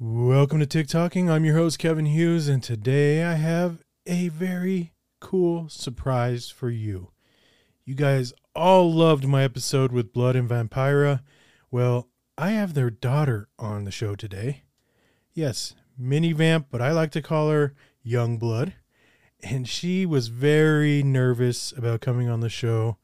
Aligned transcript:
Welcome 0.00 0.58
to 0.58 0.66
TikToking. 0.66 1.30
I'm 1.30 1.44
your 1.44 1.54
host, 1.54 1.78
Kevin 1.78 2.06
Hughes, 2.06 2.48
and 2.48 2.60
today 2.60 3.22
I 3.22 3.34
have 3.34 3.84
a 4.06 4.26
very 4.26 4.92
cool 5.20 5.68
surprise 5.68 6.50
for 6.50 6.68
you. 6.68 7.12
You 7.84 7.94
guys 7.94 8.32
all 8.56 8.92
loved 8.92 9.24
my 9.24 9.44
episode 9.44 9.92
with 9.92 10.12
Blood 10.12 10.34
and 10.34 10.48
Vampira. 10.48 11.20
Well, 11.70 12.08
I 12.36 12.50
have 12.50 12.74
their 12.74 12.90
daughter 12.90 13.48
on 13.56 13.84
the 13.84 13.92
show 13.92 14.16
today. 14.16 14.64
Yes, 15.32 15.76
Mini 15.96 16.32
Vamp, 16.32 16.66
but 16.72 16.82
I 16.82 16.90
like 16.90 17.12
to 17.12 17.22
call 17.22 17.50
her 17.50 17.72
Young 18.02 18.36
Blood. 18.36 18.74
And 19.44 19.68
she 19.68 20.04
was 20.04 20.26
very 20.26 21.04
nervous 21.04 21.70
about 21.70 22.00
coming 22.00 22.28
on 22.28 22.40
the 22.40 22.48
show, 22.48 22.96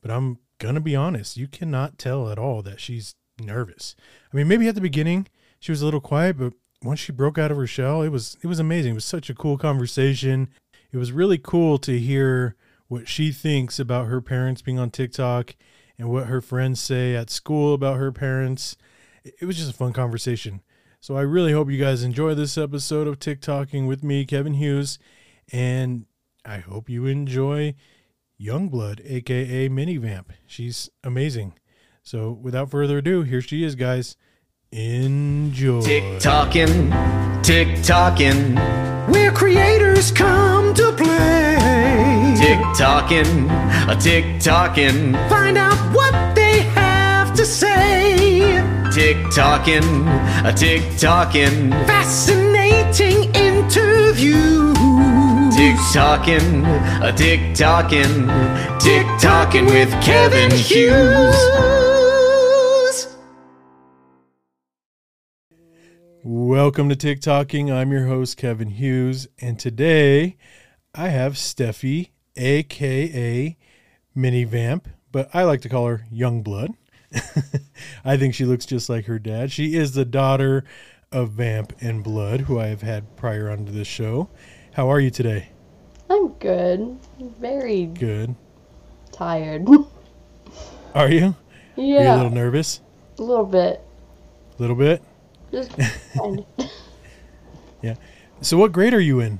but 0.00 0.10
I'm 0.10 0.38
going 0.58 0.74
to 0.74 0.80
be 0.80 0.96
honest, 0.96 1.36
you 1.36 1.46
cannot 1.46 1.98
tell 1.98 2.28
at 2.28 2.38
all 2.38 2.62
that 2.62 2.80
she's 2.80 3.14
nervous. 3.40 3.94
I 4.32 4.36
mean, 4.36 4.48
maybe 4.48 4.66
at 4.66 4.74
the 4.74 4.80
beginning 4.80 5.28
she 5.62 5.70
was 5.70 5.80
a 5.80 5.84
little 5.84 6.00
quiet, 6.00 6.36
but 6.36 6.54
once 6.82 6.98
she 6.98 7.12
broke 7.12 7.38
out 7.38 7.52
of 7.52 7.56
her 7.56 7.68
shell, 7.68 8.02
it 8.02 8.08
was 8.08 8.36
it 8.42 8.48
was 8.48 8.58
amazing. 8.58 8.90
It 8.90 8.94
was 8.96 9.04
such 9.04 9.30
a 9.30 9.34
cool 9.34 9.56
conversation. 9.56 10.48
It 10.90 10.96
was 10.96 11.12
really 11.12 11.38
cool 11.38 11.78
to 11.78 12.00
hear 12.00 12.56
what 12.88 13.06
she 13.06 13.30
thinks 13.30 13.78
about 13.78 14.08
her 14.08 14.20
parents 14.20 14.60
being 14.60 14.80
on 14.80 14.90
TikTok 14.90 15.54
and 15.96 16.10
what 16.10 16.26
her 16.26 16.40
friends 16.40 16.80
say 16.80 17.14
at 17.14 17.30
school 17.30 17.74
about 17.74 17.98
her 17.98 18.10
parents. 18.10 18.76
It 19.22 19.44
was 19.44 19.56
just 19.56 19.70
a 19.70 19.74
fun 19.74 19.92
conversation. 19.92 20.62
So 20.98 21.16
I 21.16 21.22
really 21.22 21.52
hope 21.52 21.70
you 21.70 21.78
guys 21.78 22.02
enjoy 22.02 22.34
this 22.34 22.58
episode 22.58 23.06
of 23.06 23.20
TikToking 23.20 23.86
with 23.86 24.02
me, 24.02 24.24
Kevin 24.24 24.54
Hughes, 24.54 24.98
and 25.52 26.06
I 26.44 26.58
hope 26.58 26.90
you 26.90 27.06
enjoy 27.06 27.76
Youngblood, 28.40 29.00
aka 29.08 29.68
Mini 29.68 29.96
Vamp. 29.96 30.32
She's 30.44 30.90
amazing. 31.04 31.54
So 32.02 32.32
without 32.32 32.68
further 32.68 32.98
ado, 32.98 33.22
here 33.22 33.40
she 33.40 33.62
is, 33.62 33.76
guys. 33.76 34.16
Enjoy. 34.74 35.82
Tick 35.82 36.18
tocking, 36.18 36.90
tick 37.42 37.82
tocking, 37.82 38.56
where 39.06 39.30
creators 39.30 40.10
come 40.10 40.72
to 40.72 40.92
play. 40.92 42.34
Tick 42.38 42.58
tocking, 42.74 43.50
a 43.90 43.94
tick 44.00 44.40
tocking, 44.40 45.12
find 45.28 45.58
out 45.58 45.76
what 45.94 46.34
they 46.34 46.60
have 46.60 47.34
to 47.34 47.44
say. 47.44 48.64
Tick 48.94 49.18
tocking, 49.34 50.08
a 50.42 50.54
tick 50.56 50.82
tocking, 50.96 51.70
fascinating 51.84 53.30
interview. 53.34 54.72
Tick 55.52 55.76
tocking, 55.92 56.64
a 57.02 57.12
tick 57.14 57.54
tocking, 57.54 58.26
tick 58.80 59.06
tocking 59.20 59.66
with 59.66 59.90
Kevin 60.02 60.50
Hughes. 60.50 61.81
Welcome 66.24 66.88
to 66.88 66.94
TikToking. 66.94 67.72
I'm 67.72 67.90
your 67.90 68.06
host, 68.06 68.36
Kevin 68.36 68.68
Hughes, 68.68 69.26
and 69.40 69.58
today 69.58 70.36
I 70.94 71.08
have 71.08 71.32
Steffi, 71.32 72.10
aka 72.36 73.56
Mini 74.14 74.44
Vamp, 74.44 74.86
but 75.10 75.28
I 75.34 75.42
like 75.42 75.62
to 75.62 75.68
call 75.68 75.88
her 75.88 76.06
Young 76.12 76.44
Blood. 76.44 76.74
I 78.04 78.16
think 78.16 78.34
she 78.34 78.44
looks 78.44 78.66
just 78.66 78.88
like 78.88 79.06
her 79.06 79.18
dad. 79.18 79.50
She 79.50 79.74
is 79.74 79.94
the 79.94 80.04
daughter 80.04 80.62
of 81.10 81.30
Vamp 81.30 81.72
and 81.80 82.04
Blood, 82.04 82.42
who 82.42 82.60
I 82.60 82.66
have 82.66 82.82
had 82.82 83.16
prior 83.16 83.50
onto 83.50 83.72
this 83.72 83.88
show. 83.88 84.30
How 84.74 84.88
are 84.92 85.00
you 85.00 85.10
today? 85.10 85.48
I'm 86.08 86.28
good. 86.34 86.98
Very 87.40 87.86
Good. 87.86 88.36
tired. 89.10 89.66
Are 90.94 91.10
you? 91.10 91.34
Are 91.76 91.82
you 91.82 91.98
a 91.98 92.14
little 92.14 92.30
nervous? 92.30 92.80
a 93.18 93.22
little 93.22 93.44
bit. 93.44 93.80
A 94.56 94.62
little 94.62 94.76
bit? 94.76 95.02
Just 95.52 95.70
of. 96.20 97.96
So, 98.42 98.56
what 98.56 98.72
grade 98.72 98.92
are 98.92 99.00
you 99.00 99.20
in? 99.20 99.38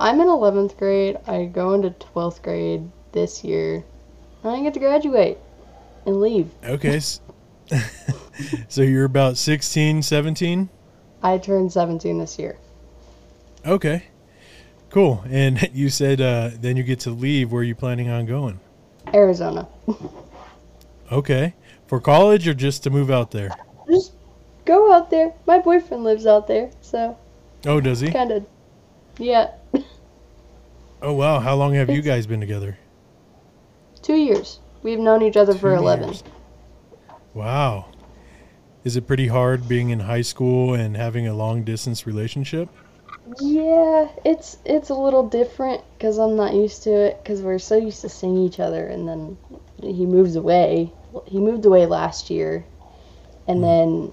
I'm 0.00 0.20
in 0.22 0.26
11th 0.26 0.78
grade. 0.78 1.18
I 1.26 1.44
go 1.44 1.74
into 1.74 1.90
12th 1.90 2.40
grade 2.42 2.90
this 3.12 3.44
year. 3.44 3.84
And 4.42 4.52
I 4.52 4.62
get 4.62 4.72
to 4.74 4.80
graduate 4.80 5.36
and 6.06 6.18
leave. 6.18 6.50
Okay. 6.64 6.98
so, 8.68 8.80
you're 8.80 9.04
about 9.04 9.36
16, 9.36 10.02
17? 10.02 10.70
I 11.22 11.36
turned 11.36 11.70
17 11.70 12.18
this 12.18 12.38
year. 12.38 12.56
Okay. 13.66 14.04
Cool. 14.88 15.22
And 15.28 15.68
you 15.74 15.90
said 15.90 16.22
uh, 16.22 16.50
then 16.54 16.78
you 16.78 16.84
get 16.84 17.00
to 17.00 17.10
leave. 17.10 17.52
Where 17.52 17.60
are 17.60 17.64
you 17.64 17.74
planning 17.74 18.08
on 18.08 18.24
going? 18.24 18.60
Arizona. 19.12 19.68
Okay. 21.12 21.54
For 21.86 22.00
college 22.00 22.48
or 22.48 22.54
just 22.54 22.82
to 22.84 22.90
move 22.90 23.10
out 23.10 23.30
there? 23.30 23.50
Just 23.90 24.12
go 24.68 24.92
out 24.92 25.10
there. 25.10 25.32
My 25.46 25.58
boyfriend 25.58 26.04
lives 26.04 26.26
out 26.26 26.46
there, 26.46 26.70
so 26.80 27.16
Oh, 27.66 27.80
does 27.80 28.00
he? 28.00 28.12
kind 28.12 28.30
of. 28.30 28.46
Yeah, 29.18 29.50
Oh, 31.00 31.12
wow. 31.12 31.40
How 31.40 31.54
long 31.54 31.74
have 31.74 31.90
you 31.90 32.02
guys 32.02 32.26
been 32.26 32.40
together? 32.40 32.78
two 34.02 34.14
years. 34.14 34.60
We've 34.82 34.98
known 34.98 35.22
each 35.22 35.36
other 35.36 35.54
for 35.54 35.74
Two 35.74 35.80
11. 35.82 36.08
years. 36.08 36.24
Wow. 37.34 37.86
Is 38.84 38.96
it 38.96 39.06
pretty 39.06 39.26
hard 39.26 39.68
being 39.68 39.90
in 39.90 40.00
high 40.00 40.22
school 40.22 40.72
and 40.74 40.96
having 40.96 41.26
a 41.26 41.34
long 41.34 41.62
distance 41.62 42.06
relationship? 42.06 42.68
Yeah, 43.40 44.08
it's 44.24 44.56
it's 44.64 44.88
a 44.88 44.94
little 44.94 45.28
different 45.28 45.82
because 45.92 46.16
I'm 46.18 46.36
not 46.36 46.54
used 46.54 46.84
to 46.84 46.90
it 46.90 47.22
because 47.22 47.42
we're 47.42 47.58
so 47.58 47.76
used 47.76 48.00
to 48.00 48.08
seeing 48.08 48.38
each 48.38 48.58
other, 48.60 48.86
and 48.86 49.06
then 49.06 49.36
he 49.82 50.06
moves 50.06 50.36
away. 50.36 50.90
He 51.26 51.38
moved 51.38 51.66
away 51.66 51.84
last 51.86 52.30
year, 52.30 52.64
and 53.46 53.58
hmm. 53.58 53.64
then 53.64 54.12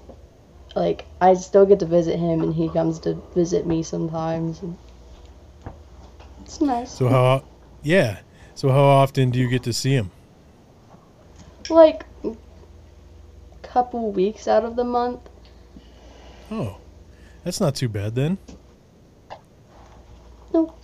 like 0.76 1.06
I 1.22 1.34
still 1.34 1.66
get 1.66 1.80
to 1.80 1.86
visit 1.86 2.20
him, 2.20 2.42
and 2.42 2.54
he 2.54 2.70
comes 2.70 3.00
to 3.00 3.14
visit 3.34 3.66
me 3.66 3.82
sometimes. 3.84 4.62
And 4.62 4.78
it's 6.42 6.62
nice. 6.62 6.92
So, 6.92 7.08
how, 7.08 7.44
yeah. 7.82 8.20
So, 8.54 8.70
how 8.70 8.84
often 8.84 9.32
do 9.32 9.40
you 9.40 9.50
get 9.50 9.64
to 9.64 9.74
see 9.74 9.94
him? 9.94 10.12
like 11.70 12.06
couple 13.76 14.12
weeks 14.12 14.48
out 14.48 14.64
of 14.64 14.76
the 14.78 14.84
month. 14.84 15.20
Oh, 16.50 16.78
that's 17.44 17.60
not 17.60 17.76
too 17.76 17.90
bad 17.90 18.16
then. 18.16 18.38
No. 20.54 20.74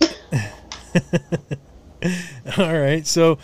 All 2.58 2.78
right. 2.78 3.06
So, 3.06 3.38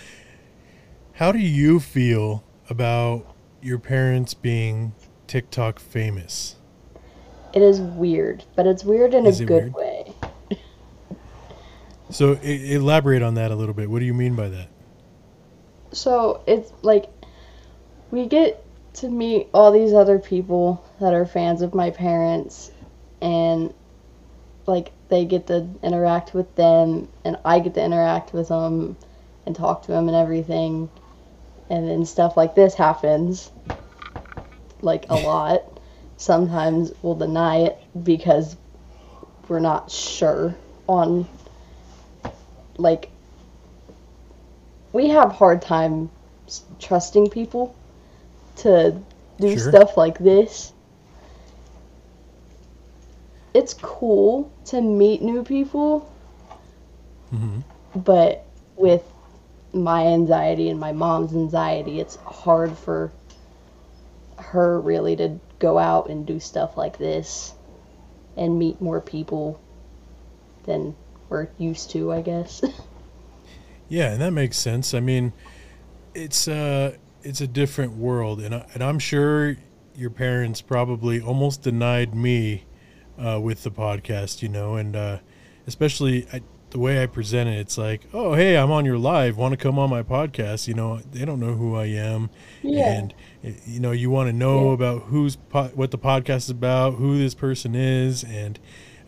how 1.15 1.33
do 1.33 1.39
you 1.39 1.81
feel 1.81 2.45
about 2.69 3.35
your 3.63 3.79
parents 3.79 4.35
being 4.35 4.93
TikTok 5.29 5.79
famous? 5.79 6.57
It 7.53 7.63
is 7.63 7.81
weird, 7.81 8.45
but 8.57 8.67
it's 8.67 8.85
weird 8.85 9.15
in 9.15 9.27
Is 9.27 9.41
a 9.41 9.45
good 9.45 9.75
weird? 9.75 9.75
way. 9.75 10.15
So, 12.11 12.39
e- 12.43 12.75
elaborate 12.75 13.23
on 13.23 13.35
that 13.35 13.51
a 13.51 13.55
little 13.55 13.75
bit. 13.75 13.91
What 13.91 13.99
do 14.01 14.07
you 14.07 14.15
mean 14.15 14.35
by 14.35 14.49
that? 14.49 14.69
So 15.93 16.43
it's 16.47 16.73
like 16.83 17.11
we 18.11 18.27
get 18.27 18.65
to 18.95 19.09
meet 19.09 19.49
all 19.53 19.71
these 19.73 19.93
other 19.93 20.19
people 20.19 20.85
that 21.01 21.13
are 21.15 21.27
fans 21.27 21.63
of 21.63 21.75
my 21.75 21.91
parents 21.91 22.71
and 23.21 23.73
like 24.67 24.93
they 25.09 25.25
get 25.25 25.47
to 25.47 25.67
interact 25.83 26.35
with 26.35 26.55
them 26.57 27.09
and 27.25 27.39
I 27.45 27.61
get 27.61 27.75
to 27.75 27.85
interact 27.85 28.33
with 28.33 28.49
them 28.49 28.97
and 29.47 29.55
talk 29.55 29.83
to 29.83 29.93
them 29.93 30.09
and 30.09 30.17
everything 30.17 30.91
and 31.71 31.89
then 31.89 32.05
stuff 32.05 32.37
like 32.37 32.55
this 32.55 32.75
happens 32.75 33.51
like 34.83 35.07
a 35.11 35.17
lot 35.17 35.63
sometimes 36.17 36.93
we'll 37.03 37.15
deny 37.15 37.59
it 37.59 37.79
because 38.05 38.57
we're 39.49 39.61
not 39.61 39.91
sure 39.91 40.55
on 40.89 41.27
like 42.79 43.11
we 44.93 45.09
have 45.09 45.33
hard 45.33 45.63
time 45.63 46.11
trusting 46.81 47.31
people 47.31 47.75
to 48.57 49.01
do 49.41 49.57
Sure. 49.57 49.59
stuff 49.59 49.97
like 49.97 50.19
this. 50.19 50.73
It's 53.55 53.75
cool 53.75 54.51
to 54.67 54.81
meet 54.81 55.23
new 55.23 55.43
people, 55.45 56.09
hmm 57.31 57.61
but 57.95 58.45
with 58.77 59.03
my 59.73 60.07
anxiety 60.07 60.69
and 60.69 60.79
my 60.81 60.93
mom's 60.93 61.33
anxiety, 61.35 62.01
it's 62.01 62.17
hard 62.17 62.77
for 62.77 63.13
her 64.39 64.81
really 64.81 65.17
to 65.17 65.39
go 65.59 65.79
out 65.79 66.09
and 66.09 66.27
do 66.27 66.41
stuff 66.41 66.77
like 66.77 66.99
this 66.99 67.55
and 68.37 68.59
meet 68.59 68.81
more 68.81 69.01
people 69.01 69.61
than 70.65 70.95
we're 71.29 71.49
used 71.59 71.91
to, 71.91 72.13
I 72.13 72.23
guess. 72.23 72.63
Yeah, 73.89 74.13
and 74.13 74.21
that 74.21 74.33
makes 74.33 74.59
sense. 74.59 74.93
I 74.93 75.01
mean, 75.01 75.33
it's 76.15 76.47
uh 76.47 76.97
it's 77.23 77.41
a 77.41 77.47
different 77.47 77.93
world, 77.97 78.41
and 78.41 78.55
I, 78.55 78.67
and 78.75 78.83
I'm 78.83 78.99
sure 78.99 79.57
your 79.95 80.11
parents 80.11 80.61
probably 80.61 81.21
almost 81.21 81.63
denied 81.63 82.15
me 82.15 82.65
uh, 83.19 83.41
with 83.41 83.65
the 83.65 83.71
podcast, 83.71 84.43
you 84.43 84.49
know, 84.49 84.77
and 84.77 84.95
uh, 84.95 85.19
especially 85.67 86.27
I 86.33 86.43
the 86.71 86.79
way 86.79 87.03
I 87.03 87.07
present 87.07 87.49
it, 87.49 87.59
it's 87.59 87.79
like, 87.79 88.03
oh, 88.13 88.35
hey, 88.35 88.57
I'm 88.57 88.71
on 88.71 88.85
your 88.85 88.99
live. 88.99 89.37
Want 89.37 89.53
to 89.53 89.57
come 89.57 89.79
on 89.79 89.89
my 89.89 90.03
podcast? 90.03 90.69
You 90.69 90.75
know, 90.75 90.99
they 90.99 91.25
don't 91.25 91.41
know 91.41 91.55
who 91.55 91.75
I 91.77 91.87
am, 91.87 92.29
Yeah. 92.63 92.93
and 92.93 93.15
eh, 93.43 93.53
you 93.67 93.81
know, 93.81 93.93
you 93.93 94.11
want 94.11 94.29
to 94.29 94.33
know 94.37 94.69
Yeah. 94.69 94.75
about 94.75 95.03
who's 95.05 95.37
po- 95.37 95.71
what 95.75 95.91
the 95.91 95.99
podcast 95.99 96.37
is 96.39 96.51
about, 96.51 96.95
who 96.97 97.17
this 97.19 97.35
person 97.35 97.75
is, 97.75 98.23
and 98.25 98.59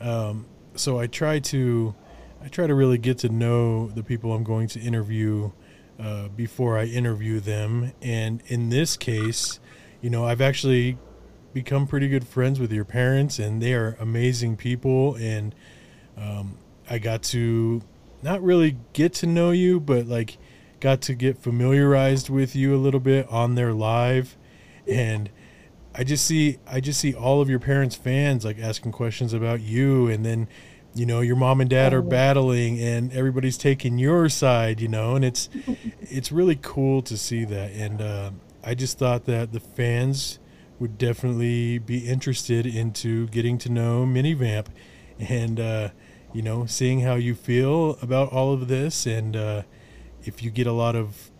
um, 0.01 0.47
so 0.75 0.99
I 0.99 1.07
try 1.07 1.39
to, 1.41 1.95
I 2.43 2.49
try 2.49 2.67
to 2.67 2.75
really 2.75 2.97
get 2.97 3.19
to 3.19 3.29
know 3.29 3.89
the 3.89 4.03
people 4.03 4.33
I'm 4.33 4.45
going 4.45 4.67
to 4.69 4.81
interview 4.81 5.51
uh, 5.99 6.29
before 6.29 6.79
I 6.79 6.85
interview 6.87 7.41
them. 7.41 7.93
And 8.01 8.43
in 8.47 8.71
this 8.71 8.97
case, 8.97 9.61
you 10.01 10.09
know, 10.09 10.25
I've 10.25 10.41
actually 10.41 10.97
become 11.53 11.87
pretty 11.87 12.09
good 12.09 12.27
friends 12.27 12.59
with 12.59 12.73
your 12.73 12.87
parents, 12.87 13.39
and 13.39 13.61
they 13.61 13.75
are 13.75 13.97
amazing 14.01 14.57
people. 14.57 15.17
And 15.17 15.55
um, 16.17 16.57
I 16.91 16.99
got 16.99 17.23
to 17.25 17.81
not 18.23 18.43
really 18.43 18.77
get 18.93 19.15
to 19.15 19.27
know 19.27 19.51
you, 19.53 19.81
but 19.81 20.07
like 20.07 20.37
got 20.81 21.01
to 21.03 21.15
get 21.15 21.39
familiarized 21.39 22.29
with 22.29 22.55
you 22.57 22.75
a 22.75 22.79
little 22.79 23.01
bit 23.01 23.27
on 23.29 23.55
their 23.55 23.73
live, 23.73 24.37
and 24.87 25.31
I 25.95 26.05
just 26.05 26.25
see 26.27 26.59
I 26.67 26.81
just 26.81 27.01
see 27.01 27.15
all 27.15 27.41
of 27.41 27.49
your 27.49 27.61
parents' 27.61 27.97
fans 27.97 28.45
like 28.45 28.59
asking 28.59 28.93
questions 28.93 29.33
about 29.33 29.61
you, 29.61 30.09
and 30.09 30.25
then 30.27 30.49
you 30.95 31.07
know 31.07 31.21
your 31.21 31.37
mom 31.37 31.61
and 31.61 31.71
dad 31.71 31.95
are 31.95 31.99
Oh. 31.99 32.03
battling, 32.03 32.81
and 32.81 33.13
everybody's 33.13 33.57
taking 33.57 33.99
your 33.99 34.29
side, 34.29 34.81
you 34.81 34.89
know, 34.89 35.15
and 35.15 35.25
it's 35.25 35.49
it's 36.01 36.33
really 36.33 36.59
cool 36.61 37.03
to 37.03 37.17
see 37.17 37.45
that, 37.45 37.71
and 37.73 38.03
uh, 38.03 38.31
I 38.65 38.75
just 38.75 38.99
thought 38.99 39.25
that 39.27 39.53
the 39.53 39.61
fans 39.61 40.39
would 40.81 40.97
definitely 40.99 41.79
be 41.79 42.09
interested 42.09 42.67
into 42.67 43.27
getting 43.29 43.59
to 43.59 43.69
know 43.69 44.05
Minivamp, 44.07 44.67
and 45.19 45.61
uh, 45.61 45.89
you 46.32 46.43
know 46.43 46.67
seeing 46.67 47.00
how 47.00 47.15
you 47.15 47.35
feel 47.35 47.99
about 48.03 48.32
all 48.32 48.53
of 48.53 48.69
this, 48.69 49.06
and 49.06 49.37
uh, 49.37 49.62
if 50.23 50.43
you 50.43 50.50
get 50.50 50.67
a 50.67 50.73
lot 50.73 50.97
of 50.97 51.31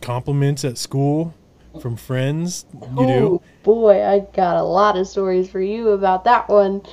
compliments 0.00 0.64
at 0.64 0.78
school 0.78 1.34
from 1.80 1.96
friends, 1.96 2.64
you 2.72 3.06
do. 3.06 3.40
Oh 3.40 3.42
boy, 3.62 4.04
I 4.04 4.20
got 4.20 4.56
a 4.56 4.62
lot 4.62 4.96
of 4.96 5.06
stories 5.06 5.50
for 5.50 5.60
you 5.60 5.90
about 5.90 6.24
that 6.24 6.48
one. 6.48 6.82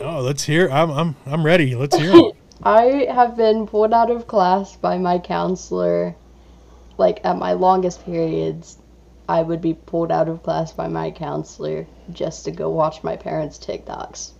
Oh, 0.00 0.20
let's 0.20 0.44
hear. 0.44 0.70
I'm 0.70 0.90
I'm 0.90 1.16
I'm 1.26 1.44
ready. 1.44 1.74
Let's 1.74 1.96
hear. 1.96 2.12
'em. 2.12 2.32
I 2.62 3.08
have 3.12 3.36
been 3.36 3.66
pulled 3.66 3.92
out 3.92 4.10
of 4.10 4.26
class 4.26 4.74
by 4.76 4.96
my 4.96 5.18
counselor. 5.18 6.14
Like 6.96 7.20
at 7.24 7.36
my 7.36 7.52
longest 7.52 8.04
periods, 8.04 8.78
I 9.28 9.42
would 9.42 9.60
be 9.60 9.74
pulled 9.74 10.10
out 10.10 10.28
of 10.28 10.42
class 10.42 10.72
by 10.72 10.88
my 10.88 11.10
counselor 11.10 11.86
just 12.12 12.44
to 12.46 12.50
go 12.50 12.70
watch 12.70 13.04
my 13.04 13.16
parents' 13.16 13.58
TikToks 13.58 14.30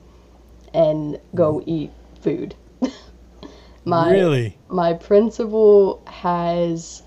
and 0.72 1.20
go 1.34 1.62
eat 1.66 1.90
food. 2.20 2.54
my 3.84 4.10
really? 4.10 4.56
my 4.68 4.92
principal 4.94 6.02
has 6.06 7.02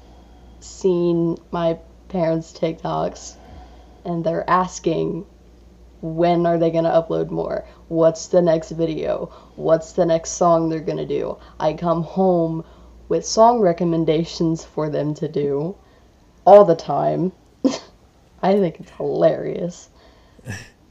seen 0.59 1.37
my 1.51 1.77
parents' 2.09 2.53
TikToks 2.53 3.35
and 4.05 4.23
they're 4.23 4.49
asking 4.49 5.25
when 6.01 6.45
are 6.45 6.57
they 6.57 6.71
going 6.71 6.83
to 6.83 6.89
upload 6.89 7.29
more? 7.29 7.65
What's 7.87 8.27
the 8.27 8.41
next 8.41 8.71
video? 8.71 9.31
What's 9.55 9.93
the 9.93 10.05
next 10.05 10.31
song 10.31 10.69
they're 10.69 10.79
going 10.79 10.97
to 10.97 11.05
do? 11.05 11.37
I 11.59 11.73
come 11.73 12.03
home 12.03 12.65
with 13.07 13.25
song 13.25 13.59
recommendations 13.59 14.63
for 14.63 14.89
them 14.89 15.13
to 15.15 15.27
do 15.27 15.75
all 16.45 16.65
the 16.65 16.75
time. 16.75 17.31
I 18.41 18.53
think 18.53 18.79
it's 18.79 18.91
hilarious. 18.91 19.89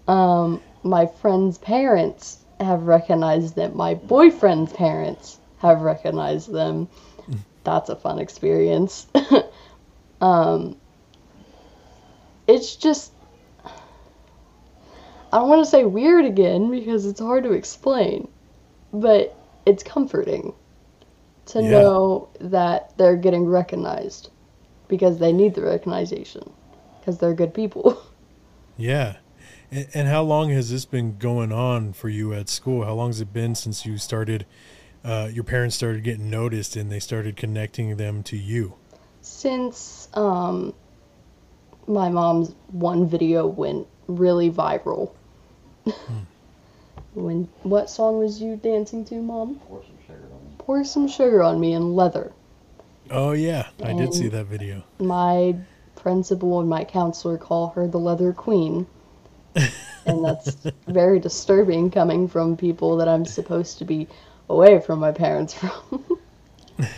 Um, 0.09 0.61
my 0.83 1.07
friend's 1.07 1.57
parents 1.59 2.40
have 2.61 2.85
recognized 2.87 3.57
them. 3.57 3.77
My 3.77 3.95
boyfriend's 3.95 4.73
parents 4.73 5.39
have 5.59 5.81
recognized 5.83 6.53
them. 6.53 6.89
That's 7.65 7.89
a 7.91 7.97
fun 7.97 8.19
experience. 8.19 9.07
um, 10.21 10.77
it's 12.47 12.77
just 12.77 13.13
I 15.33 15.39
don't 15.39 15.49
want 15.49 15.65
to 15.65 15.71
say 15.71 15.85
weird 15.85 16.25
again 16.25 16.71
because 16.71 17.07
it's 17.07 17.21
hard 17.21 17.45
to 17.45 17.53
explain, 17.53 18.29
but 18.93 19.37
it's 19.67 19.83
comforting 19.83 20.55
to 21.47 21.63
Yeah. 21.63 21.69
know 21.71 22.29
that 22.41 22.97
they're 22.97 23.17
getting 23.17 23.47
recognized 23.47 24.31
because 24.89 25.19
they 25.19 25.33
need 25.33 25.55
the 25.55 25.63
recognition 25.63 26.51
because 27.01 27.19
they're 27.19 27.35
good 27.35 27.55
people. 27.55 28.01
Yeah. 28.77 29.17
And, 29.71 29.87
and 29.95 30.09
how 30.09 30.23
long 30.23 30.51
has 30.51 30.71
this 30.71 30.85
been 30.85 31.17
going 31.19 31.53
on 31.53 31.93
for 31.93 32.09
you 32.09 32.33
at 32.33 32.49
school? 32.49 32.85
How 32.85 32.95
long 32.95 33.11
has 33.11 33.21
it 33.21 33.33
been 33.33 33.55
since 33.55 33.87
you 33.87 33.99
started? 33.99 34.47
Uh, 35.05 35.31
your 35.33 35.45
parents 35.45 35.77
started 35.77 36.05
getting 36.05 36.29
noticed, 36.29 36.77
and 36.77 36.91
they 36.91 37.01
started 37.01 37.37
connecting 37.37 37.97
them 37.97 38.23
to 38.25 38.37
you. 38.37 38.75
Since 39.23 40.09
um, 40.15 40.75
my 41.87 42.09
mom's 42.09 42.55
one 42.69 43.09
video 43.09 43.47
went 43.47 43.87
really 44.09 44.51
viral. 44.51 45.13
when 47.15 47.49
what 47.63 47.89
song 47.89 48.19
was 48.19 48.43
you 48.43 48.57
dancing 48.57 49.05
to, 49.07 49.15
mom? 49.17 49.57
Pour 49.67 49.83
some 49.83 49.99
sugar 50.07 50.25
on 50.33 50.45
me. 50.45 50.55
Pour 50.59 50.85
some 50.85 51.09
sugar 51.09 51.43
on 51.43 51.61
me 51.61 51.73
in 51.73 51.95
leather. 51.95 52.33
Oh 53.11 53.33
yeah, 53.33 53.69
I 53.83 53.93
did 53.95 54.15
see 54.15 54.29
that 54.29 54.47
video. 54.47 54.85
my 54.99 55.57
principal 55.97 56.61
and 56.61 56.69
my 56.69 56.85
counselor 56.85 57.37
call 57.37 57.71
her 57.71 57.87
the 57.89 57.99
leather 57.99 58.33
queen 58.33 58.87
and 60.07 60.25
that's 60.25 60.57
very 60.87 61.19
disturbing 61.21 61.91
coming 61.91 62.29
from 62.29 62.57
people 62.57 62.97
that 62.97 63.09
i'm 63.09 63.25
supposed 63.25 63.79
to 63.79 63.85
be 63.85 64.07
away 64.49 64.81
from 64.81 64.99
my 64.99 65.13
parents 65.13 65.55
from. 65.55 66.05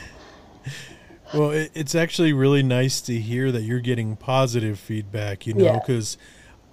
Well, 1.34 1.50
it, 1.50 1.70
it's 1.74 1.94
actually 1.94 2.34
really 2.34 2.62
nice 2.62 3.00
to 3.02 3.18
hear 3.18 3.50
that 3.52 3.62
you're 3.62 3.80
getting 3.80 4.16
positive 4.16 4.78
feedback, 4.78 5.46
you 5.46 5.54
know, 5.54 5.64
Yeah. 5.64 5.78
because 5.78 6.18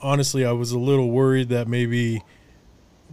honestly, 0.01 0.45
I 0.45 0.51
was 0.51 0.71
a 0.73 0.79
little 0.79 1.09
worried 1.11 1.47
that 1.49 1.67
maybe 1.67 2.23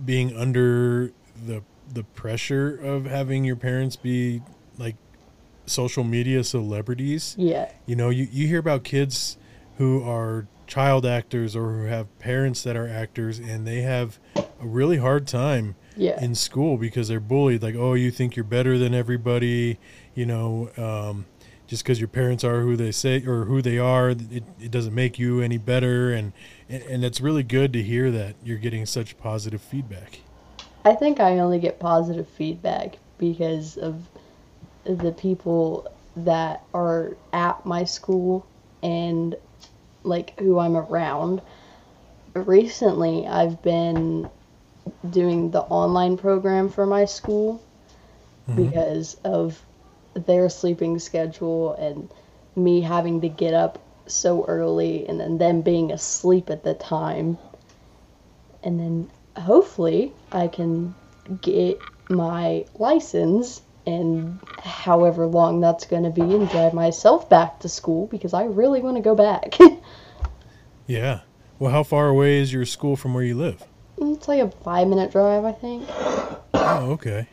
being 0.05 0.37
under 0.37 1.13
the 1.47 1.63
the 1.95 2.03
pressure 2.03 2.77
of 2.77 3.05
having 3.05 3.45
your 3.45 3.55
parents 3.55 3.95
be 3.95 4.43
like 4.77 4.97
social 5.67 6.03
media 6.03 6.43
celebrities, 6.43 7.37
yeah. 7.39 7.71
You 7.87 7.95
know, 7.95 8.11
you, 8.11 8.27
you 8.31 8.49
hear 8.49 8.59
about 8.59 8.83
kids 8.83 9.37
who 9.79 10.03
are 10.03 10.49
child 10.67 11.07
actors 11.07 11.55
or 11.55 11.73
who 11.73 11.85
have 11.85 12.19
parents 12.19 12.63
that 12.63 12.77
are 12.77 12.89
actors 12.89 13.39
and 13.39 13.67
they 13.67 13.83
have 13.83 14.19
a 14.37 14.67
really 14.67 14.97
hard 14.97 15.27
time 15.27 15.77
yeah. 15.97 16.21
in 16.23 16.35
school 16.35 16.77
because 16.77 17.09
they're 17.09 17.21
bullied 17.21 17.63
like 17.63 17.75
oh 17.75 17.95
you 17.95 18.11
think 18.11 18.37
you're 18.37 18.45
better 18.45 18.77
than 18.79 18.95
everybody 18.95 19.79
you 20.15 20.27
know 20.27 20.71
um, 20.77 21.25
just 21.67 21.83
because 21.83 22.01
your 22.01 22.09
parents 22.09 22.45
are 22.45 22.61
who 22.61 22.77
they 22.77 22.93
say 22.93 23.25
or 23.27 23.45
who 23.45 23.63
they 23.63 23.79
are 23.79 24.11
it, 24.11 24.43
it 24.61 24.71
doesn't 24.71 24.95
make 24.95 25.19
you 25.19 25.41
any 25.41 25.59
better 25.59 26.13
and, 26.13 26.33
and 26.69 26.83
and 26.85 27.05
it's 27.05 27.21
really 27.21 27.43
good 27.43 27.73
to 27.73 27.83
hear 27.83 28.11
that 28.11 28.35
you're 28.45 28.59
getting 28.59 28.85
such 28.87 29.17
positive 29.19 29.61
feedback. 29.61 30.21
I 30.85 30.95
think 30.95 31.19
i 31.19 31.39
only 31.39 31.59
get 31.59 31.81
positive 31.81 32.29
feedback 32.29 32.99
because 33.19 33.77
of 33.77 34.09
the 34.85 35.13
people 35.13 35.93
that 36.17 36.63
are 36.73 37.17
at 37.33 37.65
my 37.67 37.85
school 37.85 38.47
and 38.83 39.35
like 40.07 40.39
who 40.39 40.59
i'm 40.59 40.77
around 40.77 41.41
recently 42.35 43.27
i've 43.27 43.63
been 43.63 44.29
doing 45.11 45.51
the 45.51 45.61
online 45.61 46.17
program 46.17 46.69
for 46.69 46.87
my 46.87 47.05
school 47.05 47.63
mm-hmm. 48.49 48.67
because 48.67 49.17
of 49.25 49.61
their 50.15 50.49
sleeping 50.49 50.99
schedule 50.99 51.75
and 51.75 52.09
me 52.57 52.81
having 52.81 53.21
to 53.21 53.29
get 53.29 53.55
up 53.55 53.79
so 54.07 54.45
early 54.47 55.07
and 55.09 55.21
then 55.21 55.39
them 55.39 55.61
being 55.63 55.93
asleep 55.93 56.49
at 56.51 56.63
the 56.63 56.75
time. 56.75 57.37
And 58.63 58.81
then 58.81 59.11
hopefully 59.37 60.13
I 60.33 60.49
can 60.49 60.95
get 61.43 61.79
my 62.09 62.65
license 62.75 63.63
in 63.87 64.41
however 64.63 65.27
long 65.27 65.61
that's 65.61 65.87
going 65.87 66.03
to 66.03 66.11
be 66.11 66.21
and 66.21 66.49
drive 66.51 66.75
myself 66.75 67.29
back 67.31 67.61
to 67.61 67.69
school 67.69 68.07
because 68.09 68.35
I 68.35 68.45
really 68.45 68.81
want 68.81 68.97
to 68.97 69.03
go 69.03 69.15
back. 69.15 69.57
yeah 70.87 71.21
well 71.59 71.73
how 71.73 71.83
far 71.83 72.09
away 72.09 72.39
is 72.39 72.53
your 72.53 72.65
school 72.65 72.97
from 72.97 73.15
where 73.15 73.25
you 73.25 73.35
live 73.35 73.65
it's 73.99 74.29
like 74.29 74.41
a 74.41 74.51
five 74.63 74.87
minute 74.87 75.11
drive, 75.11 75.45
I 75.45 75.53
think. 75.53 75.89
oh 75.89 76.91
okay 76.93 77.29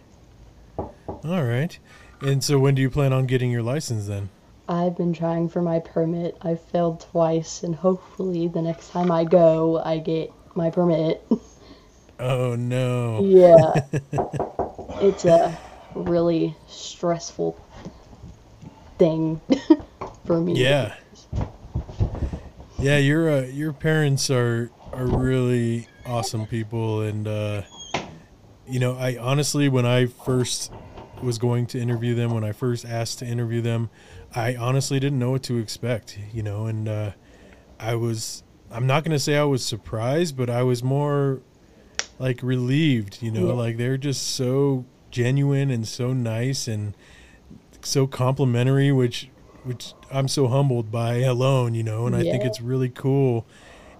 all 1.23 1.43
right 1.43 1.77
and 2.21 2.43
so 2.43 2.57
when 2.57 2.75
do 2.75 2.81
you 2.81 2.89
plan 2.89 3.13
on 3.13 3.25
getting 3.25 3.51
your 3.51 3.63
license 3.63 4.07
then 4.07 4.29
I've 4.67 4.95
been 4.95 5.11
trying 5.11 5.49
for 5.49 5.61
my 5.61 5.79
permit. 5.79 6.37
I've 6.41 6.61
failed 6.61 7.01
twice, 7.11 7.63
and 7.63 7.75
hopefully 7.75 8.47
the 8.47 8.61
next 8.61 8.91
time 8.91 9.11
I 9.11 9.25
go, 9.25 9.81
I 9.83 9.97
get 9.97 10.31
my 10.55 10.69
permit. 10.69 11.21
oh 12.19 12.55
no 12.55 13.19
yeah. 13.23 13.73
it's 15.01 15.25
a 15.25 15.57
really 15.95 16.55
stressful 16.67 17.59
thing 18.97 19.41
for 20.25 20.39
me. 20.39 20.61
Yeah. 20.61 20.95
Yeah, 22.79 22.97
your 22.97 23.29
uh, 23.29 23.41
your 23.43 23.71
parents 23.73 24.29
are 24.29 24.71
are 24.91 25.05
really 25.07 25.87
awesome 26.05 26.45
people, 26.45 27.01
and 27.01 27.27
uh, 27.27 27.61
you 28.67 28.79
know, 28.79 28.95
I 28.97 29.17
honestly, 29.17 29.69
when 29.69 29.85
I 29.85 30.07
first 30.07 30.71
was 31.21 31.37
going 31.37 31.65
to 31.67 31.79
interview 31.79 32.13
them, 32.13 32.33
when 32.33 32.43
I 32.43 32.51
first 32.51 32.83
asked 32.85 33.19
to 33.19 33.25
interview 33.25 33.61
them, 33.61 33.89
I 34.35 34.55
honestly 34.55 34.99
didn't 34.99 35.19
know 35.19 35.31
what 35.31 35.43
to 35.43 35.57
expect, 35.57 36.19
you 36.33 36.43
know, 36.43 36.65
and 36.65 36.89
uh, 36.89 37.11
I 37.79 37.95
was, 37.95 38.43
I'm 38.69 38.85
not 38.85 39.05
going 39.05 39.13
to 39.13 39.19
say 39.19 39.37
I 39.37 39.43
was 39.45 39.65
surprised, 39.65 40.35
but 40.35 40.49
I 40.49 40.63
was 40.63 40.83
more 40.83 41.41
like 42.19 42.43
relieved, 42.43 43.21
you 43.21 43.31
know, 43.31 43.47
Yeah. 43.47 43.53
like 43.53 43.77
they're 43.77 43.97
just 43.97 44.35
so 44.35 44.85
genuine 45.13 45.69
and 45.69 45.87
so 45.87 46.11
nice 46.11 46.67
and 46.67 46.93
so 47.81 48.07
complimentary, 48.07 48.91
which, 48.91 49.29
which 49.63 49.93
I'm 50.11 50.27
so 50.27 50.47
humbled 50.47 50.91
by 50.91 51.17
alone, 51.17 51.75
you 51.75 51.83
know, 51.83 52.07
and 52.07 52.15
I 52.15 52.23
think 52.23 52.43
it's 52.43 52.59
really 52.59 52.89
cool. 52.89 53.45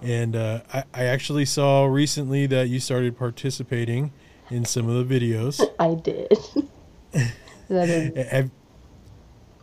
And 0.02 0.36
uh, 0.36 0.62
I, 0.74 0.84
I 0.94 1.04
actually 1.06 1.46
saw 1.46 1.86
recently 1.86 2.46
that 2.48 2.68
you 2.68 2.80
started 2.80 3.18
participating 3.18 4.12
in 4.50 4.66
some 4.66 4.90
of 4.90 5.08
the 5.08 5.20
videos. 5.20 5.62
I 5.80 5.94
did. 5.96 6.30
that 7.70 7.90
is 7.90 8.28
Have, 8.30 8.52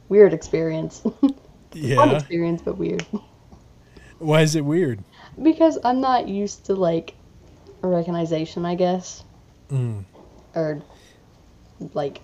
weird 0.08 0.32
experience. 0.32 1.00
Fun 1.20 1.34
yeah. 1.74 2.16
experience, 2.16 2.62
but 2.62 2.78
weird. 2.78 3.04
Why 4.18 4.42
is 4.42 4.54
it 4.54 4.64
weird? 4.64 5.02
Because 5.42 5.78
I'm 5.84 6.00
not 6.00 6.28
used 6.28 6.66
to 6.66 6.74
like 6.74 7.14
recognition, 7.82 8.64
I 8.64 8.74
guess, 8.76 9.24
Mm. 9.70 10.04
or 10.54 10.82
like 11.94 12.20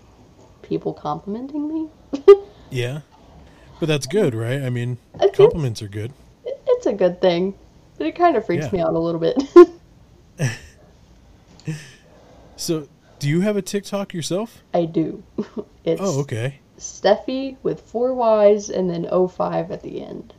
people 0.62 0.92
complimenting 0.92 1.68
me. 1.72 1.88
Yeah. 2.70 3.02
But 3.78 3.86
that's 3.86 4.06
good, 4.08 4.34
right? 4.34 4.60
I 4.62 4.70
mean, 4.70 4.98
I 5.20 5.28
compliments 5.28 5.82
are 5.82 5.88
good. 5.88 6.12
It's 6.44 6.86
a 6.86 6.92
good 6.92 7.20
thing, 7.20 7.54
but 7.96 8.08
it 8.08 8.16
kind 8.16 8.36
of 8.36 8.44
freaks 8.44 8.66
Yeah. 8.66 8.72
me 8.72 8.80
out 8.80 8.92
a 8.94 8.98
little 8.98 9.20
bit. 9.20 9.40
So, 12.56 12.88
do 13.18 13.28
you 13.28 13.42
have 13.42 13.56
a 13.56 13.62
TikTok 13.62 14.14
yourself? 14.14 14.62
I 14.74 14.84
do. 14.86 15.22
It's 15.84 16.00
Oh, 16.02 16.20
okay. 16.22 16.58
Steffi 16.78 17.56
with 17.62 17.80
four 17.80 18.12
Y's 18.14 18.68
and 18.70 18.90
then 18.90 19.06
05 19.28 19.70
at 19.70 19.82
the 19.82 20.02
end. 20.04 20.34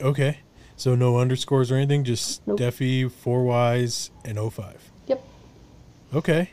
Okay. 0.00 0.38
So 0.76 0.94
no 0.94 1.18
underscores 1.18 1.70
or 1.70 1.74
anything, 1.74 2.04
just 2.04 2.46
Nope. 2.46 2.58
Steffi, 2.58 3.10
four 3.10 3.44
Y's, 3.44 4.10
and 4.24 4.38
05. 4.38 4.90
Yep. 5.08 5.22
Okay. 6.14 6.50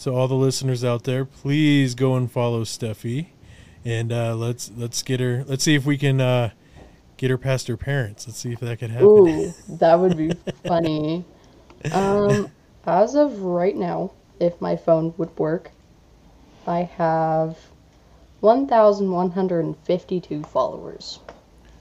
So 0.00 0.16
all 0.16 0.26
the 0.28 0.34
listeners 0.34 0.82
out 0.82 1.04
there, 1.04 1.26
please 1.26 1.94
go 1.94 2.16
and 2.16 2.32
follow 2.32 2.64
Steffi, 2.64 3.26
and 3.84 4.10
uh, 4.10 4.34
let's 4.34 4.72
let's 4.74 5.02
get 5.02 5.20
her. 5.20 5.44
Let's 5.46 5.62
see 5.62 5.74
if 5.74 5.84
we 5.84 5.98
can 5.98 6.22
uh, 6.22 6.52
get 7.18 7.28
her 7.28 7.36
past 7.36 7.68
her 7.68 7.76
parents. 7.76 8.26
Let's 8.26 8.38
see 8.38 8.54
if 8.54 8.60
that 8.60 8.78
could 8.78 8.90
happen. 8.90 9.06
Ooh, 9.06 9.52
that 9.68 9.96
would 9.96 10.16
be 10.16 10.30
funny. 10.66 11.26
Um, 11.92 12.50
as 12.86 13.14
of 13.14 13.42
right 13.42 13.76
now, 13.76 14.12
if 14.40 14.58
my 14.58 14.74
phone 14.74 15.12
would 15.18 15.38
work, 15.38 15.70
I 16.66 16.84
have 16.96 17.58
1,152 18.40 20.42
followers. 20.44 21.18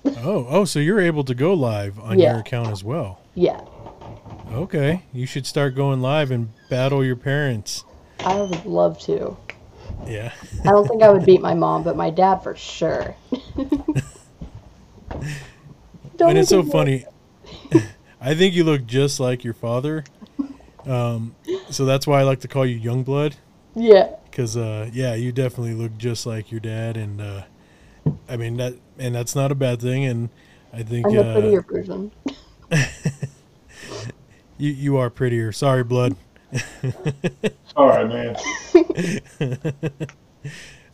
Oh, 0.05 0.45
oh, 0.49 0.65
so 0.65 0.79
you're 0.79 0.99
able 0.99 1.23
to 1.23 1.33
go 1.33 1.53
live 1.53 1.97
on 1.99 2.19
Yeah. 2.19 2.31
your 2.31 2.41
account 2.41 2.67
as 2.67 2.83
well. 2.83 3.21
Yeah, 3.35 3.61
Okay, 4.51 5.03
you 5.13 5.25
should 5.25 5.45
start 5.45 5.73
going 5.75 6.01
live 6.01 6.31
and 6.31 6.49
battle 6.69 7.05
your 7.05 7.15
parents. 7.15 7.85
I 8.19 8.41
would 8.41 8.65
love 8.65 8.99
to. 9.01 9.37
Yeah. 10.07 10.31
I 10.65 10.71
don't 10.71 10.87
think 10.87 11.03
I 11.03 11.09
would 11.09 11.25
beat 11.25 11.41
my 11.41 11.53
mom, 11.53 11.83
but 11.83 11.95
my 11.95 12.09
dad 12.09 12.37
for 12.37 12.55
sure. 12.55 13.15
Don't 13.55 13.89
and 16.21 16.37
it's 16.37 16.49
so 16.49 16.63
funny. 16.63 17.05
I 18.21 18.35
think 18.35 18.53
you 18.53 18.63
look 18.63 18.85
just 18.85 19.19
like 19.19 19.43
your 19.43 19.53
father. 19.53 20.03
Um, 20.85 21.35
so 21.69 21.85
that's 21.85 22.07
why 22.07 22.19
I 22.19 22.23
like 22.23 22.41
to 22.41 22.47
call 22.47 22.65
you 22.65 22.79
Youngblood. 22.79 23.35
Yeah, 23.75 24.15
because 24.25 24.57
uh, 24.57 24.89
yeah, 24.91 25.13
you 25.13 25.31
definitely 25.31 25.73
look 25.73 25.97
just 25.97 26.25
like 26.25 26.51
your 26.51 26.59
dad, 26.59 26.97
and 26.97 27.21
uh, 27.21 27.43
I 28.27 28.37
mean 28.37 28.57
that, 28.57 28.73
and 28.97 29.13
that's 29.13 29.35
not 29.35 29.51
a 29.51 29.55
bad 29.55 29.79
thing. 29.81 30.05
And 30.05 30.29
I 30.73 30.83
think 30.83 31.05
I'm 31.05 31.15
the 31.15 31.29
uh, 31.29 31.33
prettier 31.33 31.61
version. 31.61 32.11
you 34.57 34.71
you 34.71 34.97
are 34.97 35.09
prettier. 35.09 35.51
Sorry, 35.51 35.83
blood. 35.83 36.15
All 37.75 37.87
right, 37.87 38.07
man. 38.07 38.35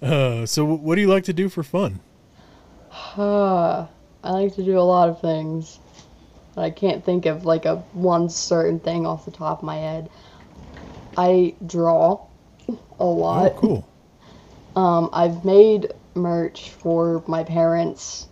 Uh, 0.01 0.45
so 0.45 0.65
what 0.65 0.95
do 0.95 1.01
you 1.01 1.07
like 1.07 1.23
to 1.23 1.33
do 1.33 1.49
for 1.49 1.63
fun? 1.63 2.01
Uh, 3.17 3.87
I 4.23 4.31
like 4.31 4.55
to 4.55 4.63
do 4.63 4.77
a 4.79 4.81
lot 4.81 5.09
of 5.09 5.21
things. 5.21 5.79
but 6.55 6.63
I 6.63 6.71
can't 6.71 7.03
think 7.05 7.25
of 7.25 7.45
like 7.45 7.65
a 7.65 7.77
one 7.93 8.29
certain 8.29 8.79
thing 8.79 9.05
off 9.07 9.25
the 9.25 9.31
top 9.31 9.59
of 9.59 9.63
my 9.65 9.77
head. 9.77 10.09
I 11.17 11.55
draw 11.65 12.21
a 12.99 13.05
Oh, 13.31 13.51
lot. 13.55 13.55
cool. 13.55 13.87
Um, 14.75 15.09
I've 15.11 15.43
made 15.43 15.93
merch 16.13 16.69
for 16.71 17.23
my 17.27 17.43
parents 17.43 18.27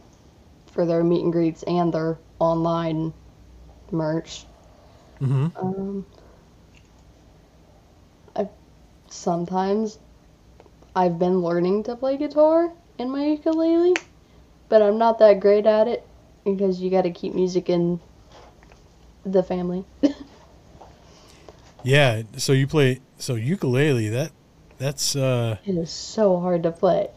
for 0.67 0.85
their 0.85 1.03
meet 1.03 1.23
and 1.23 1.33
greets 1.33 1.63
and 1.63 1.93
their 1.93 2.19
online 2.39 3.13
merch. 3.91 4.45
hmm 5.19 5.47
Um, 5.55 6.05
I 8.35 8.47
sometimes 9.13 9.99
I've 10.95 11.19
been 11.19 11.41
learning 11.41 11.83
to 11.83 11.95
play 11.95 12.17
guitar 12.17 12.73
in 12.97 13.11
my 13.11 13.25
ukulele, 13.27 13.95
but 14.69 14.81
I'm 14.81 14.97
not 14.97 15.19
that 15.19 15.39
great 15.39 15.65
at 15.67 15.87
it 15.87 16.07
because 16.45 16.81
you 16.81 16.89
got 16.91 17.03
to 17.03 17.11
keep 17.11 17.35
music 17.35 17.69
in 17.69 17.99
the 19.25 19.43
family. 19.43 19.85
Yeah. 21.83 22.23
So 22.37 22.53
you 22.53 22.67
play 22.67 22.99
so 23.17 23.35
ukulele. 23.35 24.09
That 24.09 24.31
that's 24.77 25.15
uh 25.15 25.57
it 25.65 25.75
is 25.75 25.91
so 25.91 26.39
hard 26.39 26.63
to 26.63 26.71
play. 26.71 27.09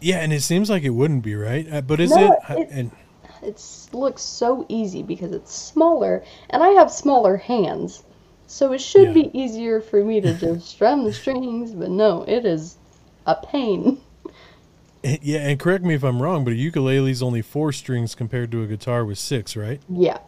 yeah, 0.00 0.18
and 0.18 0.32
it 0.32 0.42
seems 0.42 0.68
like 0.70 0.82
it 0.82 0.90
wouldn't 0.90 1.22
be 1.22 1.34
right, 1.34 1.66
uh, 1.72 1.80
but 1.80 2.00
is 2.00 2.10
No, 2.10 2.16
it? 2.16 2.38
It- 2.48 2.68
and 2.70 2.90
It 3.42 3.62
looks 3.92 4.22
so 4.22 4.66
easy 4.68 5.02
because 5.02 5.32
it's 5.32 5.54
smaller, 5.54 6.24
and 6.50 6.62
I 6.62 6.70
have 6.70 6.90
smaller 6.90 7.36
hands, 7.36 8.02
so 8.46 8.72
it 8.72 8.80
should 8.80 9.12
Yeah. 9.12 9.12
be 9.12 9.30
easier 9.38 9.80
for 9.80 10.04
me 10.04 10.20
to 10.20 10.34
just 10.34 10.66
strum 10.68 11.04
the 11.04 11.12
strings. 11.12 11.74
But 11.74 11.90
no, 11.90 12.24
it 12.24 12.44
is 12.46 12.78
a 13.26 13.36
pain. 13.36 14.00
yeah, 15.02 15.40
and 15.40 15.60
correct 15.60 15.84
me 15.84 15.94
if 15.94 16.02
I'm 16.02 16.22
wrong, 16.22 16.44
but 16.44 16.52
a 16.52 16.56
ukulele's 16.56 17.22
only 17.22 17.42
four 17.42 17.72
strings 17.72 18.14
compared 18.14 18.50
to 18.52 18.62
a 18.62 18.66
guitar 18.66 19.04
with 19.04 19.18
six, 19.18 19.56
right? 19.56 19.82
Yeah, 19.88 20.18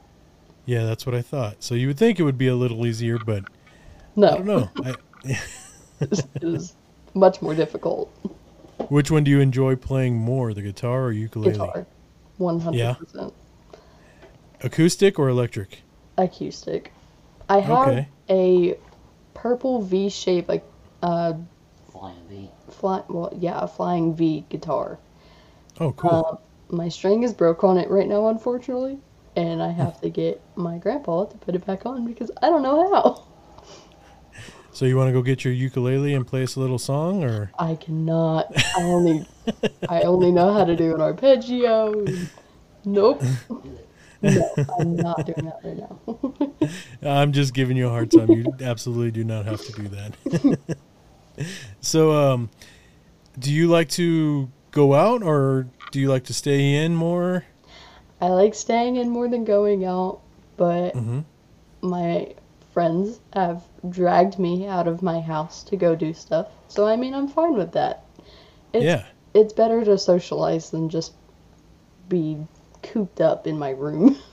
Yeah, 0.64 0.84
that's 0.84 1.06
what 1.06 1.14
I 1.14 1.22
thought. 1.22 1.62
So 1.62 1.74
you 1.74 1.86
would 1.88 1.98
think 1.98 2.18
it 2.18 2.24
would 2.24 2.38
be 2.38 2.48
a 2.48 2.56
little 2.56 2.86
easier, 2.86 3.18
but 3.18 3.44
no, 4.16 4.28
I 4.30 4.36
don't 4.36 4.46
know. 4.46 4.70
I, 4.84 4.96
it 6.00 6.42
is 6.42 6.74
much 7.14 7.40
more 7.42 7.54
difficult. 7.54 8.10
Which 8.88 9.12
one 9.12 9.22
do 9.22 9.30
you 9.30 9.38
enjoy 9.40 9.76
playing 9.76 10.16
more, 10.16 10.52
the 10.52 10.62
guitar 10.62 11.04
or 11.04 11.12
ukulele? 11.12 11.52
Guitar, 11.52 11.86
one 12.38 12.60
hundred 12.60 12.92
percent 12.98 13.32
Acoustic 14.60 15.18
or 15.18 15.30
electric? 15.30 15.82
acoustic. 16.18 16.92
I 17.48 17.60
have 17.60 17.88
Okay. 17.88 18.08
a 18.28 18.78
purple 19.34 19.82
V 19.82 20.08
shape, 20.08 20.48
like 20.48 20.64
uh, 21.02 21.34
Flying 21.92 22.16
V. 22.28 22.50
fly. 22.70 23.02
Well, 23.08 23.32
yeah, 23.38 23.58
a 23.62 23.68
flying 23.68 24.14
V 24.14 24.44
guitar. 24.48 24.98
Oh, 25.80 25.92
cool. 25.92 26.10
Uh, 26.10 26.36
my 26.74 26.88
string 26.88 27.22
is 27.22 27.32
broke 27.32 27.62
on 27.64 27.78
it 27.78 27.88
right 27.90 28.08
now, 28.08 28.28
unfortunately, 28.28 28.98
and 29.36 29.62
I 29.62 29.70
have 29.70 30.00
to 30.02 30.10
get 30.10 30.40
my 30.56 30.78
grandpa 30.78 31.24
to 31.26 31.36
put 31.38 31.54
it 31.54 31.64
back 31.66 31.86
on 31.86 32.04
because 32.06 32.30
I 32.42 32.48
don't 32.48 32.62
know 32.62 32.92
how. 32.92 33.24
so 34.72 34.84
you 34.84 34.96
want 34.96 35.08
to 35.08 35.12
go 35.12 35.22
get 35.22 35.44
your 35.44 35.54
ukulele 35.54 36.14
and 36.14 36.26
play 36.26 36.42
us 36.42 36.56
a 36.56 36.60
little 36.60 36.78
song, 36.78 37.24
or 37.24 37.50
I 37.58 37.76
cannot. 37.76 38.52
I 38.76 38.82
only, 38.82 39.24
I 39.88 40.02
only 40.02 40.32
know 40.32 40.52
how 40.52 40.64
to 40.64 40.76
do 40.76 40.94
an 40.94 41.00
arpeggio. 41.00 42.04
Nope. 42.84 43.22
No, 44.22 44.58
I'm 44.78 45.00
not 45.00 45.26
doing 45.26 45.44
that 45.44 45.60
right 45.64 45.76
now. 45.76 46.00
I'm 47.02 47.32
just 47.32 47.54
giving 47.54 47.76
you 47.76 47.86
a 47.86 47.90
hard 47.90 48.10
time. 48.10 48.32
You 48.32 48.52
absolutely 48.60 49.10
do 49.10 49.24
not 49.24 49.46
have 49.46 49.62
to 49.64 49.72
do 49.72 49.88
that. 49.88 50.16
so, 51.80 52.12
um, 52.12 52.50
do 53.38 53.52
you 53.52 53.68
like 53.68 53.88
to 53.90 54.50
go 54.70 54.94
out, 54.94 55.22
or 55.22 55.66
do 55.90 56.00
you 56.00 56.08
like 56.08 56.24
to 56.24 56.34
stay 56.34 56.84
in 56.84 56.94
more? 56.94 57.44
I 58.20 58.28
like 58.28 58.54
staying 58.54 58.96
in 58.96 59.08
more 59.10 59.28
than 59.28 59.44
going 59.44 59.84
out, 59.84 60.20
but 60.56 60.94
hmm 60.94 61.20
my 61.82 62.34
friends 62.72 63.20
have 63.32 63.64
dragged 63.88 64.38
me 64.38 64.66
out 64.66 64.88
of 64.88 65.02
my 65.02 65.20
house 65.20 65.62
to 65.64 65.76
go 65.76 65.94
do 65.96 66.12
stuff. 66.14 66.48
So 66.68 66.86
I 66.86 66.96
mean, 66.96 67.14
I'm 67.14 67.28
fine 67.28 67.54
with 67.54 67.72
that. 67.72 68.04
It's, 68.72 68.84
Yeah. 68.84 69.04
It's 69.34 69.52
better 69.52 69.84
to 69.84 69.98
socialize 69.98 70.70
than 70.70 70.88
just 70.88 71.14
be 72.08 72.38
cooped 72.82 73.20
up 73.20 73.46
in 73.46 73.58
my 73.58 73.70
room. 73.70 74.18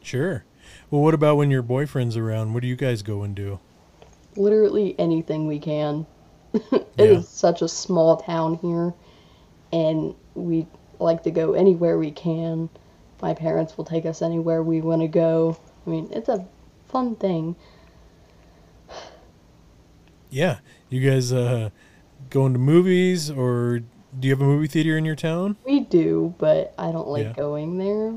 Sure. 0.00 0.44
Well, 0.90 1.00
what 1.02 1.14
about 1.14 1.36
when 1.36 1.50
your 1.50 1.62
boyfriend's 1.62 2.16
around? 2.16 2.54
What 2.54 2.60
do 2.62 2.68
you 2.68 2.76
guys 2.76 3.02
go 3.02 3.22
and 3.24 3.34
do? 3.34 3.60
Literally 4.36 4.94
anything 4.98 5.46
we 5.48 5.58
can. 5.58 6.06
It 6.96 7.10
is 7.10 7.22
Yeah. 7.22 7.22
such 7.28 7.62
a 7.62 7.68
small 7.68 8.16
town 8.16 8.54
here, 8.56 8.94
and 9.72 10.14
we 10.34 10.66
like 11.00 11.22
to 11.24 11.30
go 11.32 11.54
anywhere 11.54 11.98
we 11.98 12.10
can. 12.12 12.68
My 13.20 13.34
parents 13.34 13.76
will 13.76 13.84
take 13.84 14.06
us 14.06 14.22
anywhere 14.22 14.62
we 14.62 14.80
want 14.80 15.02
to 15.02 15.08
go. 15.08 15.58
I 15.86 15.90
mean, 15.90 16.08
it's 16.12 16.28
a 16.28 16.46
fun 16.88 17.16
thing. 17.16 17.56
Yeah, 20.30 20.58
you 20.88 21.08
guys 21.08 21.32
uh, 21.32 21.70
going 22.30 22.52
to 22.54 22.58
movies, 22.58 23.30
or 23.30 23.82
do 24.18 24.28
you 24.28 24.34
have 24.34 24.40
a 24.40 24.44
movie 24.44 24.66
theater 24.68 24.96
in 24.96 25.04
your 25.04 25.16
town? 25.16 25.56
We 25.64 25.80
do, 25.80 26.34
but 26.38 26.72
I 26.78 26.92
don't 26.92 27.08
like 27.08 27.24
Yeah. 27.24 27.32
going 27.32 27.78
there 27.78 28.14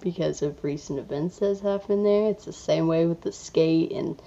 because 0.00 0.42
of 0.42 0.62
recent 0.64 0.98
events 0.98 1.38
that's 1.38 1.60
happened 1.60 2.04
there. 2.06 2.28
It's 2.30 2.44
the 2.44 2.52
same 2.52 2.86
way 2.86 3.06
with 3.06 3.20
the 3.22 3.32
skate, 3.32 3.92
and 3.92 4.20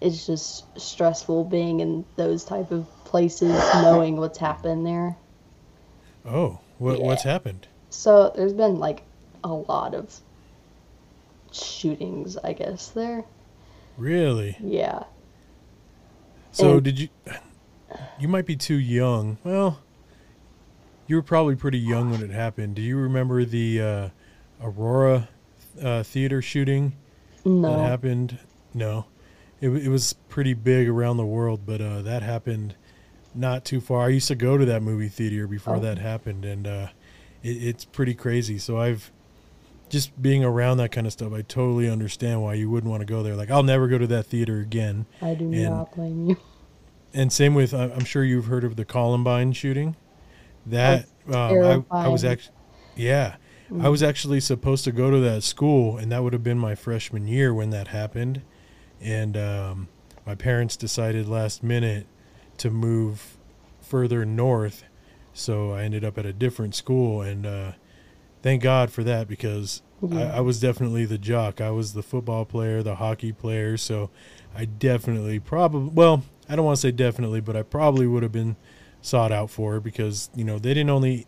it's 0.00 0.26
just 0.26 0.64
stressful 0.80 1.44
being 1.44 1.80
in 1.80 2.04
those 2.16 2.44
type 2.44 2.70
of 2.70 2.86
places, 3.04 3.52
knowing 3.74 4.16
what's 4.16 4.38
happened 4.38 4.86
there. 4.86 5.16
Oh, 6.26 6.58
what 6.78 6.98
Yeah. 6.98 7.04
what's 7.06 7.22
happened? 7.24 7.68
So 7.90 8.32
there's 8.34 8.54
been 8.54 8.78
like 8.78 9.02
a 9.44 9.52
lot 9.52 9.94
of 9.94 10.20
shootings, 11.52 12.36
I 12.38 12.52
guess 12.52 12.88
there. 12.88 13.24
Really? 13.98 14.56
Yeah. 14.60 15.04
So 16.52 16.74
And- 16.74 16.82
did 16.82 16.98
you? 16.98 17.08
You 18.18 18.26
might 18.28 18.46
be 18.46 18.56
too 18.56 18.76
young. 18.78 19.36
Well, 19.44 19.78
you 21.06 21.16
were 21.16 21.22
probably 21.22 21.56
pretty 21.56 21.78
young 21.78 22.10
when 22.10 22.22
it 22.22 22.30
happened. 22.30 22.76
Do 22.76 22.82
you 22.82 22.96
remember 22.96 23.44
the 23.44 23.80
uh, 23.80 24.08
Aurora 24.62 25.28
uh, 25.82 26.02
theater 26.02 26.40
shooting 26.42 26.94
that 27.44 27.78
happened? 27.78 28.38
No, 28.74 29.06
it, 29.60 29.68
it 29.70 29.88
was 29.88 30.14
pretty 30.28 30.54
big 30.54 30.88
around 30.88 31.16
the 31.16 31.26
world, 31.26 31.62
but 31.66 31.80
uh, 31.80 32.02
that 32.02 32.22
happened 32.22 32.74
not 33.34 33.64
too 33.64 33.80
far. 33.80 34.06
I 34.06 34.08
used 34.08 34.28
to 34.28 34.34
go 34.34 34.56
to 34.56 34.64
that 34.66 34.82
movie 34.82 35.08
theater 35.08 35.46
before 35.46 35.76
Oh. 35.76 35.80
that 35.80 35.98
happened, 35.98 36.44
and 36.44 36.66
uh, 36.66 36.88
it, 37.42 37.50
it's 37.62 37.84
pretty 37.84 38.14
crazy. 38.14 38.58
So 38.58 38.78
I've 38.78 39.10
just 39.88 40.20
being 40.22 40.42
around 40.42 40.78
that 40.78 40.90
kind 40.92 41.06
of 41.06 41.12
stuff. 41.12 41.32
I 41.34 41.42
totally 41.42 41.88
understand 41.90 42.42
why 42.42 42.54
you 42.54 42.70
wouldn't 42.70 42.90
want 42.90 43.00
to 43.00 43.06
go 43.06 43.22
there. 43.22 43.34
Like 43.36 43.50
I'll 43.50 43.62
never 43.62 43.88
go 43.88 43.98
to 43.98 44.06
that 44.06 44.24
theater 44.26 44.60
again. 44.60 45.04
I 45.20 45.34
do 45.34 45.52
and- 45.52 45.64
not 45.64 45.94
blame 45.94 46.28
you. 46.30 46.36
And 47.14 47.30
same 47.30 47.54
with, 47.54 47.74
I'm 47.74 48.06
sure 48.06 48.24
you've 48.24 48.46
heard 48.46 48.64
of 48.64 48.76
the 48.76 48.86
Columbine 48.86 49.52
shooting. 49.52 49.96
That 50.66 51.06
um, 51.28 51.86
I, 51.90 52.04
I 52.04 52.08
was 52.08 52.24
actually, 52.24 52.54
yeah, 52.96 53.36
I 53.80 53.88
was 53.88 54.02
actually 54.02 54.40
supposed 54.40 54.84
to 54.84 54.92
go 54.92 55.10
to 55.10 55.18
that 55.20 55.42
school, 55.42 55.96
and 55.96 56.12
that 56.12 56.22
would 56.22 56.32
have 56.32 56.42
been 56.44 56.58
my 56.58 56.74
freshman 56.74 57.26
year 57.26 57.54
when 57.54 57.70
that 57.70 57.88
happened. 57.88 58.42
And 59.00 59.36
um, 59.36 59.88
my 60.26 60.34
parents 60.34 60.76
decided 60.76 61.28
last 61.28 61.62
minute 61.62 62.06
to 62.58 62.70
move 62.70 63.38
further 63.80 64.24
north, 64.24 64.84
so 65.32 65.72
I 65.72 65.82
ended 65.82 66.04
up 66.04 66.18
at 66.18 66.26
a 66.26 66.32
different 66.32 66.74
school. 66.74 67.22
And 67.22 67.46
uh, 67.46 67.72
thank 68.42 68.62
God 68.62 68.90
for 68.90 69.02
that 69.04 69.26
because 69.26 69.82
I. 70.02 70.22
I 70.22 70.40
was 70.40 70.60
definitely 70.60 71.04
the 71.04 71.18
jock. 71.18 71.60
I 71.60 71.70
was 71.70 71.92
the 71.92 72.02
football 72.02 72.44
player, 72.44 72.82
the 72.82 72.96
hockey 72.96 73.32
player. 73.32 73.76
So 73.76 74.10
I 74.54 74.64
definitely 74.64 75.38
probably 75.38 75.90
well, 75.94 76.24
I 76.48 76.56
don't 76.56 76.64
want 76.64 76.76
to 76.76 76.80
say 76.80 76.90
definitely, 76.90 77.40
but 77.40 77.56
I 77.56 77.62
probably 77.62 78.06
would 78.06 78.22
have 78.22 78.32
been 78.32 78.56
sought 79.02 79.32
out 79.32 79.50
for 79.50 79.80
because 79.80 80.30
you 80.34 80.44
know 80.44 80.58
they 80.58 80.72
didn't 80.72 80.90
only 80.90 81.26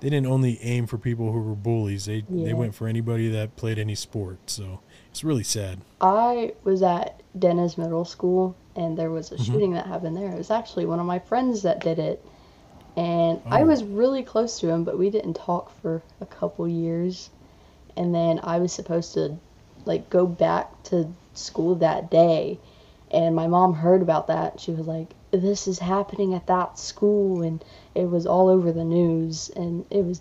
they 0.00 0.08
didn't 0.10 0.26
only 0.26 0.58
aim 0.62 0.86
for 0.86 0.98
people 0.98 1.32
who 1.32 1.40
were 1.40 1.54
bullies. 1.54 2.06
They 2.06 2.24
Yeah. 2.28 2.46
they 2.46 2.54
went 2.54 2.74
for 2.74 2.86
anybody 2.86 3.28
that 3.30 3.56
played 3.56 3.78
any 3.78 3.94
sport. 3.94 4.38
So 4.46 4.80
it's 5.10 5.24
really 5.24 5.42
sad. 5.42 5.80
I 6.00 6.54
was 6.64 6.82
at 6.82 7.22
Dennis 7.38 7.76
Middle 7.76 8.04
School 8.04 8.54
and 8.74 8.96
there 8.96 9.10
was 9.10 9.32
a 9.32 9.34
mm-hmm. 9.34 9.52
shooting 9.52 9.72
that 9.72 9.86
happened 9.86 10.16
there. 10.16 10.30
It 10.30 10.36
was 10.38 10.50
actually 10.50 10.86
one 10.86 11.00
of 11.00 11.06
my 11.06 11.18
friends 11.18 11.62
that 11.62 11.80
did 11.80 11.98
it. 11.98 12.24
And 12.96 13.40
I 13.46 13.62
Oh. 13.62 13.66
was 13.66 13.84
really 13.84 14.22
close 14.22 14.58
to 14.60 14.68
him, 14.70 14.84
but 14.84 14.98
we 14.98 15.10
didn't 15.10 15.34
talk 15.34 15.70
for 15.82 16.02
a 16.20 16.26
couple 16.26 16.66
years. 16.68 17.30
And 17.96 18.14
then 18.14 18.40
I 18.42 18.58
was 18.58 18.72
supposed 18.72 19.14
to 19.14 19.36
like 19.86 20.10
go 20.10 20.26
back 20.26 20.82
to 20.84 21.08
school 21.34 21.74
that 21.76 22.10
day. 22.10 22.58
And 23.16 23.34
my 23.34 23.46
mom 23.46 23.72
heard 23.72 24.02
about 24.02 24.26
that. 24.26 24.60
She 24.60 24.72
was 24.72 24.86
like, 24.86 25.14
"This 25.30 25.66
is 25.66 25.78
happening 25.78 26.34
at 26.34 26.46
that 26.46 26.78
school." 26.78 27.42
And 27.42 27.64
it 27.94 28.10
was 28.10 28.26
all 28.26 28.48
over 28.48 28.70
the 28.72 28.84
news 28.84 29.50
and 29.56 29.86
it 29.90 30.04
was 30.04 30.20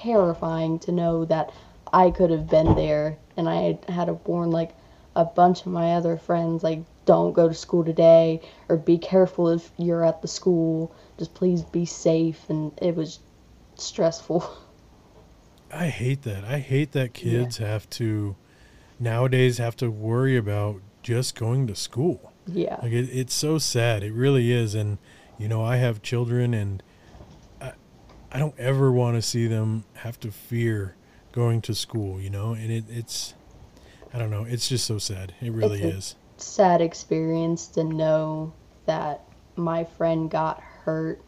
terrifying 0.00 0.78
to 0.80 0.90
know 0.90 1.26
that 1.26 1.52
I 1.92 2.10
could 2.10 2.30
have 2.30 2.48
been 2.48 2.74
there 2.74 3.18
and 3.36 3.48
I 3.48 3.56
had, 3.56 3.84
had 3.84 4.04
to 4.06 4.14
warn 4.14 4.50
like 4.50 4.72
a 5.14 5.24
bunch 5.24 5.60
of 5.60 5.66
my 5.66 5.94
other 5.94 6.16
friends 6.16 6.62
like 6.62 6.80
don't 7.04 7.32
go 7.32 7.48
to 7.48 7.54
school 7.54 7.84
today 7.84 8.40
or 8.68 8.76
be 8.76 8.96
careful 8.96 9.48
if 9.48 9.70
you're 9.76 10.04
at 10.04 10.22
the 10.22 10.28
school 10.28 10.94
just 11.18 11.34
please 11.34 11.62
be 11.62 11.84
safe 11.84 12.48
and 12.48 12.72
it 12.80 12.94
was 12.94 13.18
stressful 13.74 14.48
I 15.72 15.86
hate 15.86 16.22
that. 16.22 16.44
I 16.44 16.58
hate 16.58 16.92
that 16.92 17.14
kids 17.14 17.58
have 17.58 17.88
to 17.90 18.34
nowadays 18.98 19.58
have 19.58 19.76
to 19.76 19.90
worry 19.90 20.36
about 20.36 20.80
just 21.02 21.36
going 21.36 21.68
to 21.68 21.76
school. 21.76 22.29
Yeah 22.52 22.76
Like 22.82 22.92
it, 22.92 23.08
it's 23.12 23.34
so 23.34 23.58
sad. 23.58 24.02
It 24.02 24.12
really 24.12 24.52
is. 24.52 24.74
And 24.74 24.98
you 25.38 25.48
know, 25.48 25.62
I 25.64 25.76
have 25.76 26.02
children, 26.02 26.52
and 26.52 26.82
I, 27.60 27.72
I 28.30 28.38
don't 28.38 28.58
ever 28.58 28.92
want 28.92 29.16
to 29.16 29.22
see 29.22 29.46
them 29.46 29.84
have 29.94 30.20
to 30.20 30.30
fear 30.30 30.94
going 31.32 31.62
to 31.62 31.74
school. 31.74 32.20
You 32.20 32.30
know, 32.30 32.52
and 32.52 32.70
it, 32.70 32.84
it's, 32.88 33.34
I 34.12 34.18
don't 34.18 34.30
know. 34.30 34.44
It's 34.44 34.68
just 34.68 34.86
so 34.86 34.98
sad. 34.98 35.34
It 35.40 35.52
really 35.52 35.82
It's 35.82 35.94
a- 35.94 35.96
is. 35.98 36.14
sad 36.36 36.80
experience 36.82 37.66
to 37.68 37.84
know 37.84 38.52
that 38.86 39.22
my 39.56 39.84
friend 39.84 40.30
got 40.30 40.60
hurt 40.60 41.22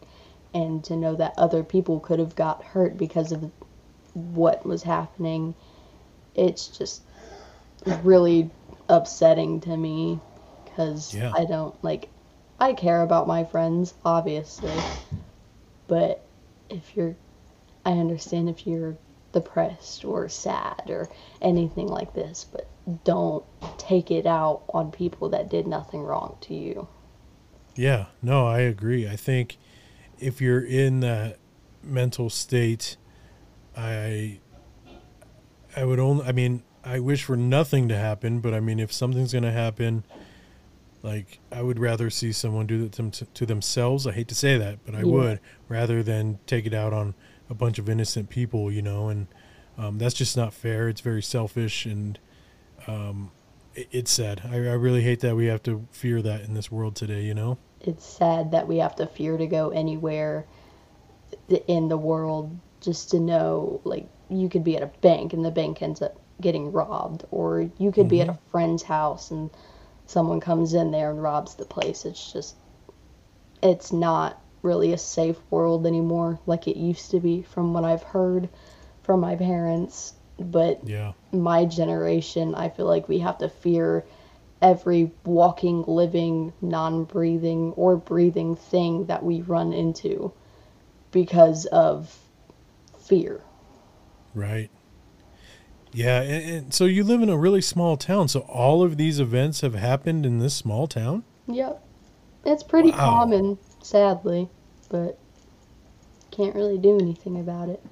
and 0.54 0.82
to 0.84 0.96
know 0.96 1.14
that 1.16 1.32
other 1.38 1.62
people 1.62 2.00
could 2.00 2.18
have 2.18 2.34
got 2.36 2.62
hurt 2.62 2.96
because 2.96 3.32
of 3.32 3.50
what 4.14 4.64
was 4.66 4.82
happening 4.82 5.54
it's 6.34 6.66
just 6.68 7.02
really 8.02 8.50
upsetting 8.88 9.60
to 9.60 9.76
me 9.76 10.20
because 10.72 11.14
Yeah. 11.14 11.32
i 11.36 11.44
don't 11.44 11.74
like 11.84 12.08
i 12.58 12.72
care 12.72 13.02
about 13.02 13.26
my 13.26 13.44
friends 13.44 13.94
obviously 14.04 14.72
but 15.88 16.24
if 16.70 16.96
you're 16.96 17.16
i 17.84 17.92
understand 17.92 18.48
if 18.48 18.66
you're 18.66 18.96
depressed 19.32 20.04
or 20.04 20.28
sad 20.28 20.82
or 20.88 21.08
anything 21.40 21.88
like 21.88 22.12
this 22.14 22.44
but 22.52 22.66
don't 23.04 23.44
take 23.78 24.10
it 24.10 24.26
out 24.26 24.62
on 24.74 24.90
people 24.90 25.30
that 25.30 25.48
did 25.48 25.66
nothing 25.66 26.02
wrong 26.02 26.36
to 26.40 26.54
you 26.54 26.88
Yeah, 27.74 28.06
no, 28.20 28.46
I 28.46 28.60
agree. 28.60 29.08
I 29.08 29.16
think 29.16 29.56
if 30.18 30.40
you're 30.40 30.64
in 30.64 31.00
that 31.00 31.38
mental 31.82 32.28
state, 32.30 32.96
I 33.76 34.40
I 35.74 35.84
would 35.84 35.98
only 35.98 36.24
I 36.26 36.32
mean, 36.32 36.62
I 36.84 37.00
wish 37.00 37.24
for 37.24 37.36
nothing 37.36 37.88
to 37.88 37.96
happen, 37.96 38.40
but 38.40 38.52
I 38.54 38.60
mean 38.60 38.78
if 38.78 38.92
something's 38.92 39.32
going 39.32 39.44
to 39.44 39.52
happen, 39.52 40.04
like 41.02 41.40
I 41.50 41.62
would 41.62 41.78
rather 41.78 42.10
see 42.10 42.32
someone 42.32 42.66
do 42.66 42.86
that 42.88 43.12
to, 43.12 43.24
to 43.26 43.46
themselves. 43.46 44.06
I 44.06 44.12
hate 44.12 44.28
to 44.28 44.34
say 44.34 44.56
that, 44.58 44.84
but 44.84 44.94
I 44.94 45.02
Yeah. 45.02 45.12
would 45.12 45.40
rather 45.68 46.02
than 46.02 46.38
take 46.46 46.66
it 46.66 46.74
out 46.74 46.92
on 46.92 47.14
a 47.50 47.54
bunch 47.54 47.78
of 47.78 47.88
innocent 47.88 48.28
people, 48.30 48.70
you 48.70 48.82
know, 48.82 49.08
and 49.08 49.26
um, 49.76 49.98
that's 49.98 50.14
just 50.14 50.36
not 50.36 50.54
fair. 50.54 50.88
It's 50.88 51.00
very 51.00 51.22
selfish 51.22 51.86
and 51.86 52.18
um, 52.86 53.30
it, 53.74 53.88
it's 53.90 54.12
sad. 54.12 54.42
I, 54.50 54.56
I 54.56 54.74
really 54.74 55.02
hate 55.02 55.20
that 55.20 55.36
we 55.36 55.46
have 55.46 55.62
to 55.64 55.86
fear 55.90 56.22
that 56.22 56.42
in 56.42 56.54
this 56.54 56.70
world 56.70 56.96
today, 56.96 57.22
you 57.22 57.34
know? 57.34 57.58
it's 57.84 58.06
sad 58.06 58.52
that 58.52 58.68
we 58.68 58.78
have 58.78 58.94
to 58.94 59.06
fear 59.08 59.36
to 59.36 59.46
go 59.46 59.70
anywhere 59.70 60.46
in 61.66 61.88
the 61.88 61.96
world 61.96 62.56
just 62.80 63.10
to 63.10 63.18
know 63.20 63.80
like 63.84 64.06
you 64.28 64.48
could 64.48 64.64
be 64.64 64.76
at 64.76 64.82
a 64.82 64.86
bank 65.00 65.32
and 65.32 65.44
the 65.44 65.50
bank 65.50 65.82
ends 65.82 66.00
up 66.02 66.16
getting 66.40 66.72
robbed 66.72 67.24
or 67.30 67.68
you 67.78 67.92
could 67.92 68.08
be 68.08 68.20
at 68.20 68.28
a 68.28 68.38
friend's 68.50 68.82
house 68.82 69.30
and 69.30 69.50
someone 70.12 70.40
comes 70.40 70.74
in 70.74 70.90
there 70.90 71.10
and 71.10 71.22
robs 71.22 71.54
the 71.54 71.64
place 71.64 72.04
it's 72.04 72.32
just 72.32 72.56
it's 73.62 73.92
not 73.92 74.40
really 74.62 74.92
a 74.92 74.98
safe 74.98 75.38
world 75.50 75.86
anymore 75.86 76.38
like 76.46 76.68
it 76.68 76.76
used 76.76 77.10
to 77.10 77.20
be 77.20 77.42
from 77.42 77.72
what 77.72 77.84
i've 77.84 78.02
heard 78.02 78.48
from 79.02 79.20
my 79.20 79.34
parents 79.36 80.14
but 80.38 80.80
Yeah. 80.84 81.12
my 81.32 81.64
generation, 81.64 82.54
I 82.54 82.68
feel 82.68 82.86
like 82.86 83.08
we 83.08 83.18
have 83.20 83.38
to 83.38 83.48
fear 83.48 84.04
every 84.60 85.12
walking, 85.24 85.84
living, 85.86 86.52
non 86.60 87.04
breathing, 87.04 87.72
or 87.76 87.96
breathing 87.96 88.56
thing 88.56 89.06
that 89.06 89.22
we 89.22 89.40
run 89.42 89.72
into 89.72 90.32
because 91.10 91.66
of 91.66 92.16
fear. 92.98 93.40
Right. 94.34 94.70
Yeah, 95.92 96.22
and, 96.22 96.50
and 96.50 96.74
so 96.74 96.84
you 96.86 97.04
live 97.04 97.22
in 97.22 97.28
a 97.28 97.36
really 97.36 97.60
small 97.60 97.96
town, 97.96 98.28
so 98.28 98.40
all 98.40 98.82
of 98.82 98.96
these 98.96 99.20
events 99.20 99.60
have 99.60 99.74
happened 99.74 100.24
in 100.24 100.38
this 100.38 100.54
small 100.54 100.86
town? 100.86 101.24
Yep. 101.46 101.82
It's 102.44 102.62
pretty 102.62 102.90
Wow. 102.90 102.96
common, 102.96 103.58
sadly, 103.82 104.48
but 104.88 105.18
can't 106.30 106.54
really 106.54 106.78
do 106.78 106.98
anything 106.98 107.38
about 107.38 107.68
it. 107.68 107.82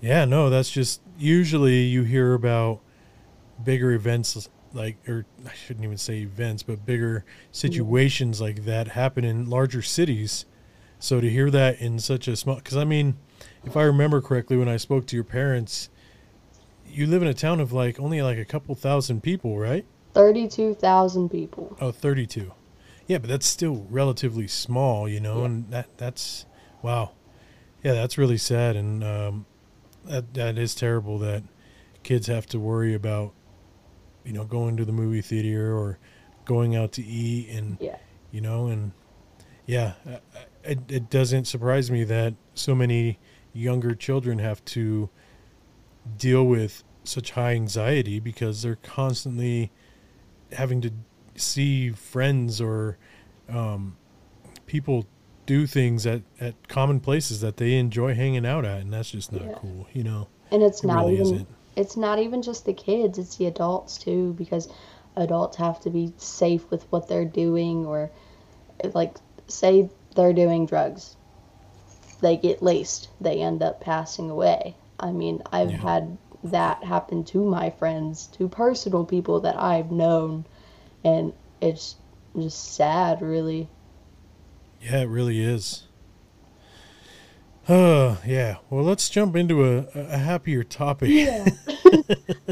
Yeah, 0.00 0.24
no, 0.24 0.50
that's 0.50 0.70
just 0.70 1.00
usually 1.18 1.82
you 1.82 2.02
hear 2.02 2.34
about 2.34 2.80
bigger 3.64 3.92
events 3.92 4.48
like 4.72 4.96
or 5.08 5.24
I 5.46 5.54
shouldn't 5.54 5.84
even 5.84 5.98
say 5.98 6.18
events, 6.18 6.62
but 6.62 6.84
bigger 6.84 7.24
situations 7.52 8.40
like 8.40 8.64
that 8.64 8.88
happen 8.88 9.24
in 9.24 9.48
larger 9.48 9.82
cities. 9.82 10.44
So 11.00 11.20
to 11.20 11.30
hear 11.30 11.50
that 11.50 11.80
in 11.80 11.98
such 12.00 12.28
a 12.28 12.36
small 12.36 12.60
cuz 12.60 12.76
I 12.76 12.84
mean, 12.84 13.16
if 13.64 13.76
I 13.76 13.82
remember 13.82 14.20
correctly 14.20 14.56
when 14.56 14.68
I 14.68 14.76
spoke 14.76 15.06
to 15.06 15.16
your 15.16 15.24
parents, 15.24 15.88
you 16.90 17.06
live 17.06 17.22
in 17.22 17.28
a 17.28 17.34
town 17.34 17.60
of 17.60 17.72
like 17.72 17.98
only 18.00 18.22
like 18.22 18.38
a 18.38 18.44
couple 18.44 18.74
thousand 18.74 19.22
people, 19.22 19.58
right? 19.58 19.84
32,000 20.14 21.28
people. 21.28 21.76
Oh, 21.80 21.92
32. 21.92 22.52
Yeah, 23.06 23.18
but 23.18 23.28
that's 23.28 23.46
still 23.46 23.86
relatively 23.88 24.46
small, 24.48 25.08
you 25.08 25.20
know, 25.20 25.40
Yeah. 25.40 25.44
and 25.46 25.70
that 25.70 25.96
that's 25.96 26.46
wow. 26.82 27.12
Yeah, 27.82 27.92
that's 27.94 28.18
really 28.18 28.36
sad 28.38 28.76
and 28.76 29.02
um 29.04 29.46
that 30.04 30.34
that 30.34 30.58
is 30.58 30.74
terrible 30.74 31.18
that 31.20 31.42
kids 32.02 32.26
have 32.26 32.46
to 32.46 32.58
worry 32.58 32.94
about 32.94 33.32
you 34.24 34.32
know 34.32 34.44
going 34.44 34.76
to 34.76 34.84
the 34.84 34.92
movie 34.92 35.20
theater 35.22 35.72
or 35.76 35.98
going 36.44 36.74
out 36.76 36.92
to 36.92 37.04
eat 37.04 37.48
and 37.50 37.76
Yeah. 37.80 37.96
you 38.30 38.40
know 38.40 38.66
and 38.66 38.92
yeah, 39.66 39.92
it, 40.64 40.78
it 40.90 41.10
doesn't 41.10 41.44
surprise 41.46 41.90
me 41.90 42.02
that 42.04 42.34
so 42.54 42.74
many 42.74 43.18
younger 43.52 43.94
children 43.94 44.38
have 44.38 44.64
to 44.64 45.10
deal 46.16 46.44
with 46.44 46.84
such 47.04 47.32
high 47.32 47.52
anxiety 47.54 48.20
because 48.20 48.62
they're 48.62 48.76
constantly 48.82 49.70
having 50.52 50.80
to 50.80 50.90
see 51.36 51.90
friends 51.90 52.60
or 52.60 52.98
um, 53.48 53.96
people 54.66 55.06
do 55.46 55.66
things 55.66 56.06
at, 56.06 56.22
at 56.40 56.68
common 56.68 57.00
places 57.00 57.40
that 57.40 57.56
they 57.56 57.74
enjoy 57.74 58.14
hanging 58.14 58.46
out 58.46 58.64
at 58.64 58.80
and 58.82 58.92
that's 58.92 59.10
just 59.10 59.32
not 59.32 59.42
Yeah. 59.42 59.54
cool 59.54 59.86
you 59.92 60.04
know 60.04 60.28
And 60.50 60.62
it's 60.62 60.82
It 60.82 60.86
not 60.86 61.06
really 61.06 61.14
even 61.14 61.20
isn't. 61.20 61.48
it's 61.76 61.96
not 61.96 62.18
even 62.18 62.42
just 62.42 62.64
the 62.66 62.72
kids, 62.74 63.18
it's 63.18 63.36
the 63.36 63.46
adults 63.46 63.98
too 63.98 64.34
because 64.34 64.68
adults 65.16 65.56
have 65.56 65.80
to 65.80 65.90
be 65.90 66.12
safe 66.18 66.70
with 66.70 66.84
what 66.92 67.08
they're 67.08 67.24
doing 67.24 67.86
or 67.86 68.10
like 68.94 69.16
say 69.46 69.88
they're 70.16 70.32
doing 70.32 70.66
drugs. 70.66 71.16
They 72.20 72.36
get 72.36 72.62
laced, 72.62 73.08
they 73.20 73.40
end 73.40 73.62
up 73.62 73.80
passing 73.80 74.30
away. 74.30 74.76
I 75.00 75.12
mean, 75.12 75.42
I've 75.52 75.70
Yeah. 75.70 75.76
had 75.78 76.18
that 76.44 76.84
happen 76.84 77.24
to 77.24 77.44
my 77.44 77.70
friends, 77.70 78.26
to 78.38 78.48
personal 78.48 79.04
people 79.04 79.40
that 79.40 79.60
I've 79.60 79.90
known 79.90 80.44
and 81.04 81.32
it's 81.60 81.96
just 82.36 82.74
sad 82.74 83.20
really. 83.22 83.68
yeah 84.80 85.00
it 85.00 85.08
really 85.08 85.40
is 85.42 85.84
uh 87.68 88.16
yeah 88.24 88.56
well 88.70 88.82
let's 88.84 89.08
jump 89.10 89.36
into 89.36 89.64
a, 89.64 89.86
a 89.94 90.18
happier 90.18 90.62
topic 90.64 91.10
Yeah. 91.10 91.44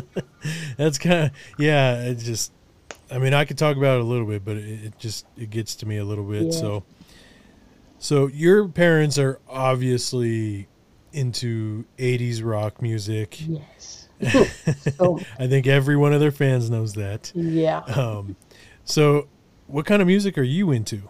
that's 0.77 0.99
kind 0.99 1.27
of 1.27 1.31
yeah 1.59 2.03
it 2.05 2.17
just 2.17 2.53
i 3.11 3.19
mean 3.19 3.33
i 3.33 3.45
could 3.45 3.57
talk 3.59 3.77
about 3.77 3.97
it 3.99 4.01
a 4.03 4.05
little 4.05 4.27
bit 4.27 4.45
but 4.45 4.57
it, 4.57 4.85
it 4.87 4.99
just 4.99 5.25
it 5.37 5.51
gets 5.51 5.75
to 5.77 5.87
me 5.87 5.97
a 5.99 6.05
little 6.05 6.25
bit 6.25 6.45
Yeah. 6.47 6.61
so 6.61 6.85
so 7.99 8.27
your 8.27 8.69
parents 8.69 9.19
are 9.19 9.41
obviously 9.49 10.67
into 11.17 11.85
80s 11.99 12.43
rock 12.45 12.81
music 12.83 13.39
Yes. 13.41 14.09
so 14.97 15.21
i 15.39 15.47
think 15.47 15.67
every 15.67 15.97
one 15.97 16.13
of 16.13 16.21
their 16.21 16.31
fans 16.31 16.71
knows 16.71 16.95
that 16.95 17.33
yeah. 17.35 17.79
um 17.81 18.37
so 18.85 19.27
what 19.67 19.85
kind 19.87 20.01
of 20.01 20.09
music 20.09 20.39
are 20.39 20.43
you 20.43 20.71
into 20.71 21.03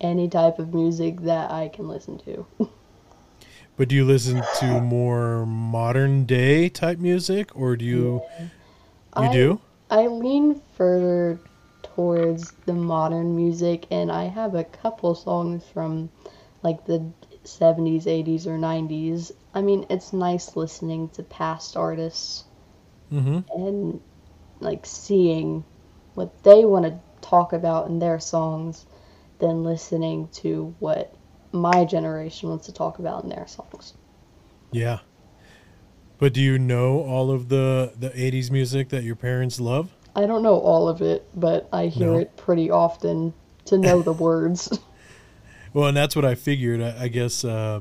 Any 0.00 0.28
type 0.28 0.58
of 0.58 0.74
music 0.74 1.20
that 1.20 1.52
I 1.52 1.68
can 1.68 1.86
listen 1.86 2.18
to. 2.26 2.44
but 3.76 3.88
do 3.88 3.94
you 3.94 4.04
listen 4.04 4.42
to 4.58 4.80
more 4.80 5.46
modern 5.46 6.24
day 6.24 6.68
type 6.68 6.98
music 6.98 7.54
or 7.56 7.76
do 7.76 7.84
you 7.84 8.22
you 8.40 8.50
I- 9.14 9.32
do 9.32 9.60
I 9.90 10.06
lean 10.06 10.60
further 10.76 11.38
towards 11.94 12.52
the 12.64 12.72
modern 12.72 13.36
music, 13.36 13.86
and 13.90 14.10
I 14.10 14.24
have 14.24 14.54
a 14.54 14.64
couple 14.64 15.14
songs 15.14 15.62
from 15.74 16.08
like 16.62 16.86
the 16.86 17.04
70s, 17.44 18.04
80s, 18.06 18.46
or 18.46 18.56
90s. 18.56 19.32
I 19.54 19.60
mean, 19.62 19.86
it's 19.90 20.12
nice 20.12 20.56
listening 20.56 21.08
to 21.10 21.22
past 21.22 21.76
artists 21.76 22.44
mm-hmm 23.12 23.40
and 23.54 24.00
like 24.60 24.86
seeing 24.86 25.64
what 26.14 26.42
they 26.44 26.64
want 26.64 26.84
to 26.86 26.98
talk 27.20 27.52
about 27.52 27.88
in 27.88 27.98
their 27.98 28.20
songs 28.20 28.86
than 29.38 29.64
listening 29.64 30.28
to 30.32 30.74
what 30.78 31.14
my 31.52 31.84
generation 31.84 32.48
wants 32.48 32.66
to 32.66 32.72
talk 32.72 32.98
about 32.98 33.24
in 33.24 33.30
their 33.30 33.46
songs. 33.46 33.94
Yeah. 34.70 35.00
But 36.18 36.32
do 36.32 36.40
you 36.40 36.58
know 36.58 37.00
all 37.02 37.30
of 37.30 37.48
the 37.48 37.92
the 37.98 38.10
80s 38.10 38.50
music 38.50 38.88
that 38.90 39.02
your 39.02 39.16
parents 39.16 39.60
love? 39.60 39.90
I 40.14 40.26
don't 40.26 40.42
know 40.42 40.58
all 40.58 40.88
of 40.88 41.02
it, 41.02 41.26
but 41.34 41.68
I 41.72 41.86
hear 41.86 42.12
No. 42.12 42.18
it 42.18 42.36
pretty 42.36 42.70
often 42.70 43.34
to 43.66 43.78
know 43.78 44.02
the 44.02 44.12
words. 44.26 44.78
Well, 45.72 45.88
and 45.88 45.96
that's 45.96 46.14
what 46.14 46.24
I 46.24 46.34
figured. 46.34 46.80
I, 46.82 47.04
I 47.04 47.08
guess 47.08 47.44
uh, 47.44 47.80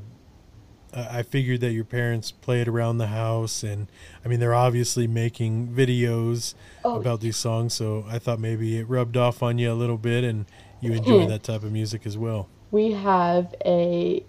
I 0.93 1.19
I 1.19 1.23
figured 1.23 1.61
that 1.61 1.71
your 1.71 1.83
parents 1.85 2.31
played 2.31 2.67
around 2.67 2.97
the 2.97 3.07
house, 3.07 3.63
and 3.63 3.87
I 4.23 4.27
mean 4.27 4.39
they're 4.39 4.53
obviously 4.55 5.07
making 5.07 5.69
videos 5.69 6.53
Oh, 6.83 6.95
about 6.99 7.21
these 7.21 7.37
songs, 7.37 7.73
so 7.73 8.05
I 8.09 8.19
thought 8.19 8.39
maybe 8.39 8.77
it 8.77 8.89
rubbed 8.89 9.17
off 9.17 9.43
on 9.43 9.57
you 9.57 9.71
a 9.71 9.75
little 9.75 9.97
bit, 9.97 10.23
and 10.23 10.45
you 10.79 10.93
enjoy 10.93 11.27
that 11.27 11.43
type 11.43 11.63
of 11.63 11.71
music 11.71 12.05
as 12.05 12.17
well. 12.17 12.47
we 12.71 12.91
have 12.93 13.53
a 13.65 14.23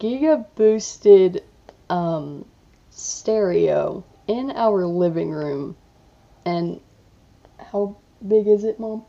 giga 0.00 0.46
boosted 0.54 1.42
um, 1.90 2.44
stereo 2.90 4.04
in 4.26 4.50
our 4.52 4.86
living 4.86 5.30
room. 5.30 5.76
And 6.44 6.80
how 7.58 7.96
big 8.26 8.46
is 8.46 8.64
it, 8.64 8.78
Mom? 8.78 9.04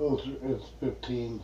It's 0.00 0.64
15 0.80 1.40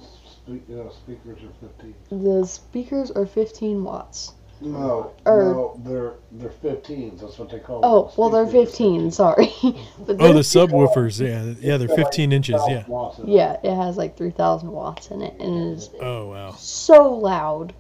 spe- 0.47 0.71
uh, 0.71 0.91
speakers 0.91 1.39
are 1.43 1.69
15. 1.69 1.95
The 2.11 2.47
speakers 2.47 3.11
are 3.11 3.27
15 3.27 3.85
watts. 3.85 4.33
No, 4.61 5.11
Or- 5.27 5.43
no, 5.43 5.81
they're 5.85 6.13
they're 6.33 6.49
15s. 6.73 7.21
That's 7.21 7.39
what 7.39 7.51
they 7.51 7.59
call 7.59 7.81
Oh, 7.83 8.03
them. 8.05 8.13
well, 8.17 8.31
they're 8.31 8.47
Speakers 8.47 8.69
are 8.69 8.77
15, 8.77 9.11
sorry. 9.11 9.53
but 10.07 10.17
Oh, 10.21 10.33
the 10.33 10.41
subwoofers, 10.41 11.21
yeah, 11.21 11.55
yeah, 11.61 11.77
they're 11.77 11.89
They're 11.89 11.97
like 11.97 12.07
15 12.07 12.33
inches, 12.33 12.63
yeah. 12.69 12.85
in 12.87 13.29
it. 13.29 13.29
yeah, 13.29 13.57
it 13.63 13.75
has 13.75 13.97
like 13.97 14.17
3,000 14.17 14.71
watts 14.71 15.11
in 15.11 15.23
it, 15.23 15.35
and 15.41 15.57
it 15.73 15.77
is 15.77 15.91
Oh 16.01 16.29
wow, 16.31 16.53
so 16.53 17.13
loud. 17.15 17.75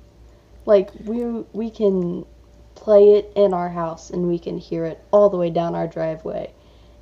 Like 0.67 0.91
we 1.05 1.25
we 1.53 1.71
can 1.71 2.27
play 2.75 3.15
it 3.15 3.33
in 3.37 3.55
our 3.55 3.69
house 3.69 4.11
and 4.11 4.27
we 4.27 4.39
can 4.39 4.59
hear 4.59 4.85
it 4.85 5.03
all 5.11 5.31
the 5.31 5.37
way 5.37 5.51
down 5.51 5.75
our 5.75 5.87
driveway. 5.87 6.53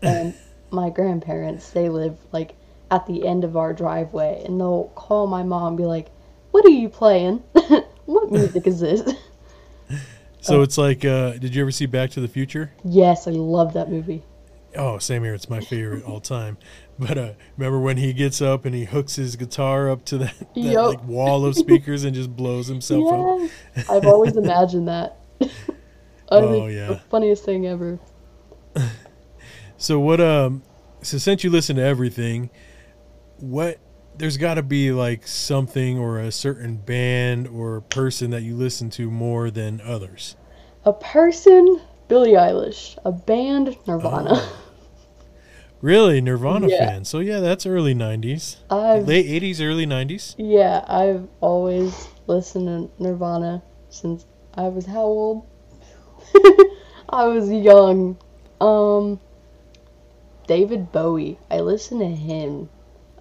And 0.03 0.35
my 0.71 0.91
grandparents, 0.91 1.71
they 1.71 1.89
live 1.89 2.19
like 2.31 2.55
at 2.93 3.07
the 3.07 3.27
end 3.27 3.43
of 3.43 3.57
our 3.57 3.73
driveway 3.73 4.43
and 4.45 4.61
they'll 4.61 4.93
call 4.95 5.27
my 5.27 5.43
mom 5.43 5.69
and 5.69 5.77
be 5.79 5.85
like, 5.85 6.09
"What 6.51 6.65
are 6.67 6.71
you 6.71 6.89
playing? 6.89 7.39
what 8.05 8.31
music 8.31 8.67
is 8.67 8.81
this?" 8.81 9.03
so 10.41 10.61
it's 10.61 10.77
like, 10.77 11.05
uh, 11.05 11.33
did 11.33 11.55
you 11.55 11.63
ever 11.63 11.71
see 11.71 11.87
Back 11.87 12.11
to 12.11 12.21
the 12.21 12.29
Future? 12.29 12.73
yes, 12.85 13.27
I 13.27 13.31
love 13.33 13.73
that 13.73 13.91
movie. 13.91 14.23
Oh, 14.77 14.99
same 14.99 15.23
here. 15.23 15.35
It's 15.35 15.51
my 15.51 15.61
favorite 15.61 16.05
all 16.05 16.21
time. 16.21 16.57
But 16.99 17.19
uh, 17.19 17.33
remember 17.57 17.79
when 17.79 17.99
he 17.99 18.13
gets 18.13 18.41
up 18.41 18.65
and 18.65 18.75
he 18.75 18.85
hooks 18.85 19.17
his 19.17 19.37
guitar 19.37 19.91
up 19.91 20.05
to 20.07 20.19
that, 20.19 20.35
that 20.39 20.57
Yup. 20.57 20.89
like 20.89 21.05
wall 21.05 21.45
of 21.45 21.57
speakers 21.57 22.05
and 22.05 22.15
just 22.15 22.35
blows 22.35 22.69
himself 22.69 23.13
up? 23.13 23.51
Yes. 23.77 23.91
I've 23.91 24.07
always 24.07 24.37
imagined 24.37 24.89
that. 24.89 25.19
Oh, 26.35 26.67
yeah. 26.67 26.87
the 26.87 26.97
funniest 27.11 27.45
thing 27.45 27.67
ever. 27.67 28.01
So 29.77 30.01
what? 30.01 30.19
Um, 30.19 30.63
so 31.03 31.19
since 31.19 31.45
you 31.45 31.51
listen 31.51 31.77
to 31.77 31.83
everything, 31.83 32.49
what? 33.43 33.79
There's 34.17 34.37
got 34.37 34.55
to 34.55 34.63
be 34.63 34.93
like 34.93 35.27
something 35.27 35.99
or 35.99 36.19
a 36.19 36.31
certain 36.31 36.77
band 36.77 37.49
or 37.49 37.81
person 37.81 38.31
that 38.31 38.43
you 38.43 38.55
listen 38.55 38.91
to 38.91 39.11
more 39.11 39.51
than 39.51 39.81
others. 39.81 40.37
A 40.85 40.93
person, 40.93 41.81
Billie 42.09 42.33
Eilish. 42.33 42.99
A 43.05 43.13
band, 43.13 43.77
Nirvana. 43.87 44.31
Oh. 44.35 44.59
Really, 45.81 46.21
Nirvana 46.21 46.69
Yeah. 46.69 46.87
fan. 46.87 47.05
So 47.05 47.19
yeah, 47.19 47.41
that's 47.41 47.67
early 47.67 47.95
'90s, 47.95 48.59
I've 48.71 49.09
late 49.09 49.27
'80s, 49.27 49.61
early 49.61 49.85
'90s. 49.87 50.37
Yeah, 50.39 50.85
I've 50.87 51.27
always 51.41 52.07
listened 52.29 52.67
to 52.97 53.03
Nirvana 53.03 53.63
since 53.89 54.25
I 54.55 54.69
was 54.69 54.87
how 54.87 55.03
old? 55.03 55.47
I 57.09 57.27
was 57.27 57.51
young. 57.51 58.17
Um 58.61 59.19
David 60.47 60.93
Bowie. 60.93 61.39
I 61.51 61.61
listen 61.61 61.99
to 61.99 62.07
him 62.07 62.69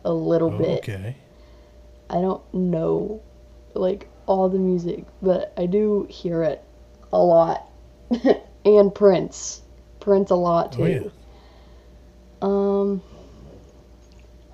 a 0.04 0.12
little 0.12 0.54
Oh, 0.54 0.58
bit. 0.58 0.80
okay. 0.90 1.16
I 2.10 2.16
don't 2.22 2.42
know 2.54 3.22
like 3.74 4.08
all 4.26 4.50
the 4.50 4.60
music, 4.60 5.06
but 5.22 5.54
I 5.58 5.66
do 5.66 6.08
hear 6.10 6.44
it 6.44 6.64
a 7.14 7.20
lot. 7.24 7.70
and 8.66 8.94
Prince. 8.94 9.62
Prince 10.00 10.30
a 10.32 10.36
lot 10.36 10.74
too. 10.74 10.84
Oh 10.84 10.86
yeah. 10.88 11.10
Um, 12.42 13.02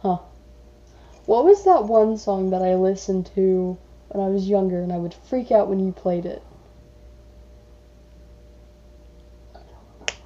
huh. 0.01 0.17
What 1.25 1.45
was 1.45 1.63
that 1.65 1.86
one 1.86 2.17
song 2.17 2.49
that 2.51 2.62
I 2.62 2.75
listened 2.75 3.31
to 3.36 3.77
when 4.10 4.25
I 4.25 4.29
was 4.29 4.47
younger 4.47 4.81
and 4.81 4.91
I 4.91 4.97
would 4.97 5.13
freak 5.13 5.51
out 5.51 5.67
when 5.67 5.79
you 5.79 5.91
played 5.91 6.25
it? 6.25 6.41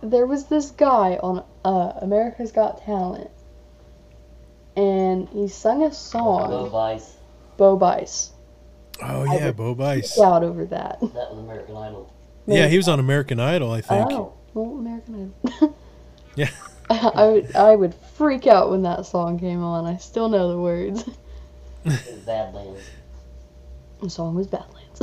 There 0.02 0.26
was 0.26 0.46
this 0.46 0.72
guy 0.72 1.18
on 1.22 1.44
uh, 1.64 1.94
America's 2.02 2.52
Got 2.52 2.84
Talent, 2.84 3.30
and 4.76 5.28
he 5.30 5.48
sung 5.48 5.84
a 5.84 5.90
Bo 5.90 5.94
song, 5.94 6.70
Bo 7.58 7.76
Bice. 7.78 8.32
Oh 9.04 9.24
yeah, 9.24 9.52
would 9.52 9.52
Bo 9.52 9.76
Bice. 9.76 10.16
Freak 10.16 10.26
out 10.26 10.44
over 10.44 10.66
that. 10.66 11.00
That 11.02 11.32
was 11.32 11.40
American 11.40 11.76
Idol. 11.76 12.14
Yeah, 12.48 12.68
he 12.68 12.78
was 12.78 12.88
on 12.88 13.00
American 13.00 13.40
Idol, 13.40 13.72
I 13.72 13.82
think. 13.82 14.12
Oh, 14.12 14.34
well, 14.54 14.78
American 14.78 15.34
Idol. 15.46 15.76
Yeah. 16.36 16.50
I 16.90 17.26
would 17.26 17.56
I 17.56 17.76
would 17.76 17.94
freak 18.16 18.48
out 18.48 18.70
when 18.70 18.84
that 18.84 19.06
song 19.06 19.38
came 19.38 19.62
on. 19.64 19.86
I 19.86 19.98
still 19.98 20.30
know 20.30 20.50
the 20.50 20.58
words. 20.58 21.04
Badlands. 22.26 22.82
The 24.02 24.10
song 24.10 24.36
was 24.36 24.48
Badlands. 24.48 25.02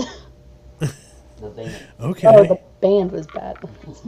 The 1.41 1.51
band. 1.51 1.75
Okay. 2.01 2.27
oh, 2.27 2.45
the 2.45 2.61
band 2.81 3.13
was 3.13 3.27
Badlands. 3.29 4.03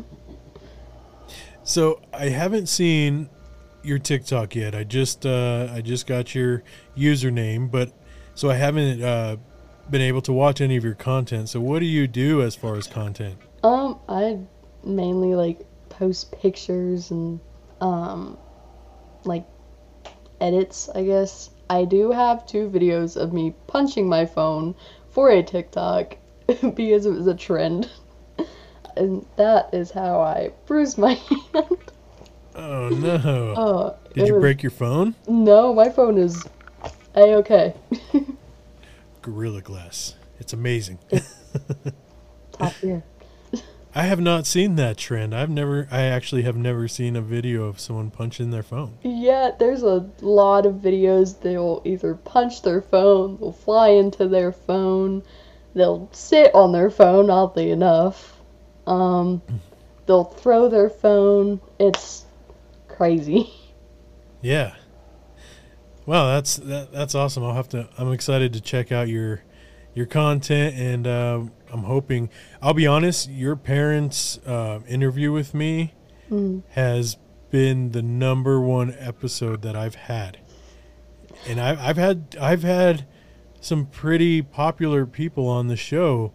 So 1.63 2.01
I 2.13 2.31
haven't 2.31 2.67
seen 2.67 3.29
your 3.83 3.99
TikTok 3.99 4.55
yet. 4.55 4.75
I 4.75 4.85
just 4.85 5.27
uh, 5.27 5.69
I 5.73 5.81
just 5.81 6.07
got 6.07 6.35
your 6.35 6.63
username, 6.97 7.71
but 7.71 7.93
so 8.35 8.51
I 8.51 8.55
haven't 8.55 9.03
uh, 9.03 9.37
been 9.91 10.01
able 10.03 10.23
to 10.23 10.33
watch 10.33 10.61
any 10.61 10.77
of 10.77 10.85
your 10.85 10.95
content. 10.95 11.49
So 11.49 11.61
what 11.61 11.81
do 11.81 11.87
you 11.87 12.07
do 12.07 12.43
as 12.43 12.55
far 12.55 12.77
as 12.77 12.87
content? 12.87 13.39
Um, 13.63 13.99
I 14.09 14.39
mainly 14.85 15.35
like 15.35 15.61
post 15.89 16.33
pictures 16.33 17.11
and 17.11 17.41
um 17.81 18.39
like 19.25 19.45
edits, 20.41 20.89
I 20.89 21.05
guess. 21.05 21.51
I 21.69 21.85
do 21.85 22.11
have 22.11 22.47
two 22.47 22.69
videos 22.69 23.17
of 23.17 23.33
me 23.33 23.55
punching 23.67 24.09
my 24.09 24.27
phone 24.27 24.75
for 25.11 25.31
a 25.31 25.43
TikTok 25.43 26.17
because 26.75 27.07
it 27.07 27.13
was 27.13 27.27
a 27.27 27.35
trend. 27.35 27.91
And 28.97 29.25
that 29.37 29.73
is 29.73 29.93
how 29.93 30.21
I 30.21 30.51
bruised 30.67 30.99
my 30.99 31.13
hand. 31.55 31.90
Oh 32.61 32.91
no! 32.91 33.55
Oh, 33.57 33.97
Did 34.15 34.29
you 34.29 34.35
was- 34.35 34.41
break 34.43 34.63
your 34.63 34.71
phone? 34.71 35.15
No, 35.27 35.73
my 35.73 35.89
phone 35.89 36.19
is 36.19 36.45
a 37.15 37.35
okay. 37.37 37.75
Gorilla 39.23 39.63
Glass. 39.63 40.15
It's 40.39 40.53
amazing. 40.53 40.99
Top 42.53 42.75
tier. 42.81 43.03
I 43.95 44.03
have 44.05 44.21
not 44.21 44.47
seen 44.47 44.77
that 44.77 44.99
trend. 44.99 45.35
I've 45.35 45.49
never. 45.49 45.89
I 45.91 46.03
actually 46.03 46.43
have 46.43 46.57
never 46.57 46.87
seen 46.87 47.17
a 47.17 47.23
video 47.23 47.65
of 47.65 47.81
someone 47.81 48.11
punching 48.11 48.51
their 48.51 48.63
phone. 48.63 48.99
Yeah, 49.03 49.53
there's 49.59 49.83
a 49.83 50.09
lot 50.21 50.67
of 50.67 50.75
videos. 50.75 51.41
They'll 51.41 51.81
either 51.87 52.15
punch 52.15 52.61
their 52.63 52.83
phone, 52.83 53.39
they'll 53.39 53.53
fly 53.53 53.89
into 53.89 54.29
their 54.29 54.53
phone, 54.53 55.23
they'll 55.75 56.09
sit 56.13 56.55
on 56.55 56.73
their 56.73 56.91
phone, 56.91 57.31
oddly 57.31 57.71
enough. 57.71 58.37
Um, 58.87 59.41
they'll 60.07 60.25
throw 60.25 60.69
their 60.69 60.91
phone. 60.91 61.61
It's 61.79 62.27
crazy. 63.01 63.51
Yeah. 64.43 64.75
Wow, 66.07 66.29
that's 66.33 66.57
that, 66.57 66.93
that's 66.93 67.15
awesome. 67.15 67.45
I'll 67.45 67.53
have 67.55 67.69
to. 67.71 67.91
I'm 67.99 68.11
excited 68.11 68.55
to 68.55 68.61
check 68.63 68.91
out 68.91 69.07
your 69.09 69.43
your 69.95 70.07
content, 70.07 70.77
and 70.77 71.07
uh, 71.07 71.43
I'm 71.71 71.83
hoping. 71.83 72.31
I'll 72.63 72.73
be 72.73 72.87
honest. 72.87 73.29
Your 73.29 73.55
parents' 73.55 74.39
uh, 74.47 74.81
interview 74.89 75.31
with 75.33 75.53
me 75.55 75.93
Mm. 76.31 76.63
has 76.71 77.19
been 77.51 77.91
the 77.93 78.01
number 78.03 78.61
one 78.63 78.95
episode 78.99 79.61
that 79.61 79.77
I've 79.77 79.97
had, 79.97 80.39
and 81.47 81.61
I've 81.61 81.79
I've 81.79 81.97
had 81.99 82.35
I've 82.41 82.63
had 82.63 83.07
some 83.61 83.85
pretty 83.85 84.41
popular 84.41 85.05
people 85.05 85.47
on 85.49 85.67
the 85.69 85.77
show, 85.77 86.33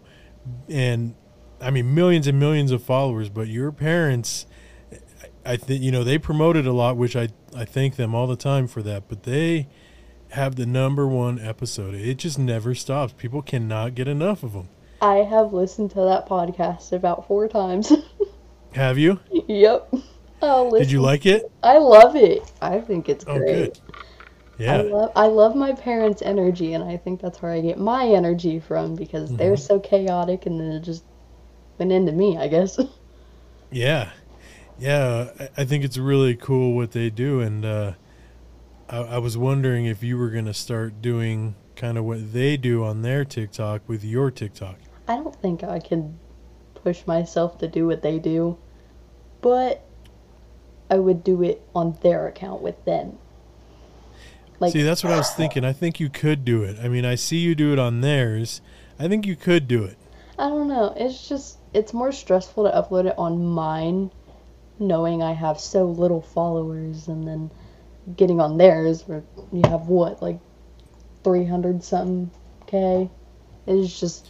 and 0.68 1.16
I 1.60 1.72
mean 1.72 1.92
millions 1.92 2.28
and 2.28 2.38
millions 2.38 2.70
of 2.70 2.84
followers. 2.84 3.30
But 3.30 3.48
your 3.48 3.72
parents. 3.72 4.46
I 5.46 5.56
think 5.56 5.82
you 5.82 5.90
know 5.92 6.04
they 6.04 6.18
promoted 6.18 6.66
it 6.66 6.68
a 6.68 6.72
lot, 6.72 6.96
which 6.96 7.16
I 7.16 7.28
I 7.56 7.64
thank 7.64 7.96
them 7.96 8.14
all 8.14 8.26
the 8.26 8.36
time 8.36 8.66
for 8.66 8.82
that. 8.82 9.08
But 9.08 9.22
they 9.22 9.68
have 10.30 10.56
the 10.56 10.66
number 10.66 11.06
one 11.06 11.38
episode. 11.38 11.94
It 11.94 12.16
just 12.18 12.38
never 12.38 12.74
stops. 12.74 13.12
People 13.16 13.42
cannot 13.42 13.94
get 13.94 14.08
enough 14.08 14.42
of 14.42 14.52
them. 14.52 14.68
I 15.00 15.16
have 15.16 15.52
listened 15.52 15.90
to 15.92 16.00
that 16.00 16.26
podcast 16.28 16.92
about 16.92 17.26
four 17.26 17.48
times. 17.48 17.92
Have 18.72 18.98
you? 18.98 19.20
yep. 19.48 19.92
Did 20.42 20.90
you 20.90 21.00
like 21.00 21.24
it? 21.26 21.50
I 21.62 21.78
love 21.78 22.14
it. 22.16 22.50
I 22.60 22.80
think 22.80 23.08
it's 23.08 23.24
Oh, 23.26 23.38
great. 23.38 23.74
good. 23.74 23.78
I 24.58 24.62
Yeah. 24.62 24.82
love 24.82 25.12
I 25.16 25.26
love 25.28 25.54
my 25.54 25.72
parents' 25.72 26.22
energy, 26.22 26.74
and 26.74 26.82
I 26.84 26.96
think 26.96 27.20
that's 27.20 27.40
where 27.40 27.52
I 27.52 27.60
get 27.60 27.78
my 27.78 28.06
energy 28.06 28.58
from 28.58 28.94
because 28.94 29.28
Mm-hmm. 29.28 29.36
they're 29.38 29.56
so 29.56 29.78
chaotic, 29.80 30.46
and 30.46 30.58
then 30.60 30.72
it 30.72 30.80
just 30.80 31.04
went 31.78 31.92
into 31.92 32.12
me, 32.12 32.36
I 32.36 32.48
guess. 32.48 32.78
Yeah. 33.70 34.10
Yeah. 34.78 35.30
I, 35.38 35.48
I 35.58 35.64
think 35.64 35.84
it's 35.84 35.98
really 35.98 36.34
cool 36.34 36.74
what 36.74 36.92
they 36.92 37.10
do, 37.10 37.40
and 37.40 37.64
uh, 37.64 37.92
I, 38.88 38.98
I 38.98 39.18
was 39.18 39.36
wondering 39.36 39.86
if 39.86 40.02
you 40.02 40.18
were 40.18 40.30
gonna 40.30 40.54
start 40.54 41.00
doing 41.00 41.54
kind 41.74 41.98
of 41.98 42.04
what 42.04 42.32
they 42.32 42.56
do 42.56 42.84
on 42.84 43.02
their 43.02 43.24
TikTok 43.24 43.82
with 43.88 44.04
your 44.04 44.30
TikTok. 44.30 44.76
I 45.08 45.16
don't 45.16 45.36
think 45.36 45.62
I 45.62 45.78
can 45.78 46.18
push 46.74 47.06
myself 47.06 47.58
to 47.58 47.68
do 47.68 47.86
what 47.86 48.02
they 48.02 48.18
do, 48.18 48.58
but 49.40 49.84
I 50.90 50.96
would 50.96 51.24
do 51.24 51.42
it 51.42 51.62
on 51.74 51.98
their 52.02 52.26
account 52.26 52.62
with 52.62 52.84
them. 52.84 53.18
Like, 54.58 54.72
See, 54.72 54.82
that's 54.82 55.04
what 55.04 55.12
I 55.12 55.18
was 55.18 55.30
thinking. 55.32 55.64
I 55.64 55.72
think 55.72 56.00
you 56.00 56.08
could 56.08 56.44
do 56.44 56.62
it. 56.62 56.78
I 56.82 56.88
mean, 56.88 57.04
I 57.04 57.14
see 57.14 57.38
you 57.38 57.54
do 57.54 57.72
it 57.72 57.78
on 57.78 58.00
theirs. 58.00 58.62
I 58.98 59.06
think 59.06 59.26
you 59.26 59.36
could 59.36 59.68
do 59.68 59.84
it. 59.84 59.98
I 60.38 60.48
don't 60.48 60.68
know. 60.68 60.94
It's 60.96 61.28
just 61.28 61.58
it's 61.74 61.92
more 61.92 62.12
stressful 62.12 62.64
to 62.64 62.70
upload 62.70 63.06
it 63.06 63.14
on 63.18 63.44
mine, 63.44 64.10
knowing 64.78 65.22
I 65.22 65.32
have 65.32 65.58
so 65.60 65.86
little 65.86 66.20
followers, 66.20 67.08
and 67.08 67.26
then 67.26 67.50
getting 68.16 68.40
on 68.40 68.56
theirs 68.56 69.06
where 69.06 69.24
you 69.52 69.62
have 69.68 69.88
what 69.88 70.22
like 70.22 70.38
three 71.24 71.44
hundred 71.44 71.82
something 71.82 72.30
k. 72.66 73.10
It's 73.66 73.98
just 73.98 74.28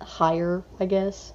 higher, 0.00 0.64
I 0.80 0.86
guess. 0.86 1.32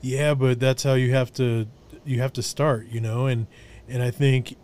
Yeah, 0.00 0.34
but 0.34 0.60
that's 0.60 0.82
how 0.82 0.94
you 0.94 1.12
have 1.12 1.32
to 1.34 1.66
you 2.04 2.20
have 2.20 2.32
to 2.34 2.42
start, 2.42 2.88
you 2.88 3.00
know, 3.00 3.26
and 3.26 3.46
and 3.88 4.02
I 4.02 4.10
think 4.10 4.56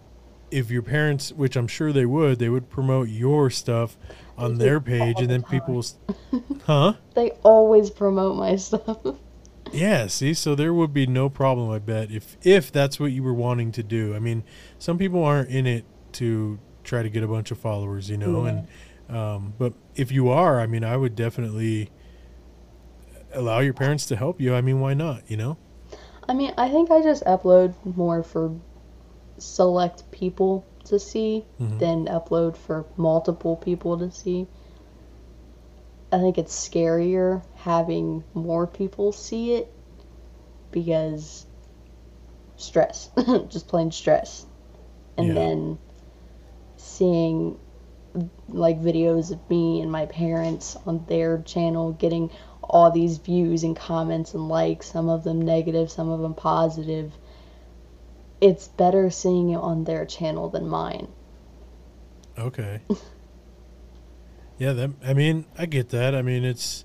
if 0.51 0.71
your 0.71 0.83
parents, 0.83 1.33
which 1.33 1.57
I'm 1.57 1.67
sure 1.67 1.93
they 1.93 2.07
would, 2.07 2.39
they 2.39 2.49
would 2.49 2.71
promote 2.71 3.09
your 3.09 3.51
stuff 3.51 3.97
on 4.39 4.59
their 4.59 4.81
page, 4.81 5.21
and 5.21 5.29
then 5.29 5.43
people, 5.43 5.85
huh? 6.65 6.95
They 7.15 7.33
always 7.43 7.91
promote 7.91 8.37
my 8.37 8.57
stuff. 8.57 8.99
Yeah, 9.75 10.07
see, 10.07 10.35
so 10.35 10.55
there 10.55 10.73
would 10.73 10.93
be 10.95 11.07
no 11.07 11.29
problem, 11.29 11.71
I 11.71 11.79
bet, 11.79 12.11
if 12.11 12.37
if 12.43 12.71
that's 12.73 12.99
what 13.01 13.13
you 13.13 13.23
were 13.23 13.35
wanting 13.35 13.73
to 13.73 13.83
do. 13.83 14.15
I 14.15 14.19
mean, 14.19 14.45
some 14.79 14.99
people 14.99 15.25
aren't 15.25 15.51
in 15.51 15.67
it 15.67 15.85
to 16.13 16.59
try 16.85 17.03
to 17.03 17.09
get 17.11 17.23
a 17.23 17.29
bunch 17.29 17.51
of 17.51 17.59
followers, 17.59 18.09
you 18.11 18.17
know, 18.17 18.45
and 18.45 18.69
um, 19.09 19.55
but 19.59 19.73
if 19.95 20.13
you 20.13 20.29
are, 20.29 20.61
I 20.61 20.67
mean, 20.67 20.85
I 20.85 20.97
would 20.97 21.15
definitely 21.17 21.91
allow 23.33 23.59
your 23.59 23.75
parents 23.75 24.07
to 24.07 24.17
help 24.17 24.41
you. 24.41 24.55
I 24.55 24.61
mean, 24.61 24.81
why 24.81 24.95
not? 24.95 25.29
You 25.29 25.37
know? 25.37 25.57
I 26.29 26.35
mean, 26.35 26.55
I 26.57 26.69
think 26.69 26.91
I 26.91 27.03
just 27.03 27.25
upload 27.25 27.75
more 27.85 28.23
for 28.23 28.55
select 29.39 30.11
people 30.11 30.65
to 30.85 30.99
see 30.99 31.45
Mhm. 31.61 31.79
than 31.79 32.07
upload 32.07 32.57
for 32.57 32.85
multiple 32.97 33.57
people 33.57 33.99
to 33.99 34.11
see. 34.11 34.47
I 36.13 36.19
think 36.21 36.39
it's 36.39 36.55
scarier 36.55 37.43
having 37.65 38.23
more 38.35 38.67
people 38.67 39.11
see 39.11 39.55
it 39.55 39.73
because 40.71 41.47
stress, 42.57 43.09
just 43.49 43.69
plain 43.69 43.91
stress. 43.91 44.45
And 45.17 45.29
Yeah. 45.29 45.35
then 45.35 45.79
seeing 46.77 47.59
like 48.49 48.79
videos 48.83 49.33
of 49.33 49.41
me 49.49 49.81
and 49.81 49.91
my 49.91 50.05
parents 50.05 50.77
on 50.85 51.07
their 51.09 51.39
channel 51.39 51.93
getting 51.93 52.31
all 52.63 52.91
these 52.91 53.17
views 53.17 53.65
and 53.65 53.75
comments 53.75 54.35
and 54.35 54.47
likes, 54.47 54.91
some 54.91 55.09
of 55.09 55.25
them 55.25 55.41
negative, 55.41 55.91
some 55.91 56.11
of 56.11 56.21
them 56.21 56.35
positive. 56.35 57.13
It's 58.43 58.69
better 58.69 59.09
seeing 59.09 59.51
it 59.51 59.57
on 59.57 59.85
their 59.85 60.05
channel 60.05 60.51
than 60.51 60.69
mine. 60.69 61.09
Okay. 62.39 62.83
yeah, 64.59 64.75
that 64.75 64.91
I 65.03 65.15
mean, 65.15 65.47
I 65.57 65.65
get 65.65 65.89
that. 65.91 66.15
I 66.15 66.21
mean, 66.21 66.45
it's 66.45 66.85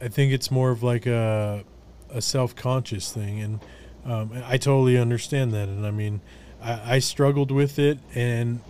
I 0.00 0.08
think 0.08 0.32
it's 0.32 0.50
more 0.50 0.70
of 0.70 0.82
like 0.82 1.06
a 1.06 1.64
a 2.10 2.22
self-conscious 2.22 3.12
thing 3.12 3.40
and 3.40 3.60
um, 4.04 4.30
I 4.44 4.56
totally 4.56 4.98
understand 4.98 5.52
that 5.52 5.68
and 5.68 5.86
I 5.86 5.90
mean, 5.90 6.20
I, 6.62 6.96
I 6.96 6.98
struggled 6.98 7.50
with 7.50 7.78
it 7.78 7.98
and 8.14 8.60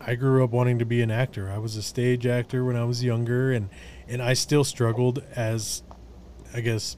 I 0.00 0.14
grew 0.14 0.42
up 0.42 0.50
wanting 0.50 0.78
to 0.78 0.86
be 0.86 1.02
an 1.02 1.10
actor. 1.10 1.50
I 1.50 1.58
was 1.58 1.76
a 1.76 1.82
stage 1.82 2.26
actor 2.26 2.64
when 2.64 2.76
I 2.76 2.84
was 2.84 3.04
younger 3.04 3.52
and 3.52 3.68
and 4.08 4.22
I 4.22 4.32
still 4.32 4.64
struggled 4.64 5.22
as 5.36 5.82
I 6.54 6.60
guess 6.60 6.96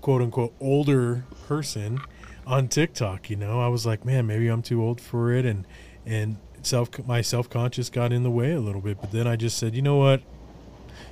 quote 0.00 0.22
unquote 0.22 0.54
older 0.60 1.24
person 1.46 2.00
on 2.46 2.68
TikTok, 2.68 3.28
you 3.28 3.36
know. 3.36 3.60
I 3.60 3.68
was 3.68 3.84
like, 3.84 4.04
man, 4.04 4.26
maybe 4.26 4.48
I'm 4.48 4.62
too 4.62 4.82
old 4.82 5.00
for 5.00 5.32
it 5.32 5.44
and 5.44 5.66
and 6.06 6.38
self 6.62 6.88
my 7.06 7.20
self-conscious 7.20 7.90
got 7.90 8.12
in 8.12 8.22
the 8.22 8.30
way 8.30 8.52
a 8.52 8.60
little 8.60 8.80
bit, 8.80 9.00
but 9.00 9.12
then 9.12 9.26
I 9.26 9.36
just 9.36 9.58
said, 9.58 9.74
you 9.74 9.82
know 9.82 9.96
what? 9.96 10.22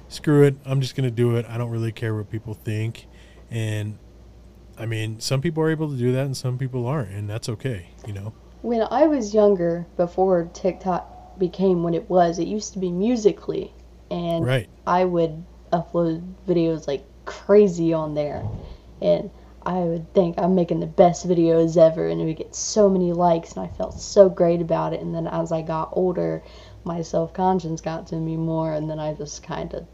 Screw 0.08 0.44
it. 0.44 0.56
I'm 0.64 0.80
just 0.80 0.94
going 0.94 1.08
to 1.08 1.14
do 1.14 1.36
it. 1.36 1.46
I 1.48 1.58
don't 1.58 1.70
really 1.70 1.92
care 1.92 2.14
what 2.14 2.30
people 2.30 2.54
think. 2.54 3.06
And 3.50 3.98
I 4.78 4.86
mean, 4.86 5.20
some 5.20 5.40
people 5.40 5.62
are 5.62 5.70
able 5.70 5.90
to 5.90 5.96
do 5.96 6.12
that 6.12 6.26
and 6.26 6.36
some 6.36 6.58
people 6.58 6.86
aren't, 6.86 7.10
and 7.10 7.28
that's 7.28 7.48
okay, 7.48 7.88
you 8.06 8.12
know. 8.12 8.32
When 8.62 8.86
I 8.90 9.06
was 9.06 9.34
younger, 9.34 9.86
before 9.96 10.48
TikTok 10.52 11.38
became 11.38 11.82
what 11.82 11.94
it 11.94 12.08
was, 12.08 12.38
it 12.38 12.48
used 12.48 12.72
to 12.72 12.78
be 12.78 12.90
Musical.ly. 12.90 13.70
And 14.10 14.44
Right. 14.44 14.68
I 14.86 15.04
would 15.04 15.44
upload 15.72 16.22
videos 16.46 16.86
like 16.86 17.04
crazy 17.24 17.92
on 17.92 18.14
there. 18.14 18.46
And 19.00 19.30
I 19.66 19.80
would 19.80 20.12
think 20.12 20.38
I'm 20.38 20.54
making 20.54 20.80
the 20.80 20.86
best 20.86 21.26
videos 21.26 21.76
ever, 21.76 22.08
and 22.08 22.20
it 22.20 22.24
would 22.24 22.36
get 22.36 22.54
so 22.54 22.88
many 22.88 23.12
likes, 23.12 23.52
and 23.52 23.64
I 23.64 23.68
felt 23.68 23.98
so 23.98 24.28
great 24.28 24.60
about 24.60 24.92
it. 24.92 25.00
And 25.00 25.14
then 25.14 25.26
as 25.26 25.52
I 25.52 25.62
got 25.62 25.90
older, 25.92 26.42
my 26.84 27.00
self 27.00 27.32
conscience 27.32 27.80
got 27.80 28.06
to 28.08 28.16
me 28.16 28.36
more, 28.36 28.72
and 28.72 28.90
then 28.90 28.98
I 29.00 29.14
just 29.14 29.42
kind 29.42 29.72
of 29.72 29.86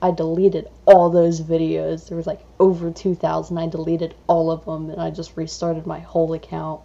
I 0.00 0.10
deleted 0.12 0.68
all 0.86 1.10
those 1.10 1.40
videos. 1.40 2.08
There 2.08 2.16
was 2.16 2.26
like 2.26 2.40
over 2.60 2.90
2,000. 2.90 3.58
I 3.58 3.66
deleted 3.66 4.14
all 4.26 4.50
of 4.50 4.64
them, 4.64 4.90
and 4.90 5.00
I 5.00 5.10
just 5.10 5.36
restarted 5.36 5.86
my 5.86 5.98
whole 5.98 6.32
account, 6.34 6.82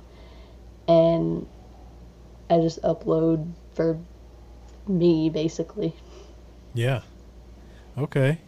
and 0.87 1.47
I 2.49 2.59
just 2.59 2.81
upload 2.81 3.51
for 3.73 3.99
me 4.87 5.29
basically. 5.29 5.95
Yeah. 6.73 7.01
Okay. 7.97 8.39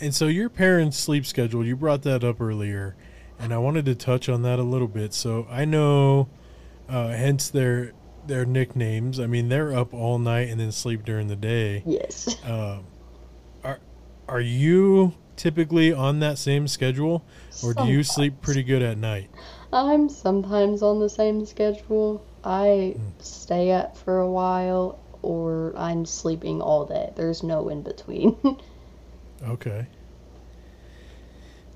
And 0.00 0.14
so 0.14 0.26
your 0.26 0.48
parents' 0.48 0.98
sleep 0.98 1.26
schedule, 1.26 1.64
you 1.64 1.76
brought 1.76 2.02
that 2.02 2.24
up 2.24 2.40
earlier, 2.40 2.96
and 3.38 3.52
I 3.52 3.58
wanted 3.58 3.84
to 3.86 3.94
touch 3.94 4.28
on 4.28 4.42
that 4.42 4.58
a 4.58 4.62
little 4.62 4.88
bit. 4.88 5.12
So 5.14 5.46
I 5.50 5.64
know, 5.64 6.28
uh, 6.88 7.08
hence 7.08 7.50
their 7.50 7.92
their 8.26 8.44
nicknames. 8.44 9.18
I 9.18 9.26
mean, 9.26 9.48
they're 9.48 9.74
up 9.74 9.92
all 9.92 10.18
night 10.18 10.48
and 10.48 10.60
then 10.60 10.72
sleep 10.72 11.04
during 11.04 11.26
the 11.28 11.36
day. 11.36 11.82
Yes. 11.84 12.36
Um, 12.44 12.84
are 14.28 14.40
you 14.40 15.14
typically 15.36 15.92
on 15.92 16.20
that 16.20 16.38
same 16.38 16.68
schedule, 16.68 17.24
or 17.64 17.74
do 17.74 17.86
you 17.86 18.02
sleep 18.02 18.40
pretty 18.40 18.62
good 18.62 18.82
at 18.82 18.98
night? 18.98 19.30
I'm 19.72 20.08
sometimes 20.08 20.82
on 20.82 21.00
the 21.00 21.08
same 21.08 21.46
schedule. 21.46 22.24
I 22.44 22.96
stay 23.18 23.72
up 23.72 23.96
for 23.96 24.18
a 24.18 24.30
while 24.30 24.98
or 25.22 25.72
I'm 25.76 26.04
sleeping 26.04 26.60
all 26.60 26.84
day. 26.84 27.12
There's 27.16 27.42
no 27.42 27.68
in 27.68 27.82
between. 27.82 28.36
Okay. 29.48 29.86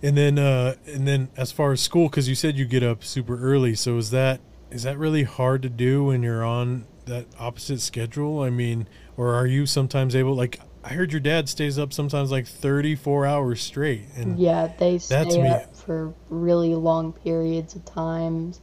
And 0.03 0.17
then, 0.17 0.39
uh, 0.39 0.77
and 0.87 1.09
then, 1.09 1.31
as 1.37 1.51
far 1.51 1.73
as 1.73 1.81
school, 1.81 2.09
because 2.09 2.29
you 2.29 2.35
said 2.35 2.57
you 2.57 2.65
get 2.65 2.83
up 2.83 3.03
super 3.03 3.39
early, 3.41 3.75
so 3.75 3.97
is 3.97 4.11
that 4.11 4.41
is 4.71 4.83
that 4.85 4.99
really 4.99 5.25
hard 5.25 5.63
to 5.63 5.69
do 5.69 6.05
when 6.05 6.23
you're 6.23 6.45
on 6.45 6.87
that 7.07 7.27
opposite 7.39 7.81
schedule? 7.81 8.41
I 8.41 8.51
mean, 8.51 8.87
or 9.17 9.35
are 9.35 9.47
you 9.47 9.67
sometimes 9.67 10.15
able? 10.15 10.35
Like, 10.35 10.61
I 10.87 10.91
heard 10.91 11.13
your 11.13 11.21
dad 11.21 11.49
stays 11.49 11.79
up 11.79 11.93
sometimes 11.93 12.31
like 12.31 12.47
34 12.47 13.27
hours 13.27 13.61
straight, 13.61 14.05
and 14.17 14.39
yeah, 14.39 14.69
they 14.79 14.93
That's 14.99 15.35
stay 15.35 15.43
me. 15.43 15.49
up 15.49 15.77
for 15.77 16.15
really 16.31 16.75
long 16.75 17.13
periods 17.13 17.75
of 17.75 17.85
times 17.85 18.61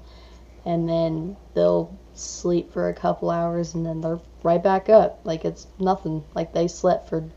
and 0.66 0.88
then 0.88 1.36
they'll 1.54 1.98
sleep 2.14 2.72
for 2.72 2.90
a 2.90 2.94
couple 2.94 3.30
hours 3.30 3.74
and 3.74 3.86
then 3.86 4.02
they're 4.02 4.20
right 4.44 4.64
back 4.64 4.90
up. 4.90 5.20
Like 5.24 5.46
it's 5.46 5.68
nothing. 5.80 6.24
Like 6.34 6.54
they 6.54 6.68
slept 6.68 7.10
for 7.10 7.30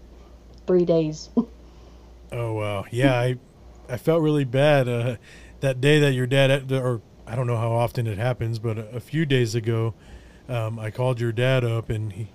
three 0.67 0.85
days. 0.85 1.31
oh 2.33 2.53
wow, 2.53 2.85
yeah, 2.91 3.19
I 3.19 3.37
I 3.89 3.97
felt 3.97 4.23
really 4.23 4.45
bad 4.45 4.89
uh, 4.89 5.17
that 5.61 5.81
day 5.81 5.99
that 6.01 6.13
your 6.13 6.27
dad, 6.27 6.71
or 6.73 7.01
I 7.27 7.35
don't 7.35 7.47
know 7.47 7.57
how 7.57 7.73
often 7.73 8.07
it 8.07 8.19
happens, 8.19 8.59
but 8.59 8.79
a, 8.79 8.97
a 8.97 9.01
few 9.01 9.27
days 9.27 9.55
ago, 9.55 9.95
um, 10.49 10.79
I 10.79 10.91
called 10.91 11.21
your 11.21 11.33
dad 11.33 11.65
up 11.65 11.91
and 11.91 12.13
he- 12.13 12.29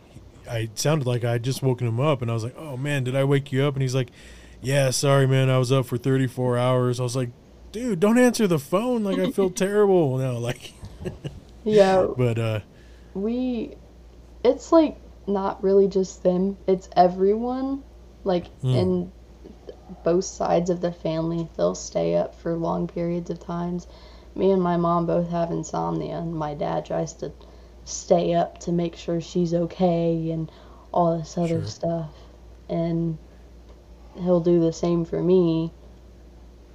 I 0.51 0.57
it 0.59 0.79
sounded 0.79 1.07
like 1.07 1.23
I 1.23 1.33
had 1.33 1.43
just 1.43 1.63
woken 1.63 1.87
him 1.87 1.99
up, 1.99 2.21
and 2.21 2.29
I 2.29 2.33
was 2.33 2.43
like, 2.43 2.55
"Oh 2.57 2.77
man, 2.77 3.03
did 3.03 3.15
I 3.15 3.23
wake 3.23 3.51
you 3.51 3.63
up?" 3.63 3.75
And 3.75 3.81
he's 3.81 3.95
like, 3.95 4.11
"Yeah, 4.61 4.89
sorry, 4.91 5.27
man, 5.27 5.49
I 5.49 5.57
was 5.57 5.71
up 5.71 5.85
for 5.85 5.97
34 5.97 6.57
hours." 6.57 6.99
I 6.99 7.03
was 7.03 7.15
like, 7.15 7.29
"Dude, 7.71 7.99
don't 7.99 8.17
answer 8.19 8.47
the 8.47 8.59
phone. 8.59 9.03
Like 9.03 9.19
I 9.19 9.31
feel 9.31 9.49
terrible 9.65 10.17
now." 10.17 10.33
Like, 10.37 10.73
yeah, 11.63 12.07
but 12.17 12.37
uh, 12.39 12.59
we 13.13 13.75
it's 14.43 14.71
like 14.71 14.97
not 15.27 15.63
really 15.63 15.87
just 15.87 16.23
them 16.23 16.57
it's 16.67 16.89
everyone 16.95 17.83
like 18.23 18.47
Hmm. 18.61 18.73
in 18.75 19.11
both 20.03 20.25
sides 20.25 20.69
of 20.69 20.81
the 20.81 20.91
family 20.91 21.47
they'll 21.57 21.75
stay 21.75 22.15
up 22.15 22.35
for 22.35 22.55
long 22.55 22.87
periods 22.87 23.29
of 23.29 23.39
times 23.39 23.87
me 24.35 24.51
and 24.51 24.61
my 24.61 24.77
mom 24.77 25.05
both 25.05 25.29
have 25.29 25.51
insomnia 25.51 26.17
and 26.17 26.33
my 26.33 26.53
dad 26.53 26.85
tries 26.85 27.13
to 27.13 27.31
stay 27.85 28.33
up 28.33 28.59
to 28.59 28.71
make 28.71 28.95
sure 28.95 29.19
she's 29.19 29.53
okay 29.53 30.31
and 30.31 30.51
all 30.91 31.17
this 31.17 31.37
other 31.37 31.61
Sure. 31.61 31.65
stuff 31.65 32.11
and 32.69 33.17
he'll 34.15 34.41
do 34.41 34.59
the 34.59 34.73
same 34.73 35.05
for 35.05 35.21
me 35.21 35.71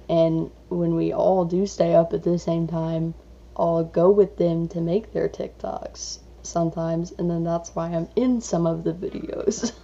and 0.09 0.49
when 0.69 0.95
we 0.95 1.13
all 1.13 1.45
do 1.45 1.65
stay 1.65 1.93
up 1.93 2.13
at 2.13 2.23
the 2.23 2.37
same 2.39 2.67
time 2.67 3.13
I'll 3.57 3.83
go 3.83 4.11
with 4.11 4.37
them 4.37 4.67
to 4.69 4.81
make 4.81 5.13
their 5.13 5.27
TikToks 5.27 6.19
sometimes, 6.43 7.11
and 7.11 7.29
then 7.29 7.43
that's 7.43 7.73
why 7.75 7.87
I'm 7.87 8.07
in 8.15 8.39
some 8.39 8.65
of 8.67 8.83
the 8.83 8.93
videos. 8.93 9.73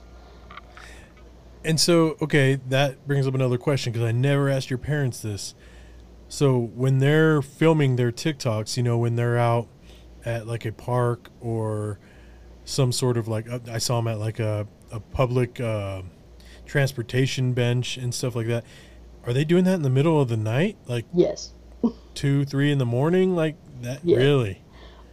And 1.66 1.80
so, 1.80 2.18
okay, 2.22 2.60
that 2.68 3.08
brings 3.08 3.26
up 3.26 3.34
another 3.34 3.58
question 3.58 3.94
because 3.94 4.06
I 4.06 4.12
never 4.12 4.50
asked 4.50 4.70
your 4.70 4.78
parents 4.78 5.22
this. 5.22 5.56
So, 6.28 6.60
when 6.60 6.98
they're 6.98 7.42
filming 7.42 7.96
their 7.96 8.12
TikToks, 8.12 8.76
you 8.76 8.84
know, 8.84 8.98
when 8.98 9.16
they're 9.16 9.38
out 9.38 9.70
at 10.26 10.48
like 10.48 10.66
a 10.66 10.72
park 10.72 11.30
or 11.42 12.00
some 12.66 12.92
sort 12.92 13.18
of 13.18 13.28
like, 13.28 13.50
uh, 13.50 13.60
I 13.72 13.78
saw 13.78 13.98
them 13.98 14.08
at 14.08 14.20
like 14.20 14.40
a, 14.40 14.68
a 14.92 15.00
public 15.00 15.60
uh, 15.60 16.02
transportation 16.66 17.54
bench 17.54 17.98
and 17.98 18.14
stuff 18.14 18.36
like 18.36 18.48
that. 18.48 18.64
Are 19.26 19.34
they 19.34 19.44
doing 19.46 19.64
that 19.66 19.76
in 19.76 19.82
the 19.82 19.90
middle 19.90 20.22
of 20.22 20.30
the 20.30 20.38
night? 20.38 20.78
Like 20.88 21.06
yes. 21.14 21.54
two, 22.14 22.46
three 22.46 22.72
in 22.72 22.78
the 22.78 22.86
morning? 22.86 23.36
Like 23.36 23.56
that? 23.82 24.00
Yeah. 24.04 24.18
Really? 24.18 24.62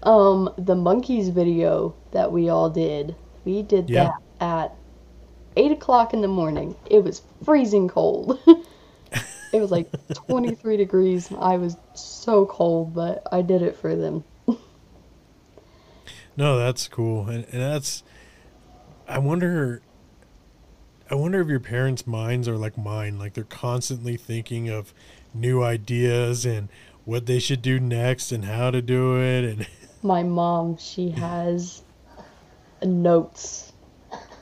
Um, 0.03 0.53
the 0.57 0.75
monkeys 0.75 1.29
video 1.29 1.95
that 2.13 2.33
we 2.33 2.49
all 2.49 2.71
did, 2.71 3.15
we 3.45 3.63
did 3.63 3.91
Yeah. 3.91 4.13
that 4.39 4.47
at 4.47 4.75
eight 5.57 5.73
o'clock 5.73 6.15
in 6.15 6.23
the 6.23 6.29
morning. 6.29 6.75
It 6.91 7.05
was 7.05 7.23
freezing 7.45 7.89
cold. 7.89 8.39
it 9.53 9.61
was 9.61 9.71
like 9.71 9.91
23 10.15 10.77
degrees, 10.77 11.31
I 11.39 11.57
was 11.57 11.77
so 11.95 12.47
cold, 12.47 12.95
but 12.95 13.23
I 13.31 13.43
did 13.43 13.63
it 13.63 13.77
for 13.77 13.95
them. 13.95 14.25
No, 16.37 16.59
that's 16.59 16.89
cool, 16.89 17.29
and, 17.29 17.45
and 17.53 17.61
that's. 17.61 18.03
I 19.09 19.19
wonder. 19.19 19.83
I 21.11 21.17
wonder 21.17 21.41
if 21.41 21.49
your 21.49 21.61
parents' 21.61 22.07
minds 22.07 22.47
are 22.47 22.57
like 22.57 22.79
mine, 22.79 23.19
like 23.19 23.35
they're 23.35 23.45
constantly 23.45 24.17
thinking 24.17 24.69
of 24.69 24.95
new 25.35 25.63
ideas 25.63 26.47
and 26.47 26.69
what 27.05 27.27
they 27.27 27.41
should 27.41 27.63
do 27.63 27.81
next 27.81 28.31
and 28.31 28.45
how 28.45 28.71
to 28.71 28.81
do 28.81 29.21
it, 29.21 29.45
and 29.45 29.67
My 30.03 30.23
mom, 30.23 30.79
she 30.79 31.11
has 31.11 31.83
notes 32.83 33.73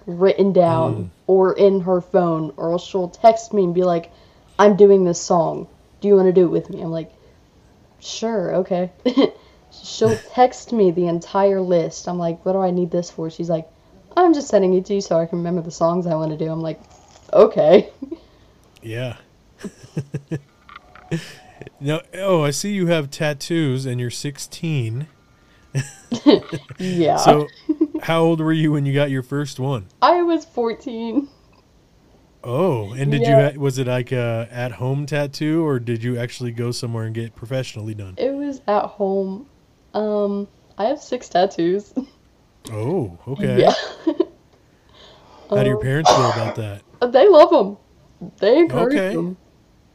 written 0.07 0.53
down 0.53 0.95
mm. 0.95 1.09
or 1.27 1.53
in 1.53 1.81
her 1.81 2.01
phone, 2.01 2.53
or 2.57 2.73
else 2.73 2.87
she'll 2.87 3.09
text 3.09 3.53
me 3.53 3.65
and 3.65 3.75
be 3.75 3.83
like, 3.83 4.13
I'm 4.59 4.77
doing 4.77 5.05
this 5.05 5.21
song. 5.21 5.67
Do 6.01 6.09
you 6.09 6.15
want 6.15 6.27
to 6.27 6.33
do 6.33 6.45
it 6.45 6.51
with 6.51 6.71
me? 6.71 6.81
I'm 6.81 6.93
like, 6.93 7.13
sure, 7.99 8.55
okay. 8.57 8.93
she'll 9.73 10.17
text 10.35 10.73
me 10.73 10.91
the 10.91 11.07
entire 11.07 11.61
list. 11.61 12.09
I'm 12.09 12.19
like, 12.19 12.45
what 12.45 12.53
do 12.53 12.59
I 12.59 12.71
need 12.71 12.91
this 12.91 13.11
for? 13.11 13.31
She's 13.31 13.49
like, 13.49 13.69
I'm 14.17 14.35
just 14.35 14.49
sending 14.49 14.75
it 14.75 14.87
to 14.87 14.95
you 14.95 15.01
so 15.01 15.19
I 15.19 15.27
can 15.27 15.39
remember 15.39 15.63
the 15.63 15.71
songs 15.71 16.07
I 16.07 16.15
want 16.15 16.33
to 16.33 16.37
do. 16.37 16.51
I'm 16.51 16.63
like, 16.63 16.81
okay. 17.33 17.91
yeah. 18.83 19.17
no, 21.81 22.01
oh, 22.15 22.43
I 22.43 22.51
see 22.51 22.73
you 22.73 22.87
have 22.89 23.11
tattoos 23.11 23.87
and 23.87 24.01
you're 24.01 24.11
16. 24.11 25.07
yeah. 26.79 27.17
So, 27.17 27.49
how 28.03 28.23
old 28.23 28.41
were 28.41 28.53
you 28.53 28.73
when 28.73 28.87
you 28.87 28.95
got 28.95 29.11
your 29.11 29.23
first 29.23 29.61
one? 29.61 29.87
I 30.01 30.23
was 30.23 30.45
14. 30.45 31.29
Oh, 32.45 32.93
and 32.93 33.11
did 33.11 33.23
Yeah. 33.23 33.29
you 33.29 33.53
ha- 33.53 33.61
was 33.61 33.79
it 33.79 33.87
like 33.87 34.13
a 34.13 34.49
at 34.51 34.73
home 34.73 35.07
tattoo 35.07 35.67
or 35.67 35.79
did 35.79 36.03
you 36.03 36.19
actually 36.19 36.53
go 36.53 36.71
somewhere 36.71 37.05
and 37.05 37.15
get 37.15 37.35
professionally 37.35 37.95
done? 37.95 38.15
It 38.17 38.33
was 38.33 38.61
at 38.67 38.85
home. 38.85 39.47
Um, 39.99 40.49
I 40.79 40.85
have 40.87 41.01
six 41.01 41.29
tattoos. 41.29 41.93
Oh, 42.71 43.19
okay. 43.29 43.63
Yeah. 43.63 43.75
How 45.51 45.63
do 45.65 45.69
your 45.69 45.79
parents 45.79 46.13
feel 46.13 46.29
about 46.29 46.55
that? 46.57 46.83
They 47.01 47.29
love 47.29 47.51
them. 47.51 47.77
They 48.39 48.59
encourage 48.59 48.97
Okay. 48.97 49.13
them. 49.13 49.37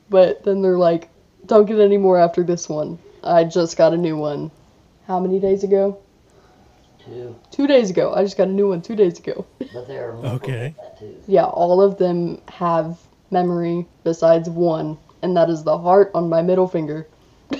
But 0.09 0.43
then 0.43 0.61
they're 0.61 0.77
like, 0.77 1.09
don't 1.45 1.65
get 1.65 1.79
any 1.79 1.97
more 1.97 2.17
after 2.17 2.43
this 2.43 2.69
one. 2.69 2.97
I 3.23 3.43
just 3.43 3.77
got 3.77 3.93
a 3.93 3.97
new 3.97 4.17
one. 4.17 4.51
How 5.07 5.19
many 5.19 5.39
days 5.39 5.63
ago? 5.63 5.97
Two, 7.05 7.35
Two 7.51 7.67
days 7.67 7.89
ago. 7.89 8.13
I 8.13 8.23
just 8.23 8.37
got 8.37 8.47
a 8.47 8.51
new 8.51 8.69
one 8.69 8.81
two 8.81 8.95
days 8.95 9.19
ago. 9.19 9.45
but 9.73 9.87
there 9.87 10.11
are 10.11 10.23
Okay. 10.35 10.75
tattoos. 10.81 11.23
Yeah, 11.27 11.45
all 11.45 11.81
of 11.81 11.97
them 11.97 12.41
have 12.47 12.99
memory 13.31 13.85
besides 14.03 14.49
one, 14.49 14.97
and 15.21 15.35
that 15.35 15.49
is 15.49 15.63
the 15.63 15.77
heart 15.77 16.11
on 16.15 16.29
my 16.29 16.41
middle 16.41 16.67
finger. 16.67 17.07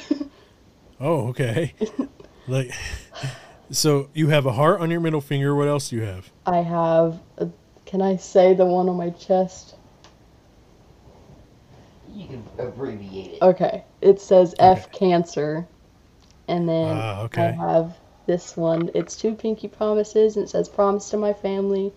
Oh, 1.00 1.28
okay. 1.30 1.74
Like, 2.48 2.72
so 3.72 4.10
you 4.14 4.28
have 4.30 4.46
a 4.46 4.52
heart 4.54 4.82
on 4.82 4.92
your 4.92 5.00
middle 5.00 5.22
finger. 5.22 5.56
What 5.56 5.68
else 5.68 5.90
do 5.90 5.96
you 5.98 6.04
have? 6.04 6.32
I 6.46 6.58
have, 6.58 7.20
a, 7.38 7.50
can 7.86 8.02
I 8.02 8.18
say 8.18 8.54
the 8.54 8.66
one 8.66 8.90
on 8.90 8.98
my 8.98 9.10
chest? 9.12 9.76
You 12.14 12.28
can 12.28 12.44
abbreviate 12.60 13.34
it. 13.34 13.42
Okay, 13.42 13.84
it 14.02 14.22
says 14.22 14.54
F 14.60 14.92
cancer, 14.92 15.68
and 16.48 16.70
then 16.70 16.96
Ah, 16.96 17.28
I 17.36 17.52
have 17.52 17.98
this 18.28 18.56
one. 18.56 18.92
It's 18.94 19.16
two 19.16 19.34
pinky 19.34 19.68
promises, 19.68 20.36
and 20.38 20.46
it 20.46 20.50
says 20.50 20.70
promise 20.70 21.10
to 21.10 21.18
my 21.18 21.34
family. 21.34 21.92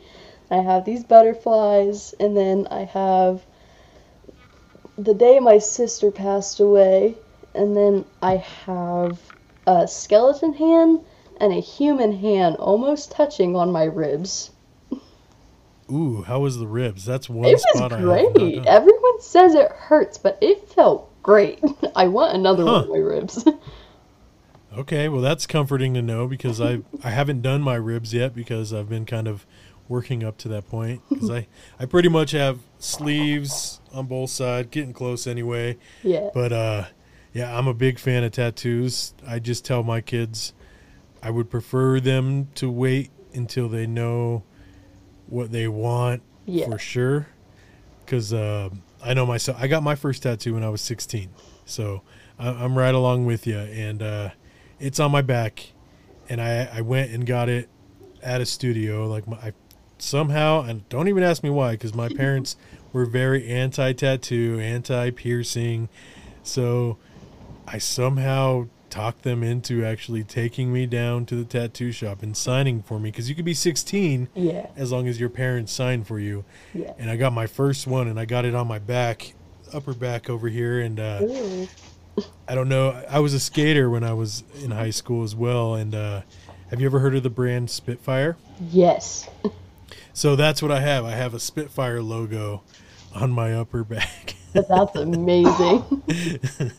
I 0.50 0.56
have 0.58 0.84
these 0.84 1.04
butterflies, 1.04 2.14
and 2.18 2.36
then 2.36 2.66
I 2.70 2.84
have 2.84 3.44
the 4.96 5.12
day 5.12 5.38
my 5.40 5.58
sister 5.58 6.10
passed 6.10 6.60
away. 6.60 7.16
and 7.54 7.76
then 7.76 8.04
I 8.22 8.36
have 8.36 9.18
a 9.66 9.86
skeleton 9.88 10.54
hand 10.54 11.00
and 11.40 11.52
a 11.52 11.60
human 11.60 12.12
hand 12.18 12.56
almost 12.56 13.10
touching 13.10 13.54
on 13.56 13.70
my 13.72 13.84
ribs. 13.84 14.50
Ooh, 15.90 16.22
how 16.22 16.40
was 16.40 16.58
the 16.58 16.66
ribs? 16.66 17.04
That's 17.04 17.28
one 17.28 17.48
It 17.48 17.60
was 17.74 17.92
great. 17.92 18.66
Everyone 18.66 19.20
says 19.20 19.54
it 19.54 19.70
hurts, 19.70 20.18
but 20.18 20.36
it 20.40 20.68
felt 20.68 21.10
great. 21.22 21.60
I 21.96 22.08
want 22.08 22.34
another 22.34 22.64
Huh. 22.64 22.72
one 22.72 22.82
of 22.84 22.88
my 22.90 22.98
ribs. 22.98 23.44
Okay, 24.76 25.08
well 25.08 25.22
that's 25.22 25.46
comforting 25.46 25.94
to 25.94 26.02
know 26.02 26.26
because 26.26 26.60
I 26.60 26.80
I 27.02 27.08
haven't 27.08 27.40
done 27.40 27.62
my 27.62 27.76
ribs 27.76 28.12
yet 28.12 28.34
because 28.34 28.74
I've 28.74 28.90
been 28.90 29.06
kind 29.06 29.26
of 29.26 29.46
working 29.88 30.22
up 30.22 30.36
to 30.38 30.48
that 30.48 30.68
point 30.68 31.00
because 31.08 31.30
I 31.30 31.46
I 31.80 31.86
pretty 31.86 32.10
much 32.10 32.32
have 32.32 32.58
sleeves 32.78 33.80
on 33.94 34.04
both 34.06 34.28
sides, 34.28 34.68
getting 34.70 34.92
close 34.92 35.26
anyway. 35.26 35.78
yeah. 36.02 36.28
But 36.34 36.52
uh, 36.52 36.84
yeah, 37.36 37.54
I'm 37.56 37.66
a 37.68 37.74
big 37.74 37.98
fan 37.98 38.24
of 38.24 38.32
tattoos. 38.32 39.12
I 39.28 39.38
just 39.40 39.62
tell 39.62 39.82
my 39.82 40.00
kids 40.00 40.54
I 41.22 41.28
would 41.30 41.50
prefer 41.50 42.00
them 42.00 42.48
to 42.54 42.70
wait 42.70 43.10
until 43.34 43.68
they 43.68 43.86
know 43.86 44.42
what 45.26 45.52
they 45.52 45.68
want 45.68 46.22
Yeah. 46.46 46.64
for 46.64 46.78
sure. 46.78 47.26
Because 48.02 48.32
uh, 48.32 48.70
I 49.04 49.12
know 49.12 49.26
myself. 49.26 49.58
I 49.60 49.66
got 49.66 49.82
my 49.82 49.96
first 49.96 50.22
tattoo 50.22 50.54
when 50.54 50.64
I 50.64 50.70
was 50.70 50.80
16, 50.80 51.28
so 51.66 52.00
I, 52.38 52.48
I'm 52.48 52.78
right 52.78 52.94
along 52.94 53.26
with 53.26 53.46
you. 53.46 53.58
And 53.58 54.02
uh, 54.02 54.30
it's 54.80 54.98
on 54.98 55.10
my 55.10 55.20
back, 55.22 55.72
and 56.30 56.40
I 56.40 56.70
I 56.72 56.80
went 56.80 57.10
and 57.10 57.26
got 57.26 57.50
it 57.50 57.68
at 58.22 58.40
a 58.40 58.46
studio. 58.46 59.06
Like 59.08 59.26
my, 59.28 59.36
I 59.36 59.52
somehow, 59.98 60.62
and 60.62 60.88
don't 60.88 61.08
even 61.08 61.22
ask 61.22 61.42
me 61.42 61.50
why, 61.50 61.72
because 61.72 61.92
my 61.94 62.08
parents 62.16 62.56
were 62.94 63.04
very 63.04 63.46
anti-tattoo, 63.48 64.58
anti-piercing. 64.58 65.88
So 66.42 66.96
I 67.66 67.78
somehow 67.78 68.68
talked 68.90 69.22
them 69.22 69.42
into 69.42 69.84
actually 69.84 70.22
taking 70.24 70.72
me 70.72 70.86
down 70.86 71.26
to 71.26 71.34
the 71.36 71.44
tattoo 71.44 71.90
shop 71.92 72.22
and 72.22 72.36
signing 72.36 72.82
for 72.82 72.98
me 72.98 73.10
because 73.10 73.28
you 73.28 73.34
could 73.34 73.44
be 73.44 73.52
16 73.54 74.28
Yeah. 74.34 74.68
as 74.76 74.92
long 74.92 75.08
as 75.08 75.18
your 75.18 75.28
parents 75.28 75.72
sign 75.72 76.04
for 76.04 76.18
you. 76.18 76.44
Yeah. 76.72 76.92
And 76.98 77.10
I 77.10 77.16
got 77.16 77.32
my 77.32 77.46
first 77.46 77.86
one 77.86 78.06
and 78.08 78.18
I 78.18 78.24
got 78.24 78.44
it 78.44 78.54
on 78.54 78.66
my 78.68 78.78
back, 78.78 79.34
upper 79.74 79.92
back 79.92 80.30
over 80.30 80.48
here. 80.48 80.80
And 80.80 81.00
uh, 81.00 81.20
I 82.48 82.54
don't 82.54 82.68
know, 82.68 83.04
I 83.10 83.18
was 83.18 83.34
a 83.34 83.40
skater 83.40 83.90
when 83.90 84.04
I 84.04 84.12
was 84.12 84.44
in 84.62 84.70
high 84.70 84.90
school 84.90 85.24
as 85.24 85.34
well. 85.34 85.74
And 85.74 85.94
uh, 85.94 86.22
have 86.70 86.80
you 86.80 86.86
ever 86.86 87.00
heard 87.00 87.16
of 87.16 87.22
the 87.24 87.30
brand 87.30 87.68
Spitfire? 87.70 88.36
Yes. 88.70 89.28
So 90.14 90.36
that's 90.36 90.62
what 90.62 90.70
I 90.70 90.80
have. 90.80 91.04
I 91.04 91.10
have 91.12 91.34
a 91.34 91.40
Spitfire 91.40 92.00
logo 92.00 92.62
on 93.14 93.32
my 93.32 93.52
upper 93.52 93.82
back. 93.84 94.36
That's 94.52 94.94
amazing. 94.96 96.02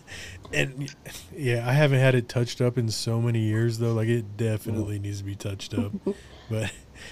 and 0.53 0.93
yeah, 1.35 1.67
I 1.67 1.73
haven't 1.73 1.99
had 1.99 2.15
it 2.15 2.29
touched 2.29 2.61
up 2.61 2.77
in 2.77 2.89
so 2.89 3.21
many 3.21 3.39
years 3.39 3.77
though. 3.79 3.93
Like 3.93 4.07
it 4.07 4.37
definitely 4.37 4.99
needs 4.99 5.19
to 5.19 5.23
be 5.23 5.35
touched 5.35 5.73
up. 5.73 5.91
But 6.49 6.71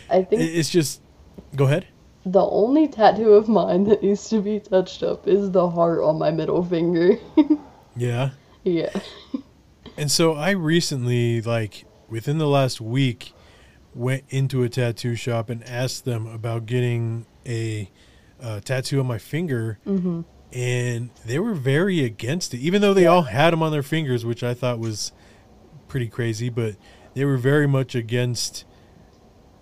I 0.09 0.23
think 0.23 0.41
it's 0.41 0.69
just 0.69 1.01
go 1.55 1.65
ahead. 1.65 1.87
the 2.25 2.41
only 2.45 2.87
tattoo 2.87 3.33
of 3.33 3.49
mine 3.49 3.83
that 3.85 4.01
needs 4.01 4.29
to 4.29 4.41
be 4.41 4.61
touched 4.61 5.03
up 5.03 5.27
is 5.27 5.51
the 5.51 5.69
heart 5.69 6.01
on 6.01 6.17
my 6.17 6.31
middle 6.31 6.63
finger. 6.63 7.17
Yeah. 7.97 8.31
yeah. 8.65 8.89
And 9.97 10.11
so 10.11 10.33
I 10.33 10.51
recently, 10.51 11.41
like 11.41 11.85
within 12.09 12.37
the 12.39 12.47
last 12.47 12.81
week, 12.81 13.33
went 13.93 14.23
into 14.29 14.63
a 14.63 14.69
tattoo 14.69 15.15
shop 15.15 15.49
and 15.49 15.63
asked 15.63 16.03
them 16.03 16.27
about 16.27 16.65
getting 16.65 17.25
a 17.45 17.89
uh, 18.41 18.59
tattoo 18.59 18.99
on 18.99 19.05
my 19.07 19.17
finger, 19.17 19.79
hmm 19.85 20.21
and 20.55 21.09
they 21.25 21.37
were 21.37 21.53
very 21.53 22.03
against 22.03 22.53
it. 22.53 22.59
Even 22.59 22.81
though 22.81 22.93
they 22.93 23.05
all 23.05 23.23
had 23.23 23.51
them 23.51 23.61
on 23.61 23.71
their 23.73 23.83
fingers, 23.83 24.25
which 24.25 24.41
I 24.43 24.53
thought 24.53 24.79
was 24.79 25.11
pretty 25.89 26.07
crazy, 26.07 26.49
but 26.49 26.75
they 27.13 27.25
were 27.25 27.37
very 27.37 27.67
much 27.67 27.93
against 27.93 28.63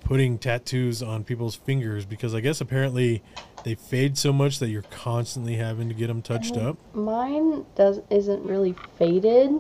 putting 0.02 0.38
tattoos 0.38 1.02
on 1.02 1.24
people's 1.24 1.56
fingers 1.56 2.06
because 2.06 2.36
I 2.36 2.42
guess 2.42 2.62
apparently 2.62 3.24
they 3.64 3.74
fade 3.74 4.18
so 4.18 4.32
much 4.34 4.60
that 4.60 4.68
you're 4.70 4.82
constantly 4.84 5.56
having 5.56 5.88
to 5.88 5.96
get 5.96 6.08
them 6.08 6.22
touched 6.22 6.58
up. 6.58 6.78
Mine 6.94 7.66
does 7.76 8.00
isn't 8.10 8.44
really 8.46 8.76
faded, 9.00 9.52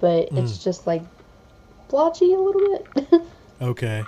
but 0.00 0.30
Mm. 0.30 0.38
it's 0.42 0.62
just 0.62 0.86
like 0.86 1.02
blotchy 1.88 2.32
a 2.32 2.38
little 2.38 2.78
bit. 2.94 3.22
Okay. 3.60 4.04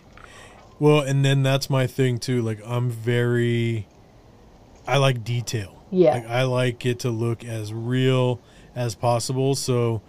Well, 0.78 1.01
and 1.01 1.24
then 1.24 1.43
that's 1.43 1.68
my 1.68 1.89
thing 1.89 2.18
too. 2.18 2.41
Like 2.41 2.61
I'm 2.64 2.89
very 2.89 3.89
I 4.87 4.97
like 4.99 5.24
detail. 5.24 5.80
Yeah. 5.91 6.14
Like 6.14 6.26
I 6.26 6.43
like 6.45 6.86
it 6.86 7.01
to 7.01 7.11
look 7.11 7.45
as 7.45 7.72
real 7.72 8.41
as 8.74 8.95
possible. 8.95 9.55
So 9.55 10.03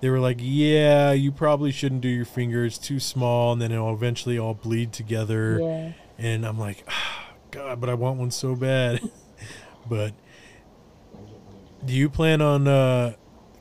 they 0.00 0.10
were 0.10 0.20
like, 0.20 0.38
"Yeah, 0.40 1.12
you 1.12 1.32
probably 1.32 1.72
shouldn't 1.72 2.00
do 2.00 2.08
your 2.08 2.24
finger. 2.24 2.64
It's 2.64 2.78
too 2.78 3.00
small 3.00 3.52
and 3.52 3.60
then 3.60 3.72
it'll 3.72 3.92
eventually 3.92 4.38
all 4.38 4.54
bleed 4.54 4.92
together." 4.92 5.60
yeah. 5.60 5.92
And 6.18 6.44
I'm 6.44 6.58
like, 6.58 6.84
ah, 6.88 7.30
"God, 7.50 7.80
but 7.80 7.88
I 7.88 7.94
want 7.94 8.18
one 8.18 8.30
so 8.30 8.54
bad." 8.54 9.00
but 9.88 10.12
do 11.84 11.94
you 11.94 12.10
plan 12.10 12.42
on 12.42 12.66
uh 12.66 13.14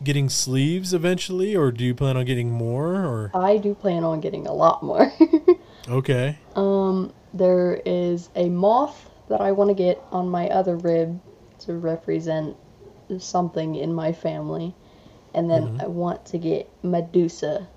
getting 0.04 0.30
sleeves 0.30 0.94
eventually 0.94 1.56
or 1.56 1.72
do 1.72 1.84
you 1.84 1.96
plan 1.96 2.18
on 2.18 2.26
getting 2.26 2.52
more 2.52 2.96
or 2.96 3.32
I 3.34 3.58
do 3.58 3.74
plan 3.74 4.04
on 4.04 4.20
getting 4.20 4.48
a 4.48 4.54
lot 4.54 4.84
more. 4.84 5.12
Okay. 5.90 6.38
um, 6.58 7.14
there 7.34 7.82
is 7.86 8.30
a 8.36 8.50
moth 8.50 9.10
that 9.30 9.40
I 9.40 9.54
want 9.54 9.70
to 9.70 9.74
get 9.74 10.04
on 10.12 10.28
my 10.28 10.50
other 10.50 10.76
rib 10.76 11.22
to 11.68 11.76
represent 11.76 12.56
something 13.20 13.76
in 13.76 13.94
my 13.94 14.12
family. 14.12 14.74
And 15.34 15.50
then 15.50 15.68
Mhm. 15.68 15.84
I 15.84 15.88
want 15.88 16.26
to 16.28 16.38
get 16.38 16.70
Medusa 16.84 17.68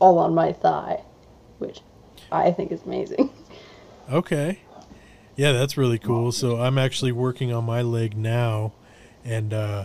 all 0.00 0.18
on 0.18 0.34
my 0.34 0.52
thigh, 0.52 1.02
which 1.58 1.80
I 2.32 2.50
think 2.50 2.72
is 2.72 2.82
amazing. 2.84 3.30
Okay. 4.12 4.58
Yeah, 5.36 5.52
that's 5.52 5.78
really 5.78 5.98
cool. 5.98 6.30
So 6.30 6.60
I'm 6.60 6.76
actually 6.76 7.10
working 7.12 7.52
on 7.54 7.64
my 7.64 7.80
leg 7.80 8.16
now, 8.18 8.72
and 9.24 9.54
uh, 9.54 9.84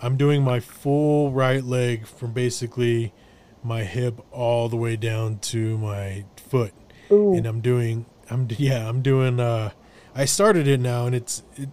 I'm 0.00 0.16
doing 0.16 0.42
my 0.42 0.58
full 0.58 1.30
right 1.32 1.62
leg 1.62 2.06
from 2.06 2.32
basically 2.32 3.12
my 3.62 3.84
hip 3.84 4.20
all 4.32 4.70
the 4.70 4.76
way 4.76 4.96
down 4.96 5.38
to 5.52 5.76
my 5.76 6.24
foot, 6.36 6.72
Ooh, 7.12 7.34
and 7.34 7.46
I'm 7.46 7.60
doing. 7.60 8.06
I'm 8.30 8.48
yeah. 8.56 8.88
I'm 8.88 9.02
doing. 9.02 9.38
Uh, 9.38 9.70
I 10.14 10.24
started 10.24 10.66
it 10.66 10.80
now, 10.80 11.04
and 11.06 11.14
it's. 11.14 11.42
It, 11.56 11.68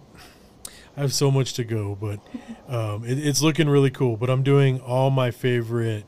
I 0.96 1.00
have 1.00 1.12
so 1.12 1.30
much 1.30 1.52
to 1.54 1.64
go, 1.64 1.96
but 2.00 2.20
um, 2.68 3.04
it, 3.04 3.18
it's 3.18 3.42
looking 3.42 3.68
really 3.68 3.90
cool. 3.90 4.16
But 4.16 4.30
I'm 4.30 4.42
doing 4.42 4.80
all 4.80 5.10
my 5.10 5.30
favorite, 5.30 6.04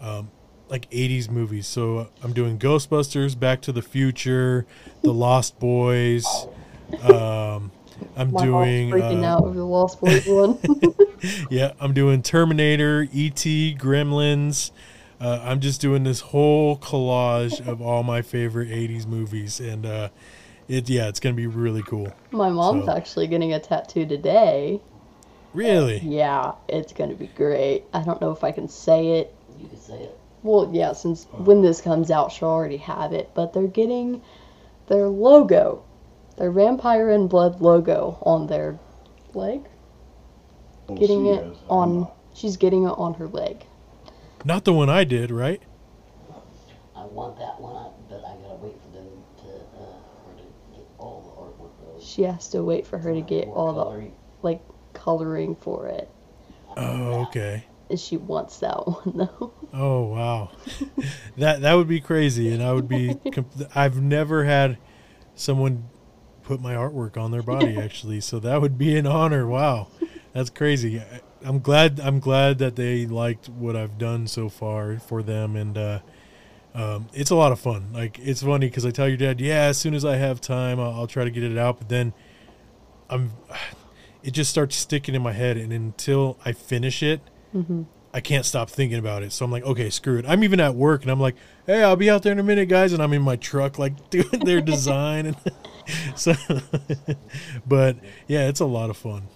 um, 0.00 0.30
like 0.68 0.88
'80s 0.90 1.28
movies. 1.28 1.66
So 1.66 1.98
uh, 1.98 2.06
I'm 2.22 2.32
doing 2.32 2.58
Ghostbusters, 2.58 3.38
Back 3.38 3.60
to 3.62 3.72
the 3.72 3.82
Future, 3.82 4.64
The 5.02 5.12
Lost 5.12 5.58
Boys. 5.58 6.24
Um, 7.02 7.72
I'm 8.16 8.30
my 8.30 8.44
doing. 8.44 8.90
freaking 8.90 9.22
uh, 9.22 9.26
out 9.26 9.44
over 9.44 9.54
the 9.54 9.64
Lost 9.64 10.00
Boys 10.00 10.26
one. 10.26 10.58
yeah, 11.50 11.72
I'm 11.80 11.92
doing 11.92 12.22
Terminator, 12.22 13.08
E.T., 13.12 13.76
Gremlins. 13.78 14.70
Uh, 15.20 15.40
I'm 15.42 15.58
just 15.58 15.80
doing 15.80 16.04
this 16.04 16.20
whole 16.20 16.78
collage 16.78 17.66
of 17.66 17.82
all 17.82 18.04
my 18.04 18.22
favorite 18.22 18.68
'80s 18.68 19.04
movies, 19.04 19.58
and 19.58 19.84
uh, 19.84 20.08
it 20.68 20.88
yeah, 20.88 21.08
it's 21.08 21.20
gonna 21.20 21.34
be 21.34 21.46
really 21.46 21.82
cool. 21.82 22.12
my 22.30 22.50
mom's 22.50 22.86
So- 22.86 22.92
actually 22.96 23.26
getting 23.26 23.52
a 23.54 23.60
tattoo 23.60 24.06
today. 24.06 24.80
Really? 25.54 25.98
Yeah, 26.00 26.52
it's 26.68 26.92
gonna 26.92 27.14
be 27.14 27.26
great. 27.28 27.84
I 27.92 28.02
don't 28.02 28.20
know 28.20 28.30
if 28.32 28.44
I 28.44 28.52
can 28.52 28.68
say 28.68 29.18
it. 29.20 29.34
You 29.58 29.66
can 29.68 29.78
say 29.78 29.98
it. 29.98 30.18
Well, 30.42 30.68
yeah, 30.72 30.92
since 30.92 31.24
when 31.32 31.62
this 31.62 31.80
comes 31.80 32.10
out, 32.10 32.30
she'll 32.30 32.48
already 32.48 32.76
have 32.76 33.12
it. 33.12 33.30
But 33.34 33.52
they're 33.52 33.66
getting 33.66 34.20
their 34.86 35.08
logo, 35.08 35.82
their 36.36 36.50
Vampire 36.52 37.10
and 37.10 37.28
Blood 37.28 37.60
logo 37.60 38.18
on 38.22 38.46
their 38.46 38.78
leg. 39.34 39.62
We'll 40.86 40.98
Getting 40.98 41.24
see, 41.24 41.30
it 41.30 41.44
guys. 41.48 41.56
on. 41.68 42.08
She's 42.34 42.56
getting 42.56 42.84
it 42.84 42.90
on 42.96 43.14
her 43.14 43.26
leg. 43.26 43.64
Not 44.44 44.64
the 44.64 44.72
one 44.72 44.88
I 44.88 45.02
did, 45.04 45.30
right? 45.30 45.60
I 46.94 47.04
want 47.06 47.36
that 47.38 47.60
one, 47.60 47.74
I- 47.76 47.88
but 48.08 48.18
I 48.24 48.36
gotta 48.42 48.62
wait 48.62 48.76
for 48.80 48.96
them 48.96 49.06
to, 49.38 49.48
uh, 49.48 49.98
for 50.22 50.36
to 50.38 50.44
get 50.72 50.86
all 50.98 51.22
the 51.24 51.40
artwork 51.42 51.70
though. 51.82 51.97
She 52.08 52.22
has 52.22 52.48
to 52.48 52.62
wait 52.62 52.86
for 52.86 52.98
her 52.98 53.12
to 53.12 53.20
get 53.20 53.48
all 53.48 53.74
the 53.74 54.10
like 54.42 54.62
coloring 54.94 55.56
for 55.56 55.88
it. 55.88 56.08
Oh, 56.76 57.26
okay. 57.26 57.64
And 57.90 58.00
she 58.00 58.16
wants 58.16 58.58
that 58.60 58.76
one 58.86 59.16
though. 59.16 59.52
Oh, 59.74 60.04
wow. 60.04 60.50
that 61.36 61.60
that 61.60 61.74
would 61.74 61.88
be 61.88 62.00
crazy, 62.00 62.52
and 62.52 62.62
I 62.62 62.72
would 62.72 62.88
be. 62.88 63.16
I've 63.74 64.00
never 64.00 64.44
had 64.44 64.78
someone 65.34 65.88
put 66.42 66.62
my 66.62 66.74
artwork 66.74 67.18
on 67.18 67.30
their 67.30 67.42
body 67.42 67.78
actually, 67.80 68.20
so 68.22 68.38
that 68.40 68.62
would 68.62 68.78
be 68.78 68.96
an 68.96 69.06
honor. 69.06 69.46
Wow, 69.46 69.88
that's 70.32 70.48
crazy. 70.48 71.00
I, 71.00 71.20
I'm 71.44 71.60
glad. 71.60 72.00
I'm 72.00 72.20
glad 72.20 72.58
that 72.58 72.76
they 72.76 73.06
liked 73.06 73.50
what 73.50 73.76
I've 73.76 73.98
done 73.98 74.26
so 74.26 74.48
far 74.48 74.98
for 74.98 75.22
them, 75.22 75.56
and 75.56 75.76
uh, 75.76 75.98
um, 76.74 77.08
it's 77.12 77.30
a 77.30 77.34
lot 77.34 77.52
of 77.52 77.60
fun. 77.60 77.92
Like 77.92 78.18
it's 78.18 78.42
funny 78.42 78.68
because 78.68 78.86
I 78.86 78.90
tell 78.90 79.08
your 79.08 79.16
dad, 79.16 79.40
yeah, 79.40 79.62
as 79.62 79.78
soon 79.78 79.94
as 79.94 80.04
I 80.04 80.16
have 80.16 80.40
time, 80.40 80.80
I'll, 80.80 80.92
I'll 80.92 81.06
try 81.06 81.24
to 81.24 81.30
get 81.30 81.42
it 81.42 81.58
out, 81.58 81.78
but 81.78 81.88
then 81.88 82.12
I'm. 83.10 83.32
It 84.20 84.32
just 84.32 84.50
starts 84.50 84.74
sticking 84.74 85.14
in 85.14 85.22
my 85.22 85.32
head, 85.32 85.56
and 85.56 85.72
until 85.72 86.38
I 86.44 86.50
finish 86.50 87.04
it, 87.04 87.20
hmm 87.52 87.84
I 88.12 88.20
can't 88.20 88.44
stop 88.44 88.70
thinking 88.70 88.98
about 88.98 89.22
it. 89.22 89.32
So 89.32 89.44
I'm 89.44 89.50
like, 89.52 89.64
okay, 89.64 89.90
screw 89.90 90.18
it. 90.18 90.24
I'm 90.26 90.42
even 90.42 90.60
at 90.60 90.74
work 90.74 91.02
and 91.02 91.10
I'm 91.10 91.20
like, 91.20 91.36
hey, 91.66 91.82
I'll 91.82 91.96
be 91.96 92.08
out 92.08 92.22
there 92.22 92.32
in 92.32 92.38
a 92.38 92.42
minute, 92.42 92.68
guys. 92.68 92.92
And 92.92 93.02
I'm 93.02 93.12
in 93.12 93.22
my 93.22 93.36
truck, 93.36 93.78
like 93.78 94.10
doing 94.10 94.44
their 94.44 94.60
design. 94.60 95.26
And 95.26 95.36
so, 96.16 96.34
but 97.66 97.96
yeah, 98.26 98.48
it's 98.48 98.60
a 98.60 98.66
lot 98.66 98.90
of 98.90 98.96
fun. 98.96 99.28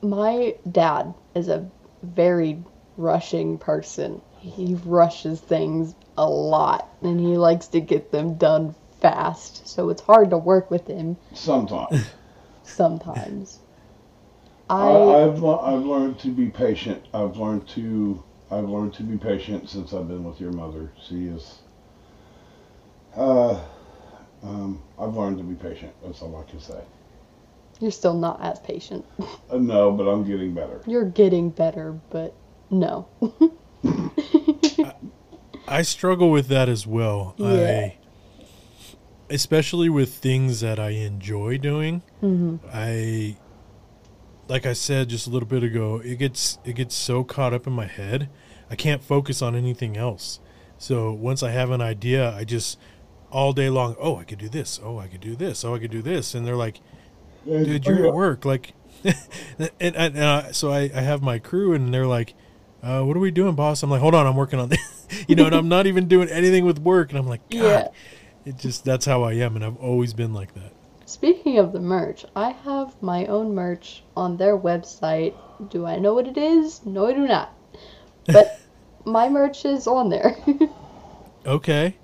My 0.00 0.54
dad 0.70 1.12
is 1.34 1.48
a 1.48 1.68
very 2.02 2.62
rushing 2.96 3.58
person. 3.58 4.20
He 4.38 4.74
rushes 4.84 5.40
things 5.40 5.94
a 6.16 6.28
lot 6.28 6.88
and 7.02 7.18
he 7.20 7.36
likes 7.36 7.68
to 7.68 7.80
get 7.80 8.10
them 8.12 8.34
done 8.34 8.74
fast. 9.00 9.66
So 9.66 9.90
it's 9.90 10.02
hard 10.02 10.30
to 10.30 10.38
work 10.38 10.70
with 10.70 10.86
him 10.86 11.16
Sometimes. 11.34 12.06
sometimes. 12.62 13.58
I, 14.70 14.86
I 14.86 15.24
I've 15.24 15.44
I've 15.44 15.84
learned 15.84 16.18
to 16.20 16.28
be 16.28 16.46
patient. 16.48 17.04
I've 17.12 17.36
learned 17.36 17.66
to 17.70 18.22
I've 18.50 18.68
learned 18.68 18.94
to 18.94 19.02
be 19.02 19.16
patient 19.18 19.68
since 19.68 19.92
I've 19.92 20.08
been 20.08 20.24
with 20.24 20.40
your 20.40 20.52
mother. 20.52 20.92
She 21.08 21.24
is. 21.26 21.58
Uh, 23.16 23.60
um, 24.42 24.82
I've 24.98 25.14
learned 25.14 25.38
to 25.38 25.44
be 25.44 25.54
patient. 25.54 25.92
That's 26.04 26.22
all 26.22 26.36
I 26.36 26.50
can 26.50 26.60
say. 26.60 26.80
you're 27.80 27.90
still 27.90 28.14
not 28.14 28.40
as 28.42 28.58
patient. 28.60 29.04
Uh, 29.50 29.58
no, 29.58 29.90
but 29.92 30.04
I'm 30.04 30.24
getting 30.24 30.54
better. 30.54 30.80
You're 30.86 31.04
getting 31.04 31.50
better, 31.50 31.92
but 32.08 32.34
no. 32.70 33.06
I 35.72 35.82
struggle 35.82 36.30
with 36.30 36.48
that 36.48 36.68
as 36.68 36.86
well. 36.86 37.34
Yeah. 37.38 37.48
I, 37.48 37.98
especially 39.30 39.88
with 39.88 40.12
things 40.12 40.60
that 40.60 40.78
I 40.78 40.90
enjoy 40.90 41.58
doing. 41.58 42.02
Mm-hmm. 42.22 42.56
I, 42.72 43.36
like 44.48 44.66
I 44.66 44.74
said 44.74 45.08
just 45.08 45.26
a 45.26 45.30
little 45.30 45.48
bit 45.48 45.62
ago, 45.62 46.00
it 46.04 46.18
gets 46.18 46.58
it 46.64 46.74
gets 46.74 46.94
so 46.94 47.24
caught 47.24 47.54
up 47.54 47.66
in 47.66 47.72
my 47.72 47.86
head, 47.86 48.28
I 48.70 48.76
can't 48.76 49.02
focus 49.02 49.40
on 49.40 49.54
anything 49.54 49.96
else. 49.96 50.40
So 50.76 51.12
once 51.12 51.42
I 51.42 51.50
have 51.50 51.70
an 51.70 51.80
idea, 51.80 52.34
I 52.34 52.44
just 52.44 52.78
all 53.30 53.52
day 53.52 53.70
long. 53.70 53.96
Oh, 53.98 54.16
I 54.16 54.24
could 54.24 54.38
do 54.38 54.48
this. 54.48 54.78
Oh, 54.82 54.98
I 54.98 55.08
could 55.08 55.20
do 55.20 55.34
this. 55.34 55.64
Oh, 55.64 55.74
I 55.74 55.78
could 55.78 55.90
do 55.90 56.02
this. 56.02 56.34
And 56.34 56.46
they're 56.46 56.56
like, 56.56 56.80
dude, 57.46 57.86
you're 57.86 58.06
at 58.08 58.14
work. 58.14 58.44
Like, 58.44 58.74
and, 59.04 59.70
and, 59.80 59.96
and 59.96 60.18
uh, 60.18 60.52
so 60.52 60.70
I, 60.70 60.90
I 60.94 61.00
have 61.00 61.22
my 61.22 61.38
crew, 61.38 61.72
and 61.72 61.92
they're 61.92 62.06
like, 62.06 62.34
uh, 62.82 63.02
what 63.02 63.16
are 63.16 63.20
we 63.20 63.30
doing, 63.30 63.54
boss? 63.54 63.82
I'm 63.82 63.90
like, 63.90 64.00
hold 64.00 64.14
on, 64.14 64.26
I'm 64.26 64.36
working 64.36 64.58
on 64.58 64.68
this. 64.68 65.01
you 65.28 65.34
know, 65.36 65.46
and 65.46 65.54
I'm 65.54 65.68
not 65.68 65.86
even 65.86 66.08
doing 66.08 66.28
anything 66.28 66.64
with 66.64 66.78
work. 66.78 67.10
And 67.10 67.18
I'm 67.18 67.26
like, 67.26 67.48
God, 67.50 67.58
Yeah. 67.62 67.88
it 68.44 68.58
just, 68.58 68.84
that's 68.84 69.06
how 69.06 69.22
I 69.22 69.34
am. 69.34 69.56
And 69.56 69.64
I've 69.64 69.76
always 69.76 70.12
been 70.14 70.32
like 70.34 70.54
that. 70.54 70.72
Speaking 71.06 71.58
of 71.58 71.72
the 71.72 71.80
merch, 71.80 72.24
I 72.34 72.50
have 72.50 72.94
my 73.02 73.26
own 73.26 73.54
merch 73.54 74.02
on 74.16 74.36
their 74.36 74.56
website. 74.56 75.34
Do 75.70 75.84
I 75.86 75.98
know 75.98 76.14
what 76.14 76.26
it 76.26 76.38
is? 76.38 76.84
No, 76.86 77.06
I 77.06 77.12
do 77.12 77.26
not. 77.26 77.52
But 78.26 78.60
my 79.04 79.28
merch 79.28 79.64
is 79.64 79.86
on 79.86 80.08
there. 80.08 80.36
Okay. 81.44 81.96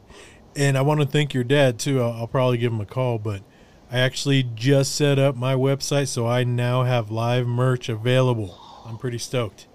And 0.57 0.77
I 0.77 0.83
want 0.83 1.01
to 1.01 1.07
thank 1.07 1.33
your 1.33 1.45
dad 1.45 1.79
too. 1.79 2.03
I'll, 2.03 2.13
I'll 2.13 2.27
probably 2.27 2.59
give 2.59 2.73
him 2.73 2.81
a 2.81 2.87
call, 2.87 3.21
but 3.21 3.43
I 3.89 4.01
actually 4.01 4.43
just 4.43 4.97
set 4.97 5.17
up 5.17 5.37
my 5.37 5.55
website, 5.55 6.09
so 6.09 6.27
I 6.27 6.43
now 6.43 6.83
have 6.83 7.13
live 7.13 7.47
merch 7.47 7.89
available. 7.89 8.59
I'm 8.85 8.99
pretty 8.99 9.19
stoked. 9.19 9.68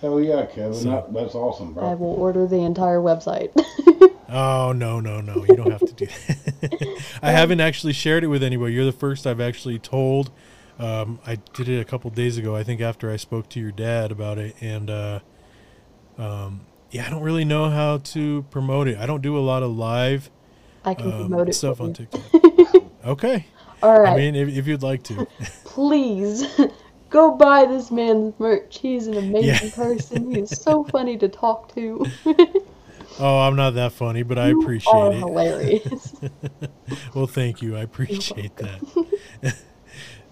Hell 0.00 0.20
yeah, 0.20 0.46
Kevin. 0.46 0.74
So- 0.74 0.90
that, 0.90 1.12
that's 1.12 1.34
awesome, 1.34 1.74
bro. 1.74 1.90
I 1.90 1.94
will 1.94 2.14
order 2.14 2.46
the 2.46 2.64
entire 2.64 3.00
website. 3.00 3.50
Oh 4.32 4.70
no, 4.70 5.00
no, 5.00 5.20
no! 5.20 5.44
You 5.48 5.56
don't 5.56 5.72
have 5.72 5.80
to 5.80 5.92
do 5.92 6.06
that. 6.06 7.02
I 7.22 7.32
haven't 7.32 7.60
actually 7.60 7.92
shared 7.92 8.22
it 8.22 8.28
with 8.28 8.44
anybody. 8.44 8.74
You're 8.74 8.84
the 8.84 8.92
first 8.92 9.26
I've 9.26 9.40
actually 9.40 9.80
told. 9.80 10.30
Um, 10.78 11.18
I 11.26 11.34
did 11.52 11.68
it 11.68 11.80
a 11.80 11.84
couple 11.84 12.10
days 12.10 12.38
ago. 12.38 12.54
I 12.54 12.62
think 12.62 12.80
after 12.80 13.10
I 13.10 13.16
spoke 13.16 13.48
to 13.50 13.60
your 13.60 13.72
dad 13.72 14.12
about 14.12 14.38
it, 14.38 14.54
and 14.60 14.88
uh, 14.88 15.20
um, 16.16 16.60
yeah, 16.92 17.06
I 17.06 17.10
don't 17.10 17.22
really 17.22 17.44
know 17.44 17.70
how 17.70 17.98
to 17.98 18.44
promote 18.50 18.86
it. 18.86 18.98
I 18.98 19.06
don't 19.06 19.20
do 19.20 19.36
a 19.36 19.40
lot 19.40 19.64
of 19.64 19.76
live 19.76 20.30
I 20.84 20.94
can 20.94 21.10
um, 21.10 21.18
promote 21.28 21.48
it 21.48 21.54
stuff 21.54 21.80
on. 21.80 21.92
TikTok. 21.92 22.22
okay. 23.04 23.46
All 23.82 23.98
right, 23.98 24.12
I 24.12 24.16
mean, 24.16 24.36
if, 24.36 24.48
if 24.48 24.66
you'd 24.68 24.82
like 24.82 25.02
to. 25.04 25.26
please 25.64 26.44
go 27.10 27.32
buy 27.32 27.66
this 27.66 27.90
man's 27.90 28.32
merch. 28.38 28.78
He's 28.78 29.06
an 29.06 29.16
amazing 29.18 29.68
Yeah. 29.68 29.74
person. 29.74 30.30
He's 30.30 30.50
so 30.62 30.84
funny 30.92 31.16
to 31.18 31.28
talk 31.28 31.74
to. 31.74 32.06
Oh, 33.18 33.40
I'm 33.40 33.54
not 33.56 33.74
that 33.74 33.92
funny, 33.92 34.22
but 34.22 34.38
I 34.38 34.48
You 34.48 34.62
appreciate 34.62 34.94
are 34.94 35.12
it. 35.12 35.18
hilarious. 35.18 36.14
Well, 37.14 37.26
thank 37.26 37.60
you. 37.60 37.76
I 37.76 37.80
appreciate 37.80 38.56
that. 38.56 38.80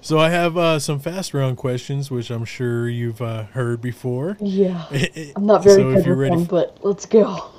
so 0.01 0.18
I 0.18 0.31
have 0.31 0.57
uh, 0.57 0.79
some 0.79 0.99
fast 0.99 1.35
round 1.35 1.59
questions, 1.59 2.11
which 2.11 2.31
I'm 2.31 2.45
sure 2.47 2.89
you've 2.89 3.20
uh, 3.20 3.45
heard 3.45 3.83
before. 3.83 4.39
yeah, 4.41 4.87
I'm 5.37 5.45
not 5.45 5.62
very 5.64 5.83
So 5.83 5.91
if 5.91 5.97
good 5.97 6.07
you're 6.07 6.16
with 6.16 6.31
ready 6.31 6.37
them, 6.37 6.45
but 6.47 6.79
let's 6.83 7.05
go. 7.05 7.51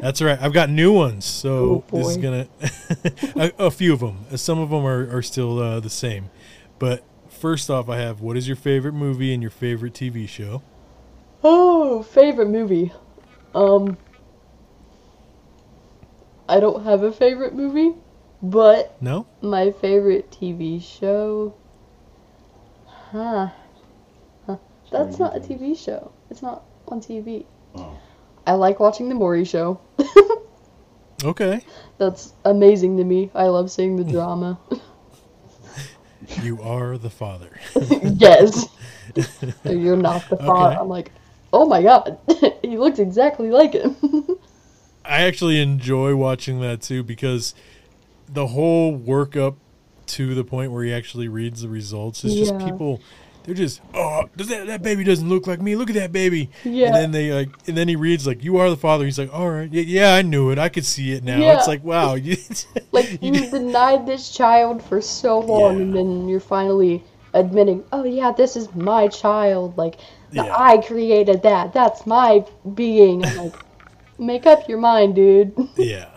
That's 0.00 0.20
right. 0.20 0.40
I've 0.40 0.52
got 0.52 0.68
new 0.70 0.92
ones, 0.92 1.24
so 1.24 1.84
Oh, 1.92 1.96
this 1.98 2.08
is 2.08 2.16
gonna 2.16 2.48
a, 3.36 3.52
a 3.66 3.70
few 3.70 3.92
of 3.92 4.00
them. 4.00 4.24
Some 4.36 4.58
of 4.58 4.70
them 4.70 4.84
are, 4.84 5.16
are 5.16 5.22
still 5.22 5.58
uh, 5.60 5.80
the 5.80 5.90
same. 5.90 6.30
But 6.78 7.04
first 7.46 7.70
off, 7.70 7.88
I 7.88 7.98
have 7.98 8.20
what 8.20 8.36
is 8.36 8.48
your 8.48 8.56
favorite 8.56 8.94
movie 8.94 9.32
and 9.32 9.40
your 9.40 9.52
favorite 9.52 9.94
TV 9.94 10.28
show? 10.28 10.62
Oh, 11.44 12.02
favorite 12.02 12.48
movie. 12.48 12.92
Um, 13.54 13.96
I 16.48 16.58
don't 16.58 16.82
have 16.82 17.04
a 17.04 17.12
favorite 17.12 17.54
movie, 17.54 17.94
but 18.42 19.00
No, 19.00 19.28
my 19.42 19.70
favorite 19.70 20.28
TV 20.32 20.82
show. 20.82 21.54
Huh. 23.12 23.50
huh. 24.48 24.56
That's 24.90 25.20
not 25.20 25.36
a 25.36 25.38
TV 25.38 25.78
show. 25.78 26.10
It's 26.30 26.42
not 26.42 26.64
on 26.88 27.00
TV. 27.00 27.44
Oh. 27.76 27.96
I 28.44 28.54
like 28.54 28.80
watching 28.80 29.08
The 29.08 29.14
Maury 29.14 29.44
Show. 29.44 29.80
okay. 31.24 31.60
That's 31.98 32.32
amazing 32.44 32.96
to 32.96 33.04
me. 33.04 33.30
I 33.36 33.46
love 33.46 33.70
seeing 33.70 33.94
the 33.94 34.04
drama. 34.12 34.58
You 36.42 36.60
are 36.62 36.98
the 36.98 37.10
father. 37.10 37.58
yes. 38.02 38.66
You're 39.64 39.96
not 39.96 40.28
the 40.28 40.36
father. 40.36 40.74
Okay. 40.74 40.80
I'm 40.80 40.88
like, 40.88 41.12
oh 41.52 41.66
my 41.66 41.82
god, 41.82 42.18
he 42.62 42.78
looks 42.78 42.98
exactly 42.98 43.50
like 43.50 43.72
him. 43.72 43.96
I 45.04 45.22
actually 45.22 45.60
enjoy 45.60 46.16
watching 46.16 46.60
that 46.60 46.82
too 46.82 47.02
because 47.02 47.54
the 48.28 48.48
whole 48.48 48.94
work 48.94 49.36
up 49.36 49.56
to 50.06 50.34
the 50.34 50.44
point 50.44 50.72
where 50.72 50.84
he 50.84 50.92
actually 50.92 51.28
reads 51.28 51.62
the 51.62 51.68
results 51.68 52.24
is 52.24 52.34
just 52.34 52.58
people. 52.58 53.00
They're 53.46 53.54
just, 53.54 53.80
oh, 53.94 54.28
does 54.36 54.48
that 54.48 54.66
that 54.66 54.82
baby 54.82 55.04
doesn't 55.04 55.28
look 55.28 55.46
like 55.46 55.62
me? 55.62 55.76
Look 55.76 55.88
at 55.88 55.94
that 55.94 56.10
baby. 56.10 56.50
Yeah. 56.64 56.86
And 56.86 56.96
then 56.96 57.10
they 57.12 57.32
like, 57.32 57.48
and 57.68 57.76
then 57.76 57.86
he 57.86 57.94
reads 57.94 58.26
like, 58.26 58.42
"You 58.42 58.56
are 58.56 58.68
the 58.68 58.76
father." 58.76 59.04
He's 59.04 59.20
like, 59.20 59.32
"All 59.32 59.48
right, 59.48 59.72
yeah, 59.72 59.82
yeah 59.82 60.14
I 60.14 60.22
knew 60.22 60.50
it. 60.50 60.58
I 60.58 60.68
could 60.68 60.84
see 60.84 61.12
it 61.12 61.22
now." 61.22 61.38
Yeah. 61.38 61.56
It's 61.56 61.68
like, 61.68 61.84
wow, 61.84 62.14
you, 62.14 62.36
Like 62.92 63.22
you 63.22 63.32
you 63.32 63.48
denied 63.50 64.04
this 64.04 64.30
child 64.30 64.82
for 64.82 65.00
so 65.00 65.38
long, 65.38 65.80
and 65.80 65.94
then 65.94 66.28
you're 66.28 66.40
finally 66.40 67.04
admitting, 67.34 67.84
"Oh 67.92 68.02
yeah, 68.02 68.32
this 68.32 68.56
is 68.56 68.74
my 68.74 69.06
child. 69.06 69.78
Like 69.78 69.96
Yeah. 70.32 70.52
I 70.52 70.78
created 70.78 71.42
that. 71.44 71.72
That's 71.72 72.04
my 72.04 72.44
being." 72.74 73.24
I'm 73.24 73.36
like, 73.36 73.54
make 74.18 74.44
up 74.46 74.68
your 74.68 74.78
mind, 74.78 75.14
dude. 75.14 75.54
yeah, 75.76 76.08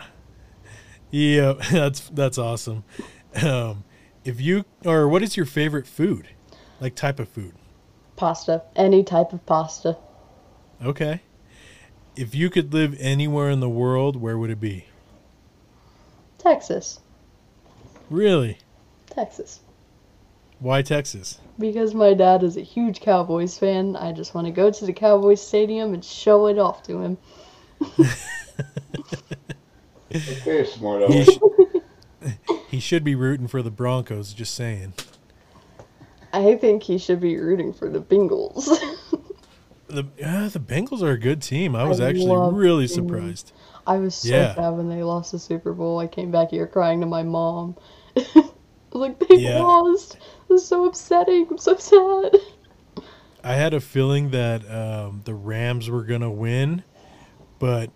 yeah. 1.11 1.53
That's 1.71 2.09
that's 2.09 2.39
awesome. 2.39 2.85
Um, 3.43 3.83
if 4.25 4.41
you 4.41 4.65
or 4.83 5.07
what 5.07 5.21
is 5.21 5.37
your 5.37 5.45
favorite 5.45 5.85
food, 5.85 6.29
like 6.79 6.95
type 6.95 7.19
of 7.19 7.29
food? 7.29 7.53
pasta, 8.15 8.61
any 8.75 9.01
type 9.03 9.31
of 9.31 9.45
pasta. 9.45 9.97
Okay. 10.83 11.21
If 12.17 12.35
you 12.35 12.49
could 12.49 12.73
live 12.73 12.97
anywhere 12.99 13.49
in 13.49 13.61
the 13.61 13.69
world, 13.69 14.17
where 14.17 14.37
would 14.37 14.49
it 14.49 14.59
be? 14.59 14.85
Texas, 16.37 16.99
Really? 18.09 18.57
Texas. 19.07 19.59
Why 20.59 20.81
Texas? 20.81 21.39
Because 21.57 21.93
my 21.93 22.13
dad 22.13 22.43
is 22.43 22.57
a 22.57 22.61
huge 22.61 22.99
Cowboys 23.01 23.57
fan, 23.57 23.95
I 23.95 24.11
just 24.11 24.33
want 24.35 24.47
to 24.47 24.51
go 24.51 24.69
to 24.71 24.85
the 24.85 24.91
Cowboys 24.93 25.41
stadium 25.41 25.93
and 25.93 26.03
show 26.03 26.47
it 26.47 26.57
off 26.57 26.83
to 26.83 26.99
him. 27.01 27.17
Okay, 30.13 30.65
smart 30.65 31.03
He, 31.07 31.21
aleck. 31.21 31.29
sh- 31.29 32.41
he 32.69 32.79
should 32.79 33.03
be 33.03 33.13
rooting 33.15 33.47
for 33.47 33.61
the 33.61 33.69
Broncos. 33.71 34.33
Just 34.33 34.55
saying. 34.55 34.93
I 36.33 36.55
think 36.55 36.83
he 36.83 36.97
should 36.97 37.19
be 37.19 37.37
rooting 37.37 37.71
for 37.73 37.89
the 37.89 37.99
Bengals. 37.99 38.67
The 39.87 40.03
uh, 40.23 40.49
the 40.49 40.59
Bengals 40.59 41.01
are 41.01 41.11
a 41.11 41.17
good 41.17 41.41
team. 41.41 41.75
I 41.75 41.83
was 41.83 41.99
I 41.99 42.09
actually 42.09 42.37
really 42.37 42.87
them. 42.87 42.87
surprised. 42.87 43.51
I 43.87 43.97
was 43.97 44.15
so 44.15 44.37
Yeah. 44.37 44.55
sad 44.55 44.71
when 44.71 44.89
they 44.89 45.03
lost 45.03 45.31
the 45.31 45.39
Super 45.39 45.73
Bowl. 45.73 45.99
I 45.99 46.07
came 46.07 46.31
back 46.31 46.51
here 46.51 46.67
crying 46.67 47.01
to 47.01 47.07
my 47.07 47.23
mom. 47.23 47.75
I 48.17 48.21
was 48.33 48.53
like, 48.93 49.19
they 49.19 49.37
Yeah. 49.37 49.59
lost. 49.59 50.17
This 50.47 50.61
is 50.63 50.67
so 50.67 50.85
upsetting. 50.85 51.47
I'm 51.49 51.57
so 51.57 51.75
sad. 51.77 52.35
I 53.43 53.53
had 53.55 53.73
a 53.73 53.79
feeling 53.79 54.31
that 54.31 54.69
um, 54.69 55.21
the 55.25 55.33
Rams 55.33 55.89
were 55.89 56.03
gonna 56.03 56.31
win, 56.31 56.83
but 57.59 57.91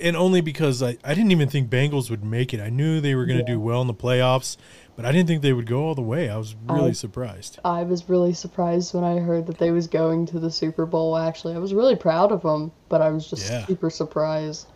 and 0.00 0.16
only 0.16 0.40
because 0.40 0.82
I, 0.82 0.96
I 1.04 1.14
didn't 1.14 1.30
even 1.30 1.48
think 1.48 1.70
Bengals 1.70 2.10
would 2.10 2.24
make 2.24 2.52
it. 2.52 2.60
I 2.60 2.68
knew 2.68 3.00
they 3.00 3.14
were 3.14 3.26
going 3.26 3.38
to 3.38 3.42
do 3.44 3.60
well 3.60 3.80
in 3.80 3.86
the 3.86 3.94
playoffs, 3.94 4.56
but 4.96 5.04
I 5.04 5.12
didn't 5.12 5.26
think 5.28 5.42
they 5.42 5.52
would 5.52 5.66
go 5.66 5.82
all 5.84 5.94
the 5.94 6.02
way. 6.02 6.28
I 6.30 6.36
was 6.36 6.54
really 6.68 6.90
I- 6.90 6.92
surprised. 6.92 7.58
I 7.64 7.82
was 7.82 8.08
really 8.08 8.32
surprised 8.32 8.94
when 8.94 9.04
I 9.04 9.18
heard 9.18 9.46
that 9.48 9.58
they 9.58 9.70
was 9.70 9.86
going 9.86 10.26
to 10.26 10.38
the 10.38 10.50
Super 10.50 10.86
Bowl. 10.86 11.16
Actually, 11.16 11.54
I 11.54 11.58
was 11.58 11.74
really 11.74 11.96
proud 11.96 12.30
of 12.32 12.42
them, 12.42 12.72
but 12.88 13.02
I 13.02 13.10
was 13.10 13.28
just 13.28 13.50
Yeah. 13.50 13.66
super 13.66 13.90
surprised. 13.90 14.66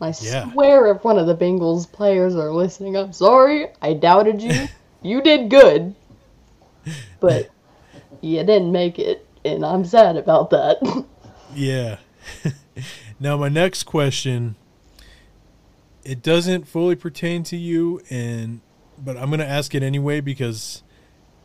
I 0.00 0.14
Yeah. 0.22 0.50
swear, 0.52 0.86
if 0.94 1.04
one 1.04 1.18
of 1.18 1.26
the 1.26 1.36
Bengals 1.36 1.90
players 1.90 2.34
are 2.36 2.50
listening, 2.52 2.96
I'm 2.96 3.12
sorry. 3.12 3.68
I 3.82 3.92
doubted 3.94 4.40
you. 4.40 4.68
you 5.02 5.20
did 5.20 5.50
good, 5.50 5.94
but 7.20 7.50
you 8.20 8.36
didn't 8.44 8.72
make 8.72 8.98
it, 8.98 9.26
and 9.44 9.64
I'm 9.64 9.84
sad 9.84 10.16
about 10.16 10.50
that. 10.50 10.78
Yeah. 11.52 11.96
now 13.20 13.36
my 13.36 13.48
next 13.48 13.82
question 13.82 14.54
it 16.04 16.22
doesn't 16.22 16.68
fully 16.68 16.94
pertain 16.94 17.42
to 17.42 17.56
you 17.56 18.00
and 18.08 18.60
but 19.04 19.16
I'm 19.16 19.28
going 19.28 19.40
to 19.40 19.48
ask 19.48 19.74
it 19.74 19.82
anyway 19.82 20.20
because 20.20 20.82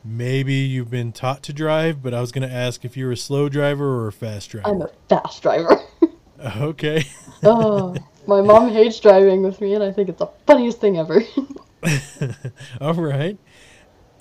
maybe 0.04 0.54
you've 0.54 0.90
been 0.90 1.12
taught 1.12 1.42
to 1.44 1.54
drive, 1.54 2.04
but 2.04 2.14
I 2.14 2.22
was 2.22 2.32
going 2.32 2.48
to 2.48 2.54
ask 2.54 2.86
if 2.86 2.96
you're 2.96 3.12
a 3.12 3.18
slow 3.18 3.50
driver 3.50 4.04
or 4.04 4.08
a 4.08 4.12
fast 4.12 4.52
driver. 4.52 4.68
I'm 4.68 4.82
a 4.82 4.90
fast 5.10 5.42
driver. 5.42 5.80
okay. 6.58 7.04
oh, 7.44 7.96
my 8.28 8.42
mom 8.42 8.70
hates 8.70 9.00
driving 9.00 9.42
with 9.44 9.60
me, 9.62 9.74
and 9.74 9.84
I 9.84 9.92
think 9.92 10.10
it's 10.10 10.20
the 10.20 10.30
funniest 10.46 10.80
thing 10.80 10.98
ever. 10.98 11.24
All 12.82 12.94
right. 12.94 13.38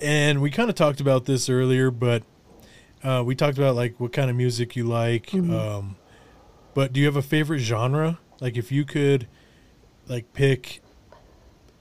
And 0.01 0.41
we 0.41 0.51
kind 0.51 0.69
of 0.69 0.75
talked 0.75 0.99
about 0.99 1.25
this 1.25 1.49
earlier, 1.49 1.91
but 1.91 2.23
uh, 3.03 3.23
we 3.25 3.35
talked 3.35 3.57
about 3.57 3.75
like 3.75 3.99
what 3.99 4.11
kind 4.11 4.29
of 4.29 4.35
music 4.35 4.75
you 4.75 4.83
like. 4.85 5.33
Um, 5.33 5.95
but 6.73 6.91
do 6.91 6.99
you 6.99 7.05
have 7.05 7.15
a 7.15 7.21
favorite 7.21 7.59
genre? 7.59 8.19
Like 8.41 8.57
if 8.57 8.71
you 8.71 8.83
could 8.83 9.27
like 10.07 10.33
pick 10.33 10.81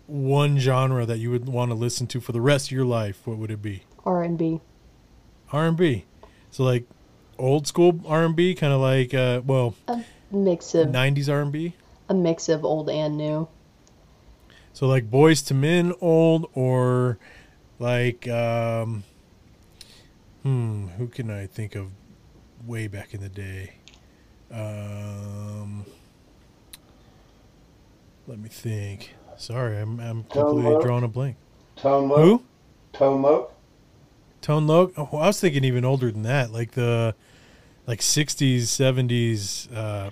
one 0.06 0.58
genre 0.58 1.06
that 1.06 1.18
you 1.18 1.30
would 1.30 1.48
want 1.48 1.70
to 1.70 1.74
listen 1.74 2.06
to 2.08 2.20
for 2.20 2.32
the 2.32 2.40
rest 2.40 2.68
of 2.68 2.72
your 2.72 2.84
life, 2.84 3.26
what 3.26 3.38
would 3.38 3.50
it 3.50 3.62
be? 3.62 3.82
R&B. 4.04 4.60
R&B. 5.52 6.04
So 6.50 6.64
like 6.64 6.84
old 7.38 7.66
school 7.66 8.00
R&B, 8.06 8.54
kind 8.54 8.72
of 8.72 8.80
like 8.80 9.14
uh, 9.14 9.40
well, 9.44 9.74
a 9.88 10.04
Mix 10.30 10.74
of 10.74 10.88
90s 10.88 11.32
R&B. 11.32 11.74
a 12.08 12.14
mix 12.14 12.48
of 12.48 12.64
old 12.64 12.90
and 12.90 13.16
new. 13.16 13.48
So 14.72 14.86
like 14.88 15.10
Boyz 15.10 15.50
II 15.50 15.56
Men 15.58 15.92
old 16.00 16.50
or 16.54 17.18
like 17.78 18.26
um 18.28 19.04
hmm, 20.42 20.88
who 20.98 21.06
can 21.06 21.30
I 21.30 21.46
think 21.46 21.76
of 21.76 21.88
way 22.66 22.88
back 22.88 23.14
in 23.14 23.20
the 23.20 23.28
day? 23.28 23.76
Um 24.50 25.84
let 28.26 28.38
me 28.38 28.48
think. 28.48 29.14
Sorry, 29.36 29.78
I'm 29.78 30.00
I'm 30.00 30.24
completely 30.24 30.74
Loc? 30.74 30.82
drawing 30.82 31.04
a 31.04 31.08
blank. 31.08 31.36
Tone 31.76 32.08
Loc. 32.08 32.20
Who? 32.20 32.42
Tone 32.92 33.22
Loc. 33.22 33.52
Tone 34.40 34.66
Loc? 34.66 34.92
Oh, 34.96 35.08
I 35.18 35.28
was 35.28 35.40
thinking 35.40 35.64
even 35.64 35.84
older 35.84 36.10
than 36.10 36.22
that, 36.22 36.52
like 36.52 36.72
the 36.72 37.14
like 37.86 38.00
60s, 38.02 38.70
70s, 38.70 39.68
uh 39.74 40.10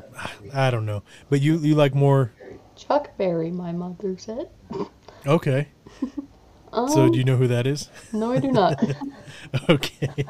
I 0.53 0.71
don't 0.71 0.87
know. 0.87 1.03
But 1.31 1.41
you 1.41 1.59
you 1.59 1.75
like 1.75 1.95
more 1.95 2.33
Chuck 2.77 3.17
Berry, 3.17 3.51
my 3.51 3.73
mother 3.73 4.17
said. 4.19 4.49
Okay. 5.27 5.69
Um, 6.73 6.89
So 6.89 7.09
do 7.09 7.19
you 7.19 7.25
know 7.25 7.37
who 7.37 7.47
that 7.49 7.67
is? 7.67 7.89
no, 8.13 8.33
I 8.33 8.39
do 8.39 8.51
not. 8.53 8.83
okay. 9.71 10.27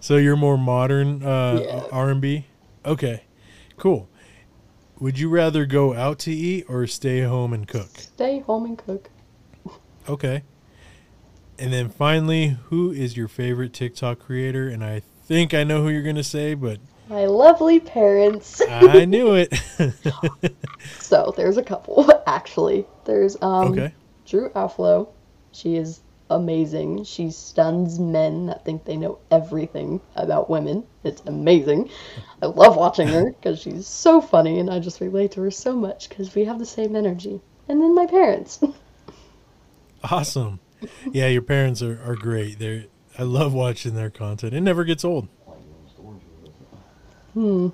So 0.00 0.16
you're 0.16 0.36
more 0.36 0.56
modern 0.58 1.22
uh, 1.22 1.62
Yeah. 1.62 1.84
R&B. 1.90 2.46
Okay, 2.84 3.24
cool. 3.76 4.08
Would 4.98 5.18
you 5.18 5.28
rather 5.28 5.66
go 5.66 5.94
out 5.94 6.18
to 6.20 6.32
eat 6.32 6.64
or 6.68 6.86
stay 6.86 7.20
home 7.20 7.52
and 7.52 7.68
cook? 7.68 7.90
Stay 7.98 8.40
home 8.40 8.64
and 8.64 8.78
cook. 8.78 9.10
Okay. 10.08 10.42
And 11.58 11.72
then 11.72 11.90
finally, 11.90 12.56
who 12.64 12.92
is 12.92 13.16
your 13.16 13.28
favorite 13.28 13.72
TikTok 13.72 14.18
creator? 14.18 14.68
And 14.68 14.82
I 14.82 15.02
think 15.24 15.52
I 15.52 15.64
know 15.64 15.82
who 15.82 15.90
you're 15.90 16.02
gonna 16.02 16.22
say, 16.24 16.54
but 16.54 16.78
My 17.08 17.26
lovely 17.26 17.78
parents. 17.80 18.62
I 18.68 19.04
knew 19.04 19.34
it. 19.34 19.54
so 21.00 21.34
there's 21.36 21.58
a 21.58 21.62
couple 21.62 22.10
actually. 22.26 22.86
There's 23.04 23.36
um 23.42 23.72
okay. 23.72 23.92
Drew 24.26 24.48
Afualo. 24.50 25.08
She 25.52 25.76
is 25.76 26.00
amazing. 26.30 27.04
She 27.04 27.30
stuns 27.30 27.98
men 27.98 28.46
that 28.46 28.64
think 28.64 28.84
they 28.84 28.96
know 28.96 29.18
everything 29.30 30.00
about 30.14 30.50
women. 30.50 30.84
It's 31.04 31.22
amazing. 31.26 31.90
I 32.42 32.46
love 32.46 32.76
watching 32.76 33.08
her 33.08 33.32
because 33.40 33.60
she's 33.60 33.86
so 33.86 34.20
funny 34.20 34.58
and 34.58 34.70
I 34.70 34.78
just 34.80 35.00
relate 35.00 35.32
to 35.32 35.42
her 35.42 35.50
so 35.50 35.74
much 35.74 36.08
because 36.08 36.34
we 36.34 36.44
have 36.44 36.58
the 36.58 36.66
same 36.66 36.96
energy. 36.96 37.40
And 37.68 37.80
then 37.80 37.94
my 37.94 38.06
parents. 38.06 38.60
Awesome. 40.10 40.60
Yeah, 41.10 41.26
your 41.26 41.42
parents 41.42 41.82
are, 41.82 42.00
are 42.04 42.14
great. 42.14 42.60
They're 42.60 42.84
I 43.18 43.22
love 43.22 43.54
watching 43.54 43.94
their 43.94 44.10
content. 44.10 44.52
It 44.52 44.60
never 44.60 44.84
gets 44.84 45.04
old. 45.04 45.28
hmm. 47.32 47.68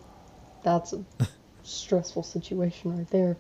That's 0.62 0.92
a 0.92 1.04
stressful 1.64 2.22
situation 2.22 2.96
right 2.96 3.10
there. 3.10 3.36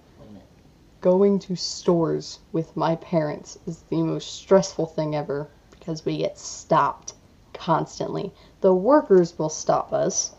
Going 1.02 1.38
to 1.40 1.54
stores 1.56 2.38
with 2.52 2.74
my 2.76 2.96
parents 2.96 3.58
is 3.66 3.84
the 3.90 4.02
most 4.02 4.34
stressful 4.36 4.86
thing 4.86 5.14
ever 5.14 5.50
because 5.70 6.06
we 6.06 6.16
get 6.16 6.38
stopped 6.38 7.12
constantly. 7.52 8.32
The 8.62 8.74
workers 8.74 9.38
will 9.38 9.50
stop 9.50 9.92
us 9.92 10.32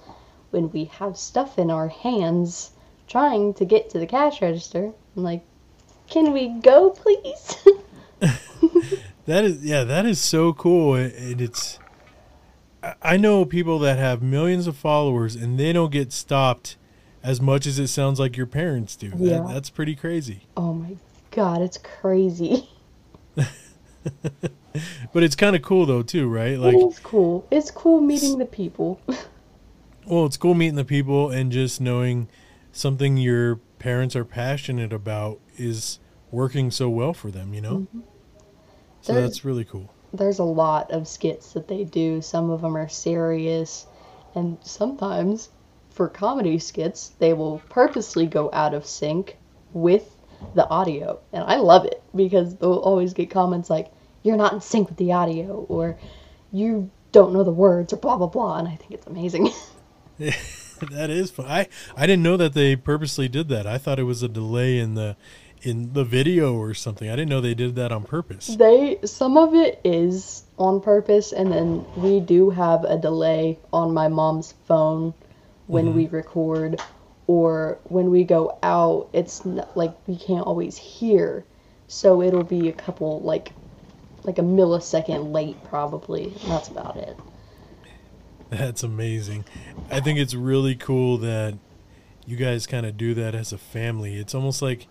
when 0.49 0.71
we 0.71 0.85
have 0.85 1.17
stuff 1.17 1.59
in 1.59 1.69
our 1.69 1.89
hands 1.89 2.71
trying 3.07 3.53
to 3.55 3.65
get 3.65 3.91
to 3.91 3.99
the 3.99 4.07
cash 4.07 4.41
register. 4.41 4.91
I'm 5.15 5.23
like, 5.23 5.43
can 6.07 6.33
we 6.33 6.47
go, 6.49 6.89
please? 6.89 7.57
That 9.25 9.45
is 9.45 9.63
yeah, 9.63 9.85
that 9.85 10.05
is 10.05 10.19
so 10.19 10.51
cool, 10.53 10.95
and 10.95 11.39
it's. 11.39 11.79
I- 12.81 12.95
I 13.01 13.17
know 13.17 13.45
people 13.45 13.79
that 13.79 13.97
have 13.97 14.21
millions 14.21 14.67
of 14.67 14.75
followers 14.75 15.35
and 15.35 15.57
they 15.57 15.71
don't 15.71 15.91
get 15.91 16.11
stopped 16.11 16.75
as 17.23 17.39
much 17.41 17.65
as 17.65 17.79
it 17.79 17.87
sounds 17.87 18.19
like 18.19 18.35
your 18.37 18.45
parents 18.45 18.95
do. 18.95 19.09
That, 19.11 19.47
that's 19.47 19.69
pretty 19.69 19.95
crazy. 19.95 20.41
oh 20.57 20.73
my 20.73 20.95
god, 21.31 21.61
it's 21.61 21.77
crazy. 21.79 22.69
But 25.13 25.21
it's 25.21 25.35
kind 25.35 25.55
of 25.55 25.61
cool 25.61 25.85
though 25.85 26.01
too, 26.01 26.27
right? 26.27 26.57
Like, 26.57 26.75
it's 26.75 26.97
cool. 26.99 27.45
It's 27.51 27.69
cool 27.69 28.01
meeting 28.01 28.39
the 28.39 28.45
people. 28.47 28.99
well, 30.07 30.25
it's 30.25 30.35
cool 30.35 30.55
meeting 30.55 30.75
the 30.75 30.83
people 30.83 31.29
and 31.29 31.51
just 31.51 31.79
knowing 31.79 32.27
something 32.71 33.17
your 33.17 33.57
parents 33.77 34.15
are 34.15 34.25
passionate 34.25 34.91
about 34.91 35.39
is 35.57 35.99
working 36.31 36.71
so 36.71 36.89
well 36.89 37.13
for 37.13 37.29
them. 37.29 37.53
You 37.53 37.61
know, 37.61 37.75
Mm-hmm. 37.77 37.99
so 39.01 39.13
that's 39.13 39.45
really 39.45 39.63
cool. 39.63 39.93
there's 40.11 40.39
a 40.39 40.43
lot 40.43 40.89
of 40.89 41.07
skits 41.07 41.53
that 41.53 41.67
they 41.67 41.83
do. 41.83 42.19
Some 42.19 42.49
of 42.49 42.61
them 42.61 42.75
are 42.75 42.89
serious, 42.89 43.85
and 44.33 44.57
sometimes 44.63 45.49
for 45.93 46.07
comedy 46.09 46.59
skits, 46.59 47.13
they 47.19 47.33
will 47.33 47.61
purposely 47.69 48.25
go 48.25 48.49
out 48.51 48.73
of 48.73 48.85
sync 48.85 49.37
with 49.73 50.15
the 50.55 50.67
audio. 50.67 51.19
And 51.31 51.43
I 51.43 51.57
love 51.57 51.85
it 51.85 52.03
because 52.15 52.55
they'll 52.57 52.73
always 52.73 53.13
get 53.13 53.29
comments 53.29 53.69
like, 53.69 53.91
You're 54.23 54.37
not 54.37 54.53
in 54.53 54.61
sync 54.61 54.89
with 54.89 54.97
the 54.97 55.13
audio, 55.13 55.65
or 55.69 55.97
You 56.51 56.89
don't 57.11 57.33
know 57.33 57.43
the 57.43 57.51
words, 57.51 57.93
or 57.93 57.97
blah, 57.97 58.17
blah, 58.17 58.27
blah. 58.27 58.57
And 58.57 58.67
I 58.67 58.75
think 58.75 58.91
it's 58.91 59.07
amazing. 59.07 59.49
that 60.17 61.09
is 61.09 61.31
fun. 61.31 61.45
I 61.47 61.67
I 61.95 62.05
didn't 62.05 62.23
know 62.23 62.37
that 62.37 62.53
they 62.53 62.75
purposely 62.75 63.27
did 63.27 63.47
that. 63.49 63.65
I 63.65 63.77
thought 63.77 63.99
it 63.99 64.03
was 64.03 64.23
a 64.23 64.27
delay 64.27 64.79
in 64.79 64.95
the 64.95 65.15
in 65.61 65.93
the 65.93 66.03
video 66.03 66.55
or 66.55 66.73
something. 66.73 67.09
I 67.09 67.15
didn't 67.15 67.29
know 67.29 67.41
they 67.41 67.53
did 67.53 67.75
that 67.75 67.91
on 67.91 68.03
purpose. 68.03 68.47
they, 68.47 68.99
some 69.05 69.37
of 69.37 69.53
it 69.53 69.79
is 69.83 70.43
on 70.59 70.81
purpose, 70.81 71.31
and 71.31 71.51
then 71.51 71.85
we 71.95 72.19
do 72.19 72.49
have 72.49 72.83
a 72.83 72.97
delay 72.97 73.59
on 73.71 73.93
my 73.93 74.09
mom's 74.09 74.53
phone 74.67 75.13
when 75.67 75.93
we 75.95 76.05
mm-hmm. 76.05 76.15
record 76.15 76.81
or 77.27 77.79
when 77.85 78.09
we 78.11 78.23
go 78.23 78.57
out 78.63 79.09
it's 79.13 79.45
n 79.45 79.63
like 79.75 79.93
we 80.07 80.15
can't 80.17 80.45
always 80.45 80.77
hear 80.77 81.45
so 81.87 82.21
it'll 82.21 82.43
be 82.43 82.69
a 82.69 82.73
couple 82.73 83.21
like 83.21 83.53
like 84.23 84.37
a 84.39 84.41
millisecond 84.41 85.31
late 85.31 85.57
probably 85.63 86.33
that's 86.47 86.67
about 86.69 86.97
it 86.97 87.17
That's 88.49 88.83
amazing. 88.83 89.45
I 89.89 89.99
think 89.99 90.19
it's 90.19 90.35
really 90.35 90.75
cool 90.75 91.17
that 91.19 91.55
you 92.25 92.37
guys 92.37 92.67
kind 92.67 92.85
of 92.85 92.97
do 92.97 93.13
that 93.15 93.33
as 93.33 93.51
a 93.51 93.57
family. 93.57 94.15
It's 94.17 94.35
almost 94.35 94.61
like 94.61 94.87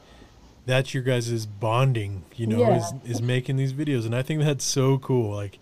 that's 0.66 0.94
your 0.94 1.02
guys' 1.02 1.46
bonding, 1.46 2.24
you 2.34 2.46
know, 2.46 2.58
Yeah. 2.58 2.76
is, 2.78 2.92
is 3.04 3.22
making 3.22 3.56
these 3.56 3.72
videos. 3.72 4.04
And 4.04 4.14
I 4.16 4.22
think 4.22 4.42
that's 4.42 4.64
so 4.64 4.98
cool. 4.98 5.34
Like, 5.34 5.58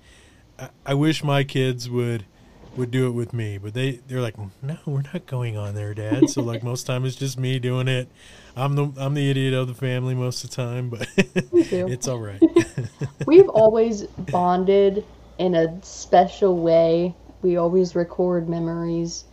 I, 0.59 0.71
I 0.87 0.95
wish 0.95 1.23
my 1.23 1.45
kids 1.45 1.89
would 1.91 2.25
would 2.77 2.91
do 2.91 3.07
it 3.09 3.11
with 3.11 3.33
me, 3.33 3.59
but 3.59 3.75
they, 3.75 4.01
they're 4.07 4.21
like, 4.21 4.37
no, 4.63 4.79
we're 4.87 5.03
not 5.13 5.27
going 5.27 5.57
on 5.57 5.75
there, 5.75 5.95
dad. 5.95 6.31
So 6.31 6.43
like 6.43 6.63
most 6.63 6.87
time 6.87 7.05
it's 7.05 7.17
just 7.17 7.39
me 7.39 7.59
doing 7.59 7.89
it. 7.89 8.09
I'm 8.57 8.75
the, 8.75 8.93
I'm 8.97 9.15
the 9.15 9.31
idiot 9.31 9.55
of 9.55 9.69
the 9.69 9.75
family 9.75 10.15
most 10.15 10.45
of 10.45 10.51
the 10.51 10.57
time, 10.57 10.89
but 10.91 11.09
it's 11.17 12.09
all 12.09 12.21
right. 12.21 12.41
we've 13.27 13.49
always 13.49 14.03
bonded 14.05 15.05
in 15.39 15.55
a 15.55 15.83
special 15.83 16.57
way 16.57 17.15
we 17.43 17.57
always 17.57 17.95
record 17.95 18.49
memories 18.49 19.25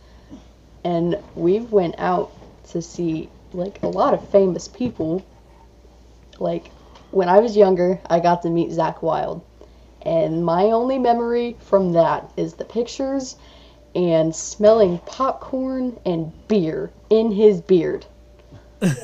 and 0.84 1.18
we've 1.34 1.70
went 1.72 1.94
out 1.98 2.32
to 2.70 2.80
see 2.80 3.28
like 3.52 3.82
a 3.82 3.88
lot 3.88 4.14
of 4.14 4.28
famous 4.30 4.68
people. 4.68 5.24
Like 6.38 6.70
when 7.10 7.28
I 7.28 7.38
was 7.38 7.56
younger, 7.56 8.00
I 8.08 8.20
got 8.20 8.42
to 8.42 8.50
meet 8.50 8.70
Zakk 8.70 9.02
Wylde, 9.02 9.42
and 10.02 10.44
my 10.44 10.64
only 10.64 10.98
memory 10.98 11.56
from 11.60 11.92
that 11.92 12.30
is 12.36 12.54
the 12.54 12.64
pictures 12.64 13.36
and 13.94 14.34
smelling 14.34 14.98
popcorn 15.06 15.98
and 16.04 16.32
beer 16.46 16.90
in 17.10 17.32
his 17.32 17.60
beard. 17.60 18.06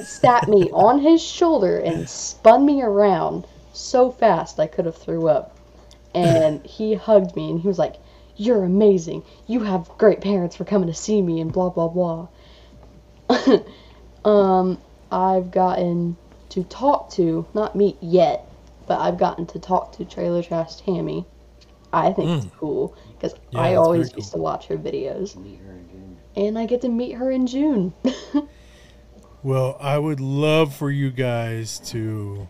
Sat 0.04 0.48
me 0.48 0.70
on 0.72 1.00
his 1.00 1.22
shoulder 1.22 1.78
and 1.78 2.08
spun 2.08 2.64
me 2.64 2.80
around 2.82 3.46
so 3.72 4.10
fast 4.10 4.60
I 4.60 4.66
could 4.66 4.84
have 4.84 4.96
threw 4.96 5.28
up. 5.28 5.56
And 6.14 6.64
he 6.64 6.94
hugged 6.94 7.34
me 7.34 7.50
and 7.50 7.60
he 7.60 7.66
was 7.66 7.78
like, 7.78 7.96
"You're 8.36 8.62
amazing. 8.62 9.24
You 9.48 9.60
have 9.64 9.88
great 9.98 10.20
parents 10.20 10.54
for 10.54 10.64
coming 10.64 10.86
to 10.86 10.94
see 10.94 11.20
me 11.20 11.40
and 11.40 11.52
blah 11.52 11.70
blah 11.70 11.88
blah." 11.88 12.28
um, 14.24 14.78
I've 15.10 15.50
gotten 15.50 16.16
to 16.50 16.62
talk 16.62 17.10
to, 17.10 17.46
not 17.52 17.74
meet 17.74 17.96
yet, 18.00 18.46
but 18.86 19.00
I've 19.00 19.18
gotten 19.18 19.46
to 19.46 19.58
talk 19.58 19.92
to 19.96 20.04
Trailer 20.04 20.42
Trash 20.42 20.76
Tammy. 20.76 21.26
I 21.92 22.12
think 22.12 22.28
it's 22.30 22.46
mm. 22.46 22.58
cool 22.58 22.96
because 23.14 23.34
Yeah, 23.50 23.60
I 23.60 23.74
always 23.76 24.08
very 24.08 24.18
used 24.18 24.32
to 24.32 24.38
watch 24.38 24.66
her 24.66 24.76
videos, 24.76 25.34
her 25.34 25.80
and 26.36 26.58
I 26.58 26.66
get 26.66 26.80
to 26.80 26.88
meet 26.88 27.12
her 27.12 27.30
in 27.30 27.46
June. 27.46 27.94
Well, 29.44 29.76
I 29.78 29.98
would 29.98 30.20
love 30.20 30.74
for 30.74 30.90
you 30.90 31.10
guys 31.10 31.78
to 31.90 32.48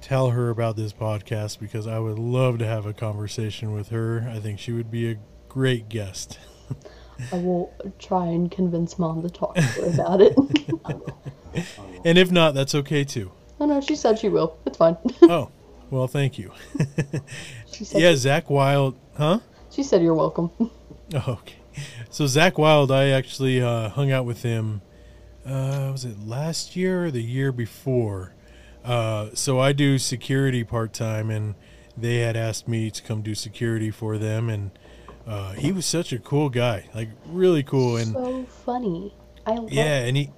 tell 0.00 0.30
her 0.30 0.48
about 0.48 0.74
this 0.74 0.90
podcast 0.90 1.60
because 1.60 1.86
I 1.86 1.98
would 1.98 2.18
love 2.18 2.56
to 2.60 2.66
have 2.66 2.86
a 2.86 2.94
conversation 2.94 3.74
with 3.74 3.90
her. 3.90 4.26
I 4.32 4.40
think 4.40 4.58
she 4.58 4.72
would 4.72 4.90
be 4.90 5.10
a 5.10 5.18
great 5.50 5.90
guest. 5.90 6.38
I 7.30 7.36
will 7.36 7.74
try 7.98 8.24
and 8.28 8.50
convince 8.50 8.98
mom 8.98 9.20
to 9.20 9.28
talk 9.28 9.54
to 9.56 9.60
her 9.60 9.86
about 9.92 10.22
it. 10.22 10.34
And 12.04 12.18
if 12.18 12.32
not, 12.32 12.52
that's 12.52 12.74
okay 12.74 13.04
too. 13.04 13.30
Oh 13.60 13.66
no, 13.66 13.80
she 13.80 13.94
said 13.94 14.18
she 14.18 14.28
will. 14.28 14.58
It's 14.66 14.76
fine. 14.76 14.96
Oh, 15.22 15.50
well, 15.90 16.06
thank 16.06 16.38
you. 16.38 16.52
she 17.72 17.84
said 17.84 18.00
yeah, 18.00 18.12
Zakk 18.12 18.50
Wylde, 18.50 18.98
huh? 19.16 19.40
she 19.70 19.82
said 19.82 20.02
you're 20.02 20.14
welcome. 20.14 20.50
Oh, 21.14 21.38
okay. 21.42 21.56
So 22.08 22.24
Zakk 22.24 22.56
Wylde, 22.56 22.90
I 22.90 23.08
actually 23.08 23.60
uh, 23.60 23.90
hung 23.90 24.10
out 24.10 24.24
with 24.24 24.42
him. 24.42 24.80
Uh, 25.44 25.90
was 25.92 26.04
it 26.06 26.18
last 26.26 26.74
year 26.74 27.04
or 27.04 27.10
the 27.10 27.22
year 27.22 27.52
before? 27.52 28.34
Uh, 28.84 29.28
so 29.34 29.60
I 29.60 29.72
do 29.72 29.98
security 29.98 30.64
part 30.64 30.94
time, 30.94 31.30
and 31.30 31.54
they 31.96 32.18
had 32.18 32.36
asked 32.36 32.66
me 32.66 32.90
to 32.90 33.02
come 33.02 33.20
do 33.22 33.34
security 33.34 33.90
for 33.90 34.16
them, 34.16 34.48
and 34.48 34.70
uh, 35.26 35.52
he 35.52 35.72
was 35.72 35.86
such 35.86 36.12
a 36.12 36.18
cool 36.18 36.48
guy, 36.48 36.88
like 36.94 37.10
really 37.26 37.62
cool, 37.62 37.96
and 37.96 38.12
so 38.12 38.44
funny. 38.64 39.14
I 39.46 39.52
love 39.52 39.72
yeah, 39.72 40.04
and 40.04 40.16
he 40.16 40.30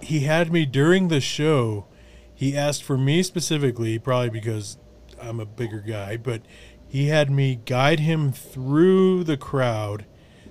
he 0.00 0.20
had 0.20 0.52
me 0.52 0.66
during 0.66 1.08
the 1.08 1.20
show. 1.20 1.86
He 2.34 2.56
asked 2.56 2.82
for 2.82 2.98
me 2.98 3.22
specifically, 3.22 3.98
probably 3.98 4.30
because 4.30 4.76
I'm 5.20 5.40
a 5.40 5.46
bigger 5.46 5.80
guy, 5.80 6.16
but 6.16 6.42
he 6.88 7.08
had 7.08 7.30
me 7.30 7.60
guide 7.64 8.00
him 8.00 8.32
through 8.32 9.24
the 9.24 9.36
crowd 9.36 10.04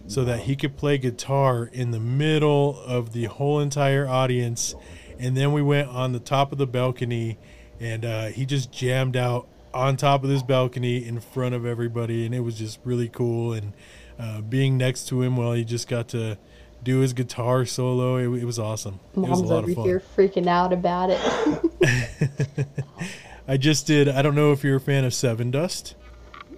so 0.08 0.26
that 0.26 0.42
he 0.42 0.56
could 0.56 0.76
play 0.76 0.98
guitar 0.98 1.70
in 1.72 1.92
the 1.92 2.00
middle 2.00 2.80
of 2.82 3.14
the 3.14 3.26
whole 3.26 3.60
entire 3.60 4.08
audience. 4.08 4.76
And 5.20 5.38
then 5.38 5.54
we 5.54 5.62
went 5.62 5.90
on 5.90 6.12
the 6.12 6.20
top 6.20 6.52
of 6.52 6.58
the 6.58 6.68
balcony, 6.68 7.38
and 7.80 8.04
uh, 8.04 8.26
he 8.28 8.46
just 8.46 8.72
jammed 8.72 9.16
out 9.16 9.48
on 9.74 9.96
top 9.98 10.24
of 10.24 10.30
this 10.30 10.44
balcony 10.44 11.06
in 11.06 11.20
front 11.20 11.56
of 11.56 11.66
everybody, 11.66 12.26
and 12.26 12.36
it 12.36 12.42
was 12.42 12.58
just 12.58 12.80
really 12.84 13.10
cool. 13.10 13.54
And 13.54 13.74
uh, 14.20 14.42
being 14.42 14.78
next 14.78 15.08
to 15.08 15.22
him 15.22 15.38
while 15.38 15.54
he 15.54 15.64
just 15.64 15.88
got 15.88 16.10
to 16.10 16.38
do 16.84 17.00
his 17.00 17.14
guitar 17.14 17.66
solo, 17.66 18.18
it, 18.18 18.42
it 18.42 18.46
was 18.46 18.60
awesome. 18.60 19.00
It 19.16 19.20
was 19.20 19.28
a 19.28 19.32
Mom's 19.32 19.50
lot 19.50 19.58
over 19.64 19.70
of 19.72 19.76
fun. 19.76 19.86
here 19.86 20.02
freaking 20.18 20.48
out 20.48 20.74
about 20.74 21.10
it. 21.12 22.68
I 23.48 23.58
just 23.58 23.88
did. 23.88 24.08
I 24.08 24.22
don't 24.22 24.36
know 24.36 24.52
if 24.52 24.64
you're 24.64 24.78
a 24.78 24.82
fan 24.82 25.04
of 25.06 25.12
Sevendust. 25.12 25.96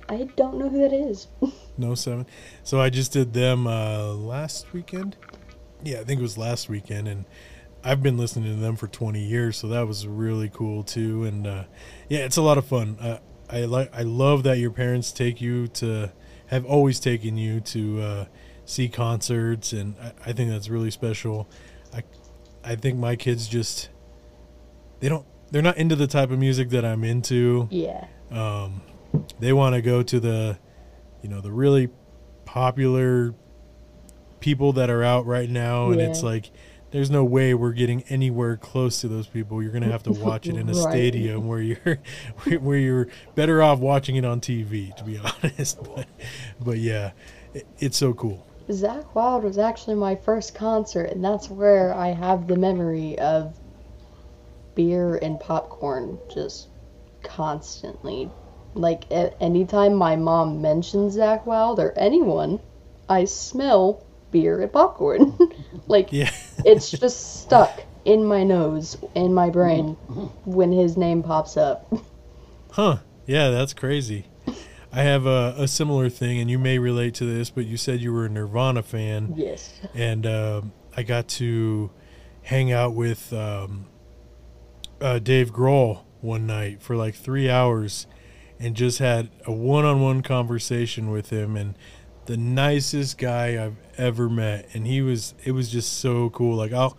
I 0.07 0.29
don't 0.35 0.57
know 0.57 0.69
who 0.69 0.79
that 0.79 0.93
is. 0.93 1.27
No 1.77 1.93
seven. 1.93 2.25
So 2.63 2.79
I 2.79 2.89
just 2.89 3.11
did 3.11 3.33
them 3.33 3.67
uh, 3.67 4.13
last 4.13 4.71
weekend. 4.71 5.17
Yeah, 5.83 5.99
I 5.99 6.03
think 6.05 6.19
it 6.19 6.23
was 6.23 6.37
last 6.37 6.69
weekend, 6.69 7.09
and 7.09 7.25
I've 7.83 8.01
been 8.01 8.17
listening 8.17 8.55
to 8.55 8.61
them 8.61 8.77
for 8.77 8.87
20 8.87 9.19
years, 9.21 9.57
so 9.57 9.67
that 9.67 9.85
was 9.85 10.07
really 10.07 10.47
cool 10.47 10.83
too. 10.83 11.25
And 11.25 11.45
uh, 11.45 11.63
yeah, 12.07 12.19
it's 12.19 12.37
a 12.37 12.41
lot 12.41 12.57
of 12.57 12.65
fun. 12.65 12.95
Uh, 12.97 13.17
I 13.49 13.65
like. 13.65 13.93
I 13.93 14.03
love 14.03 14.43
that 14.43 14.57
your 14.57 14.71
parents 14.71 15.11
take 15.11 15.41
you 15.41 15.67
to 15.67 16.13
have 16.47 16.63
always 16.65 16.97
taken 17.01 17.37
you 17.37 17.59
to 17.59 18.01
uh, 18.01 18.25
see 18.65 18.89
concerts, 18.89 19.73
and 19.73 19.95
I, 20.01 20.29
I 20.29 20.33
think 20.33 20.49
that's 20.49 20.69
really 20.69 20.91
special. 20.91 21.47
I 21.93 22.03
I 22.63 22.75
think 22.75 22.97
my 22.97 23.15
kids 23.15 23.47
just 23.47 23.89
they 24.99 25.09
don't. 25.09 25.25
They're 25.51 25.61
not 25.61 25.77
into 25.77 25.95
the 25.95 26.07
type 26.07 26.31
of 26.31 26.39
music 26.39 26.69
that 26.71 26.83
I'm 26.83 27.03
into 27.03 27.67
yeah. 27.71 28.07
um, 28.31 28.81
they 29.39 29.53
want 29.53 29.75
to 29.75 29.81
go 29.81 30.01
to 30.01 30.19
the 30.19 30.57
you 31.21 31.29
know 31.29 31.39
the 31.39 31.51
really 31.51 31.89
popular 32.45 33.33
people 34.39 34.73
that 34.73 34.89
are 34.89 35.03
out 35.03 35.25
right 35.25 35.49
now 35.49 35.89
and 35.91 36.01
it's 36.01 36.21
like 36.23 36.51
there's 36.91 37.09
no 37.09 37.23
way 37.23 37.53
we're 37.53 37.71
getting 37.71 38.03
anywhere 38.09 38.57
close 38.57 39.01
to 39.01 39.07
those 39.07 39.27
people 39.27 39.61
you're 39.61 39.71
gonna 39.71 39.91
have 39.91 40.03
to 40.03 40.11
watch 40.11 40.47
it 40.47 40.55
in 40.55 40.69
a 40.69 40.73
Right. 40.73 40.91
stadium 40.91 41.47
where 41.47 41.61
you're 41.61 41.99
where 42.59 42.77
you're 42.77 43.07
better 43.33 43.63
off 43.63 43.79
watching 43.79 44.15
it 44.17 44.25
on 44.25 44.41
tv 44.41 44.95
to 44.97 45.03
be 45.03 45.17
honest 45.43 45.79
but, 45.83 46.07
but 46.59 46.77
yeah 46.77 47.11
it, 47.53 47.65
it's 47.79 47.97
so 47.97 48.13
cool 48.13 48.45
Zakk 48.69 49.13
Wylde 49.13 49.43
was 49.43 49.57
actually 49.57 49.95
my 49.95 50.15
first 50.15 50.55
concert, 50.55 51.11
and 51.11 51.23
that's 51.23 51.49
where 51.49 51.93
I 51.93 52.07
have 52.09 52.47
the 52.47 52.55
memory 52.55 53.17
of 53.19 53.57
beer 54.73 55.15
and 55.15 55.39
popcorn 55.39 56.17
just 56.33 56.67
constantly. 57.23 58.29
Like, 58.73 59.09
a- 59.11 59.33
anytime 59.41 59.93
my 59.93 60.15
mom 60.15 60.61
mentions 60.61 61.15
Zakk 61.15 61.45
Wylde 61.45 61.79
or 61.79 61.93
anyone, 61.97 62.59
I 63.07 63.25
smell 63.25 64.03
beer 64.31 64.61
and 64.61 64.71
popcorn. 64.71 65.37
like, 65.87 66.11
yeah 66.11 66.31
it's 66.65 66.91
just 66.91 67.41
stuck 67.43 67.83
in 68.03 68.25
my 68.25 68.43
nose, 68.43 68.97
in 69.13 69.33
my 69.33 69.49
brain, 69.49 69.97
mm-hmm. 70.09 70.51
when 70.51 70.71
his 70.71 70.97
name 70.97 71.23
pops 71.23 71.57
up. 71.57 71.91
Huh. 72.71 72.97
Yeah, 73.25 73.51
that's 73.51 73.73
crazy. 73.73 74.25
I 74.95 75.01
have 75.03 75.25
a, 75.25 75.53
a 75.57 75.67
similar 75.67 76.09
thing, 76.09 76.39
and 76.39 76.49
you 76.49 76.57
may 76.57 76.79
relate 76.79 77.15
to 77.15 77.25
this, 77.25 77.49
but 77.49 77.65
you 77.65 77.75
said 77.75 77.99
you 77.99 78.13
were 78.13 78.25
a 78.25 78.29
Nirvana 78.29 78.81
fan. 78.81 79.33
Yes. 79.35 79.81
and 79.93 80.25
um, 80.25 80.71
I 80.95 81.03
got 81.03 81.27
to 81.29 81.91
hang 82.43 82.71
out 82.71 82.93
with 82.93 83.33
um, 83.33 83.87
uh, 85.01 85.19
Dave 85.19 85.51
Grohl 85.51 86.05
one 86.21 86.47
night 86.47 86.81
for 86.81 86.95
like 86.95 87.13
three 87.13 87.49
hours, 87.49 88.07
and 88.57 88.73
just 88.73 88.99
had 88.99 89.29
a 89.45 89.51
one-on-one 89.51 90.21
conversation 90.21 91.11
with 91.11 91.29
him, 91.29 91.57
and 91.57 91.75
the 92.25 92.37
nicest 92.37 93.17
guy 93.17 93.63
I've 93.63 93.75
ever 93.97 94.29
met, 94.29 94.69
and 94.73 94.87
he 94.87 95.01
was 95.01 95.35
it 95.43 95.51
was 95.51 95.69
just 95.69 95.99
so 95.99 96.29
cool. 96.29 96.55
Like 96.55 96.71
I'll, 96.71 96.97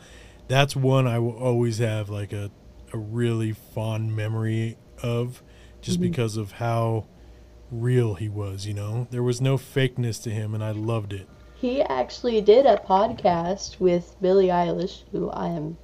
that's 0.49 0.77
one 0.77 1.07
I 1.07 1.19
will 1.19 1.37
always 1.37 1.79
have 1.79 2.11
like 2.11 2.35
a 2.35 2.51
a 2.93 2.99
really 2.99 3.53
fond 3.53 4.15
memory 4.15 4.77
of, 5.03 5.43
just 5.81 5.99
because 6.01 6.37
of 6.37 6.53
how 6.53 7.07
real 7.71 8.15
he 8.15 8.29
was. 8.29 8.67
You 8.67 8.75
know, 8.75 9.07
there 9.11 9.23
was 9.23 9.41
no 9.41 9.57
fakeness 9.57 10.23
to 10.23 10.31
him, 10.31 10.55
and 10.55 10.63
I 10.63 10.71
loved 10.71 11.13
it. 11.13 11.29
He 11.55 11.83
actually 11.83 12.41
did 12.41 12.67
a 12.67 12.77
podcast 12.77 13.81
with 13.81 14.15
Billie 14.21 14.49
Eilish, 14.49 15.03
who 15.13 15.31
I 15.31 15.49
am 15.49 15.79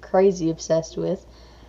crazy 0.00 0.50
obsessed 0.50 0.96
with. 0.96 1.26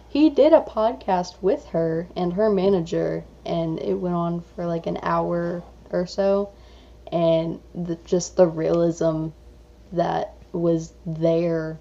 He 0.10 0.30
did 0.30 0.54
a 0.54 0.62
podcast 0.62 1.36
with 1.42 1.66
her 1.68 2.08
and 2.16 2.34
her 2.34 2.50
manager, 2.50 3.26
and 3.46 3.80
it 3.80 3.96
went 3.96 4.16
on 4.16 4.42
for 4.42 4.66
like 4.66 4.88
an 4.88 5.00
hour 5.02 5.64
or 5.92 6.06
so. 6.06 6.50
And 7.12 7.60
the, 7.74 7.98
just 8.06 8.36
the 8.36 8.48
realism 8.48 9.30
that 9.92 10.34
was 10.52 10.94
there, 11.06 11.80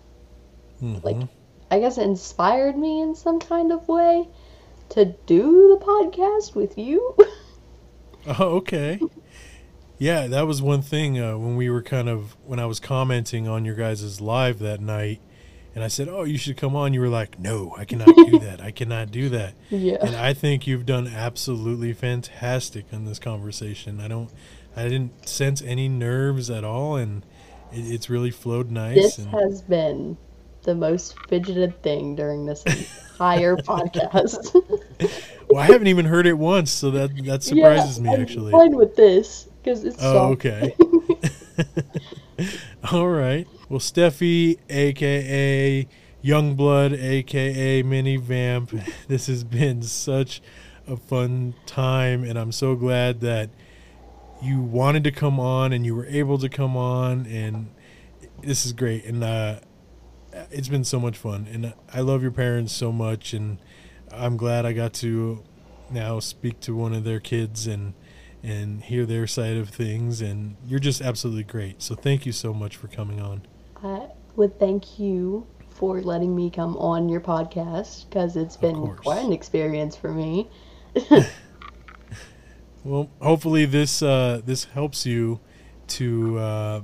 like, 0.80 1.16
Mhm. 1.16 1.28
I 1.70 1.80
guess 1.80 1.98
it 1.98 2.02
inspired 2.04 2.76
me 2.78 3.00
in 3.00 3.14
some 3.14 3.40
kind 3.40 3.72
of 3.72 3.88
way 3.88 4.28
to 4.90 5.04
do 5.26 5.78
the 5.78 5.84
podcast 5.84 6.54
with 6.54 6.76
you. 6.78 7.16
Oh, 8.28 8.56
okay. 8.56 9.00
Yeah, 9.98 10.26
that 10.26 10.46
was 10.46 10.60
one 10.60 10.82
thing 10.82 11.18
uh, 11.18 11.38
when 11.38 11.56
we 11.56 11.70
were 11.70 11.82
kind 11.82 12.08
of 12.08 12.36
when 12.44 12.58
I 12.58 12.66
was 12.66 12.80
commenting 12.80 13.48
on 13.48 13.64
your 13.64 13.76
guys' 13.76 14.20
live 14.20 14.58
that 14.58 14.80
night, 14.80 15.20
and 15.74 15.84
I 15.84 15.88
said, 15.88 16.08
"Oh, 16.08 16.24
you 16.24 16.36
should 16.36 16.56
come 16.56 16.76
on." 16.76 16.92
You 16.92 17.00
were 17.00 17.08
like, 17.08 17.38
"No, 17.38 17.72
I 17.78 17.84
cannot 17.84 18.14
do 18.16 18.38
that. 18.40 18.60
I 18.60 18.72
cannot 18.72 19.10
do 19.10 19.28
that." 19.30 19.54
yeah. 19.70 19.98
And 20.00 20.16
I 20.16 20.34
think 20.34 20.66
you've 20.66 20.86
done 20.86 21.06
absolutely 21.06 21.92
fantastic 21.92 22.86
in 22.90 23.04
this 23.04 23.18
conversation. 23.18 24.00
I 24.00 24.08
don't, 24.08 24.30
I 24.74 24.82
didn't 24.84 25.28
sense 25.28 25.62
any 25.62 25.88
nerves 25.88 26.50
at 26.50 26.64
all, 26.64 26.96
and 26.96 27.24
it, 27.72 27.90
it's 27.90 28.10
really 28.10 28.30
flowed 28.30 28.70
nice. 28.70 28.96
This 28.96 29.18
and 29.18 29.28
has 29.28 29.62
been 29.62 30.18
the 30.66 30.74
most 30.74 31.16
fidgeted 31.28 31.82
thing 31.82 32.14
during 32.14 32.44
this 32.44 32.62
entire 32.64 33.56
podcast. 33.72 34.52
well, 35.48 35.62
I 35.62 35.66
haven't 35.66 35.86
even 35.86 36.06
heard 36.06 36.26
it 36.26 36.34
once, 36.34 36.70
so 36.70 36.90
that 36.90 37.16
that 37.24 37.42
surprises 37.42 38.00
me 38.00 38.10
I'm 38.10 38.20
actually. 38.20 38.52
Fine 38.52 38.76
with 38.76 38.96
this 38.96 39.48
because 39.62 39.84
it's 39.84 39.98
Oh, 40.00 40.32
okay. 40.32 40.76
All 42.92 43.08
right. 43.08 43.46
Well, 43.68 43.80
Steffi, 43.80 44.58
aka 44.68 45.88
Youngblood, 46.22 47.02
aka 47.02 47.82
Mini 47.82 48.16
Vamp, 48.16 48.72
this 49.08 49.28
has 49.28 49.44
been 49.44 49.82
such 49.82 50.42
a 50.86 50.96
fun 50.96 51.54
time, 51.64 52.24
and 52.24 52.38
I'm 52.38 52.52
so 52.52 52.76
glad 52.76 53.20
that 53.20 53.50
you 54.42 54.60
wanted 54.60 55.04
to 55.04 55.10
come 55.10 55.40
on 55.40 55.72
and 55.72 55.86
you 55.86 55.94
were 55.94 56.06
able 56.06 56.38
to 56.38 56.48
come 56.48 56.76
on, 56.76 57.26
and 57.26 57.70
this 58.42 58.66
is 58.66 58.72
great. 58.72 59.04
And 59.04 59.24
uh, 59.24 59.60
it's 60.50 60.68
been 60.68 60.84
so 60.84 61.00
much 61.00 61.16
fun, 61.16 61.46
and 61.50 61.74
I 61.92 62.00
love 62.00 62.22
your 62.22 62.30
parents 62.30 62.72
so 62.72 62.92
much, 62.92 63.32
and 63.32 63.58
I'm 64.10 64.36
glad 64.36 64.64
I 64.66 64.72
got 64.72 64.92
to 64.94 65.42
now 65.90 66.18
speak 66.20 66.60
to 66.60 66.74
one 66.74 66.92
of 66.94 67.04
their 67.04 67.20
kids 67.20 67.66
and 67.66 67.94
and 68.42 68.82
hear 68.84 69.06
their 69.06 69.26
side 69.26 69.56
of 69.56 69.68
things 69.68 70.20
and 70.20 70.56
you're 70.66 70.78
just 70.78 71.00
absolutely 71.00 71.42
great. 71.42 71.82
So 71.82 71.94
thank 71.94 72.26
you 72.26 72.32
so 72.32 72.54
much 72.54 72.76
for 72.76 72.86
coming 72.86 73.20
on. 73.20 73.42
I 73.82 74.08
would 74.36 74.58
thank 74.60 74.98
you 75.00 75.46
for 75.70 76.00
letting 76.00 76.34
me 76.34 76.50
come 76.50 76.76
on 76.76 77.08
your 77.08 77.20
podcast 77.20 78.08
because 78.08 78.36
it's 78.36 78.56
been 78.56 78.94
quite 78.96 79.24
an 79.24 79.32
experience 79.32 79.96
for 79.96 80.12
me. 80.12 80.48
well 82.84 83.10
hopefully 83.20 83.64
this 83.66 84.00
uh 84.02 84.40
this 84.44 84.64
helps 84.64 85.04
you 85.04 85.40
to 85.88 86.38
uh 86.38 86.80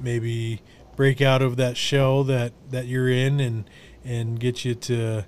maybe 0.00 0.60
break 0.96 1.20
out 1.20 1.42
of 1.42 1.56
that 1.56 1.76
shell 1.76 2.24
that 2.24 2.52
that 2.70 2.86
you're 2.86 3.08
in 3.08 3.38
and 3.40 3.68
and 4.04 4.40
get 4.40 4.64
you 4.64 4.74
to 4.74 5.24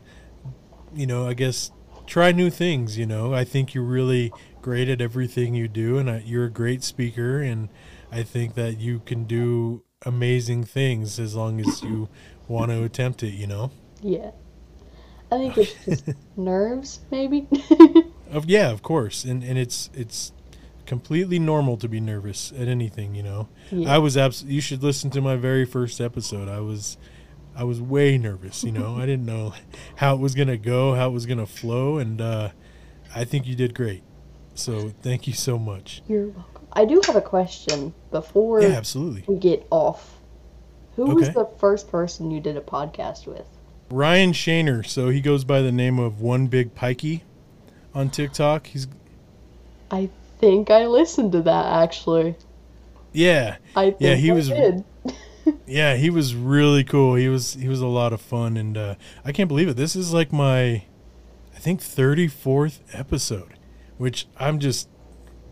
you 0.94 1.06
know 1.06 1.28
i 1.28 1.34
guess 1.34 1.70
try 2.06 2.32
new 2.32 2.48
things 2.50 2.96
you 2.98 3.04
know 3.06 3.34
i 3.34 3.44
think 3.44 3.74
you're 3.74 3.84
really 3.84 4.32
great 4.62 4.88
at 4.88 5.00
everything 5.00 5.54
you 5.54 5.68
do 5.68 5.98
and 5.98 6.10
I, 6.10 6.22
you're 6.24 6.46
a 6.46 6.50
great 6.50 6.82
speaker 6.82 7.40
and 7.40 7.68
i 8.10 8.22
think 8.22 8.54
that 8.54 8.78
you 8.78 9.00
can 9.04 9.24
do 9.24 9.82
amazing 10.06 10.64
things 10.64 11.18
as 11.18 11.34
long 11.34 11.60
as 11.60 11.82
you 11.82 12.08
want 12.46 12.70
to 12.70 12.82
attempt 12.84 13.22
it 13.22 13.34
you 13.34 13.46
know 13.46 13.70
Yeah. 14.02 14.30
I 15.30 15.36
think 15.36 15.58
it's 15.58 15.84
just 15.84 16.08
nerves, 16.38 17.00
maybe. 17.10 17.46
of 18.30 18.46
yeah 18.48 18.70
of 18.70 18.82
course 18.82 19.24
and 19.24 19.42
and 19.44 19.58
it's 19.58 19.90
it's 19.92 20.32
completely 20.88 21.38
normal 21.38 21.76
to 21.76 21.86
be 21.86 22.00
nervous 22.00 22.50
at 22.58 22.66
anything 22.66 23.14
you 23.14 23.22
know? 23.22 23.46
Yeah. 23.70 23.94
i 23.94 23.98
was 23.98 24.16
abs- 24.16 24.42
you 24.44 24.62
should 24.62 24.82
listen 24.82 25.10
to 25.10 25.20
my 25.20 25.36
very 25.36 25.66
first 25.66 26.00
episode. 26.00 26.48
I 26.48 26.60
was 26.60 26.96
i 27.54 27.62
was 27.62 27.78
way 27.80 28.16
nervous 28.16 28.64
you 28.64 28.72
know? 28.72 28.96
I 29.02 29.04
didn't 29.04 29.26
know 29.26 29.52
how 29.96 30.14
it 30.14 30.20
was 30.20 30.34
gonna 30.34 30.56
go 30.56 30.94
how 30.94 31.10
it 31.10 31.12
was 31.12 31.26
gonna 31.26 31.46
flow 31.46 31.98
and 31.98 32.20
uh 32.20 32.48
i 33.14 33.24
think 33.24 33.46
you 33.46 33.54
did 33.54 33.74
great. 33.74 34.02
So 34.54 34.92
thank 35.02 35.28
you 35.28 35.34
so 35.34 35.56
much. 35.58 36.02
You're 36.08 36.28
welcome. 36.28 36.66
I 36.72 36.84
do 36.84 37.00
have 37.06 37.16
a 37.16 37.20
question 37.20 37.92
before 38.10 38.62
yeah 38.62 38.68
absolutely. 38.68 39.24
we 39.28 39.36
get 39.36 39.66
off. 39.70 40.18
Who 40.96 41.14
was 41.14 41.30
the 41.30 41.48
first 41.60 41.90
person 41.90 42.30
you 42.30 42.40
did 42.40 42.56
a 42.56 42.60
podcast 42.60 43.26
with? 43.26 43.46
ryan 43.90 44.32
shaner. 44.32 44.86
So 44.86 45.10
he 45.10 45.20
goes 45.20 45.44
by 45.44 45.60
the 45.60 45.72
name 45.72 45.98
of 45.98 46.20
one 46.20 46.46
big 46.46 46.74
pikey 46.74 47.22
on 47.94 48.08
tiktok. 48.08 48.68
He's 48.68 48.88
I 49.90 50.10
think 50.38 50.70
I 50.70 50.86
listened 50.86 51.32
to 51.32 51.42
that 51.42 51.82
actually. 51.82 52.36
yeah 53.12 53.56
I 53.76 53.86
think 53.90 54.00
Yeah, 54.00 54.14
he 54.14 54.30
I 54.30 54.34
was- 54.34 54.48
did. 54.48 54.84
Yeah, 55.66 55.96
he 55.96 56.10
was 56.10 56.34
really 56.34 56.84
cool. 56.84 57.14
He 57.14 57.28
was 57.30 57.54
he 57.54 57.68
was 57.68 57.80
a 57.80 57.86
lot 57.86 58.12
of 58.12 58.20
fun, 58.20 58.58
and 58.58 58.76
uh, 58.76 58.94
I 59.24 59.32
can't 59.32 59.48
believe 59.48 59.66
it. 59.68 59.78
This 59.78 59.96
is 59.96 60.12
like 60.12 60.30
my, 60.30 60.84
I 61.54 61.58
think 61.58 61.80
thirty 61.80 62.28
fourth 62.28 62.82
episode, 62.92 63.54
which 63.96 64.26
I'm 64.38 64.58
just 64.58 64.90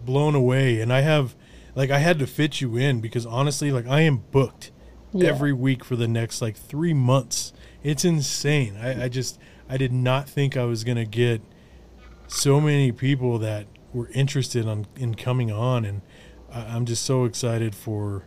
blown 0.04 0.34
away. 0.34 0.82
And 0.82 0.92
I 0.92 1.00
have, 1.00 1.34
like, 1.74 1.90
I 1.90 1.98
had 2.00 2.18
to 2.18 2.26
fit 2.26 2.60
you 2.60 2.76
in 2.76 3.00
because 3.00 3.24
honestly, 3.24 3.70
like, 3.72 3.86
I 3.86 4.02
am 4.02 4.18
booked 4.30 4.70
Yeah. 5.14 5.30
every 5.30 5.54
week 5.54 5.82
for 5.82 5.96
the 5.96 6.08
next 6.08 6.42
like 6.42 6.56
three 6.58 6.92
months. 6.92 7.54
It's 7.82 8.04
insane. 8.04 8.76
I, 8.76 9.04
I 9.04 9.08
just 9.08 9.38
I 9.66 9.78
did 9.78 9.92
not 9.92 10.28
think 10.28 10.58
I 10.58 10.64
was 10.66 10.84
gonna 10.84 11.06
get 11.06 11.40
so 12.26 12.60
many 12.60 12.92
people 12.92 13.38
that 13.38 13.66
were 13.96 14.10
interested 14.12 14.68
on 14.68 14.86
in 14.94 15.14
coming 15.14 15.50
on, 15.50 15.84
and 15.84 16.02
I, 16.52 16.60
I'm 16.60 16.84
just 16.84 17.04
so 17.04 17.24
excited 17.24 17.74
for 17.74 18.24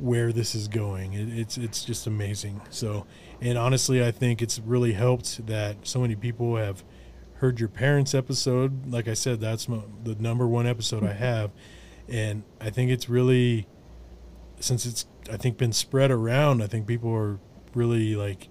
where 0.00 0.32
this 0.32 0.56
is 0.56 0.66
going. 0.66 1.12
It, 1.12 1.28
it's 1.38 1.56
it's 1.56 1.84
just 1.84 2.06
amazing. 2.06 2.60
So, 2.70 3.06
and 3.40 3.56
honestly, 3.56 4.04
I 4.04 4.10
think 4.10 4.42
it's 4.42 4.58
really 4.58 4.92
helped 4.92 5.46
that 5.46 5.86
so 5.86 6.00
many 6.00 6.16
people 6.16 6.56
have 6.56 6.82
heard 7.34 7.60
your 7.60 7.68
parents' 7.68 8.12
episode. 8.12 8.90
Like 8.90 9.06
I 9.06 9.14
said, 9.14 9.40
that's 9.40 9.68
my, 9.68 9.80
the 10.02 10.16
number 10.16 10.48
one 10.48 10.66
episode 10.66 11.04
I 11.04 11.08
mm-hmm. 11.08 11.18
have, 11.18 11.50
and 12.08 12.42
I 12.60 12.70
think 12.70 12.90
it's 12.90 13.08
really 13.08 13.68
since 14.58 14.84
it's 14.84 15.06
I 15.30 15.36
think 15.36 15.58
been 15.58 15.72
spread 15.72 16.10
around. 16.10 16.60
I 16.60 16.66
think 16.66 16.88
people 16.88 17.14
are 17.14 17.38
really 17.72 18.16
like 18.16 18.48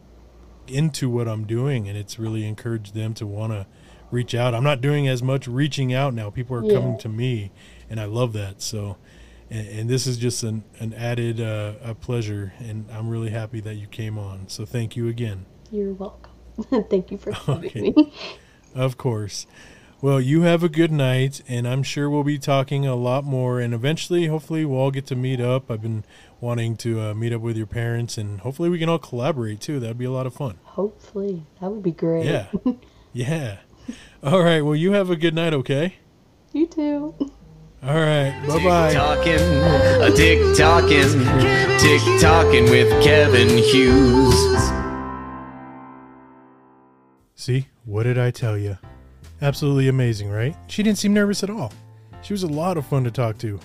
into 0.68 1.10
what 1.10 1.28
I'm 1.28 1.46
doing, 1.46 1.90
and 1.90 1.98
it's 1.98 2.18
really 2.18 2.48
encouraged 2.48 2.94
them 2.94 3.14
to 3.16 3.28
want 3.28 3.52
to 3.52 3.68
reach 4.16 4.34
out. 4.34 4.54
I'm 4.56 4.64
not 4.64 4.82
doing 4.82 5.08
as 5.08 5.22
much 5.22 5.48
reaching 5.48 5.94
out 5.94 6.14
now. 6.14 6.30
People 6.30 6.56
are 6.56 6.64
Yeah. 6.64 6.74
coming 6.80 6.98
to 7.00 7.10
me, 7.10 7.52
and 7.90 8.00
I 8.00 8.06
love 8.06 8.34
that. 8.34 8.62
So, 8.62 8.98
and, 9.52 9.68
and 9.68 9.90
this 9.90 10.08
is 10.08 10.18
just 10.18 10.42
an 10.44 10.64
an 10.80 10.94
added 10.94 11.40
uh, 11.40 11.74
a 11.84 11.94
pleasure, 11.94 12.54
and 12.60 12.86
I'm 12.92 13.10
really 13.10 13.30
happy 13.30 13.60
that 13.62 13.76
you 13.76 13.88
came 13.88 14.18
on. 14.18 14.48
So 14.48 14.66
thank 14.66 14.96
you 14.96 15.08
again. 15.08 15.46
You're 15.72 15.94
welcome. 15.94 16.32
Thank 16.90 17.12
you 17.12 17.18
for 17.18 17.32
having 17.48 17.66
Okay. 17.66 17.82
me. 17.82 18.14
Of 18.74 18.98
course. 18.98 19.46
Well, 20.02 20.22
you 20.22 20.42
have 20.44 20.62
a 20.64 20.70
good 20.70 20.92
night, 20.92 21.42
and 21.48 21.68
I'm 21.68 21.82
sure 21.84 22.10
we'll 22.10 22.24
be 22.24 22.38
talking 22.38 22.86
a 22.86 22.96
lot 22.96 23.24
more. 23.24 23.60
And 23.60 23.74
eventually, 23.74 24.28
hopefully, 24.28 24.64
we'll 24.66 24.80
all 24.80 24.92
get 24.92 25.06
to 25.08 25.16
meet 25.16 25.42
up. 25.42 25.72
I've 25.72 25.82
been 25.82 26.04
wanting 26.40 26.78
to 26.78 27.02
uh, 27.02 27.14
meet 27.14 27.34
up 27.34 27.42
with 27.42 27.58
your 27.58 27.66
parents, 27.66 28.18
and 28.18 28.40
hopefully, 28.42 28.70
we 28.70 28.78
can 28.80 28.88
all 28.90 29.00
collaborate 29.00 29.60
too. 29.62 29.80
That'd 29.80 29.98
be 29.98 30.06
a 30.06 30.12
lot 30.12 30.28
of 30.28 30.34
fun. 30.34 30.60
Hopefully, 30.64 31.46
that 31.60 31.72
would 31.72 31.84
be 31.84 31.92
great. 31.92 32.26
Yeah. 32.26 32.48
Yeah. 33.18 33.60
All 34.26 34.42
right. 34.42 34.62
Well, 34.62 34.76
you 34.76 34.94
have 34.94 35.12
a 35.12 35.16
good 35.16 35.36
night, 35.36 35.54
okay? 35.54 35.98
You 36.52 36.66
too. 36.66 37.14
All 37.84 38.00
right. 38.00 38.34
Bye 38.48 38.64
bye. 38.64 38.92
Talking, 38.92 39.40
a 39.40 40.10
tick 40.16 40.58
talking, 40.58 41.20
tick 41.78 42.02
talking 42.20 42.64
with 42.72 42.90
Kevin 43.04 43.50
Hughes. 43.50 44.34
See, 47.36 47.68
what 47.84 48.04
did 48.04 48.18
I 48.18 48.32
tell 48.32 48.58
you? 48.58 48.80
Absolutely 49.44 49.90
amazing, 49.90 50.32
right? 50.32 50.56
She 50.66 50.82
didn't 50.82 50.98
seem 50.98 51.14
nervous 51.14 51.44
at 51.44 51.52
all. 51.52 51.72
She 52.24 52.34
was 52.34 52.42
a 52.42 52.48
lot 52.48 52.78
of 52.78 52.88
fun 52.88 53.04
to 53.04 53.12
talk 53.12 53.38
to. 53.40 53.60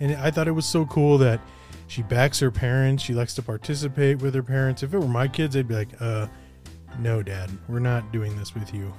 And 0.00 0.16
I 0.16 0.30
thought 0.30 0.48
it 0.48 0.52
was 0.52 0.64
so 0.64 0.86
cool 0.86 1.18
that 1.18 1.42
she 1.88 2.00
backs 2.00 2.38
her 2.40 2.50
parents. 2.50 3.02
She 3.02 3.12
likes 3.12 3.34
to 3.34 3.42
participate 3.42 4.22
with 4.22 4.34
her 4.34 4.42
parents. 4.42 4.82
If 4.82 4.94
it 4.94 4.98
were 4.98 5.06
my 5.06 5.28
kids, 5.28 5.54
I'd 5.58 5.68
be 5.68 5.74
like, 5.74 5.90
uh, 6.00 6.28
no, 7.00 7.22
dad, 7.22 7.50
we're 7.68 7.78
not 7.78 8.12
doing 8.12 8.36
this 8.36 8.54
with 8.54 8.72
you. 8.74 8.92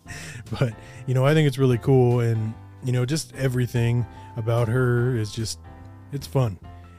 but, 0.58 0.72
you 1.06 1.14
know, 1.14 1.26
I 1.26 1.34
think 1.34 1.46
it's 1.46 1.58
really 1.58 1.78
cool. 1.78 2.20
And, 2.20 2.54
you 2.84 2.92
know, 2.92 3.04
just 3.04 3.34
everything 3.34 4.06
about 4.36 4.68
her 4.68 5.16
is 5.16 5.32
just, 5.32 5.58
it's 6.12 6.26
fun. 6.26 6.58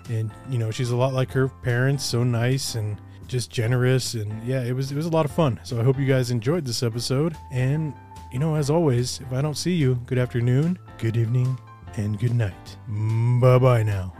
And, 0.09 0.31
you 0.49 0.57
know, 0.57 0.71
she's 0.71 0.91
a 0.91 0.95
lot 0.95 1.13
like 1.13 1.31
her 1.31 1.47
parents, 1.47 2.03
so 2.03 2.23
nice 2.23 2.75
and 2.75 2.99
just 3.27 3.51
generous. 3.51 4.15
And 4.15 4.43
yeah, 4.43 4.63
it 4.63 4.73
was, 4.73 4.91
it 4.91 4.95
was 4.95 5.05
a 5.05 5.11
lot 5.11 5.25
of 5.25 5.31
fun. 5.31 5.59
So 5.63 5.79
I 5.79 5.83
hope 5.83 5.99
you 5.99 6.05
guys 6.05 6.31
enjoyed 6.31 6.65
this 6.65 6.83
episode. 6.83 7.35
And, 7.51 7.93
you 8.31 8.39
know, 8.39 8.55
as 8.55 8.69
always, 8.69 9.21
if 9.21 9.31
I 9.33 9.41
don't 9.41 9.57
see 9.57 9.73
you, 9.73 9.95
good 10.05 10.17
afternoon, 10.17 10.77
good 10.97 11.17
evening, 11.17 11.57
and 11.97 12.19
good 12.19 12.33
night. 12.33 12.77
Bye 12.87 13.57
bye 13.59 13.83
now. 13.83 14.18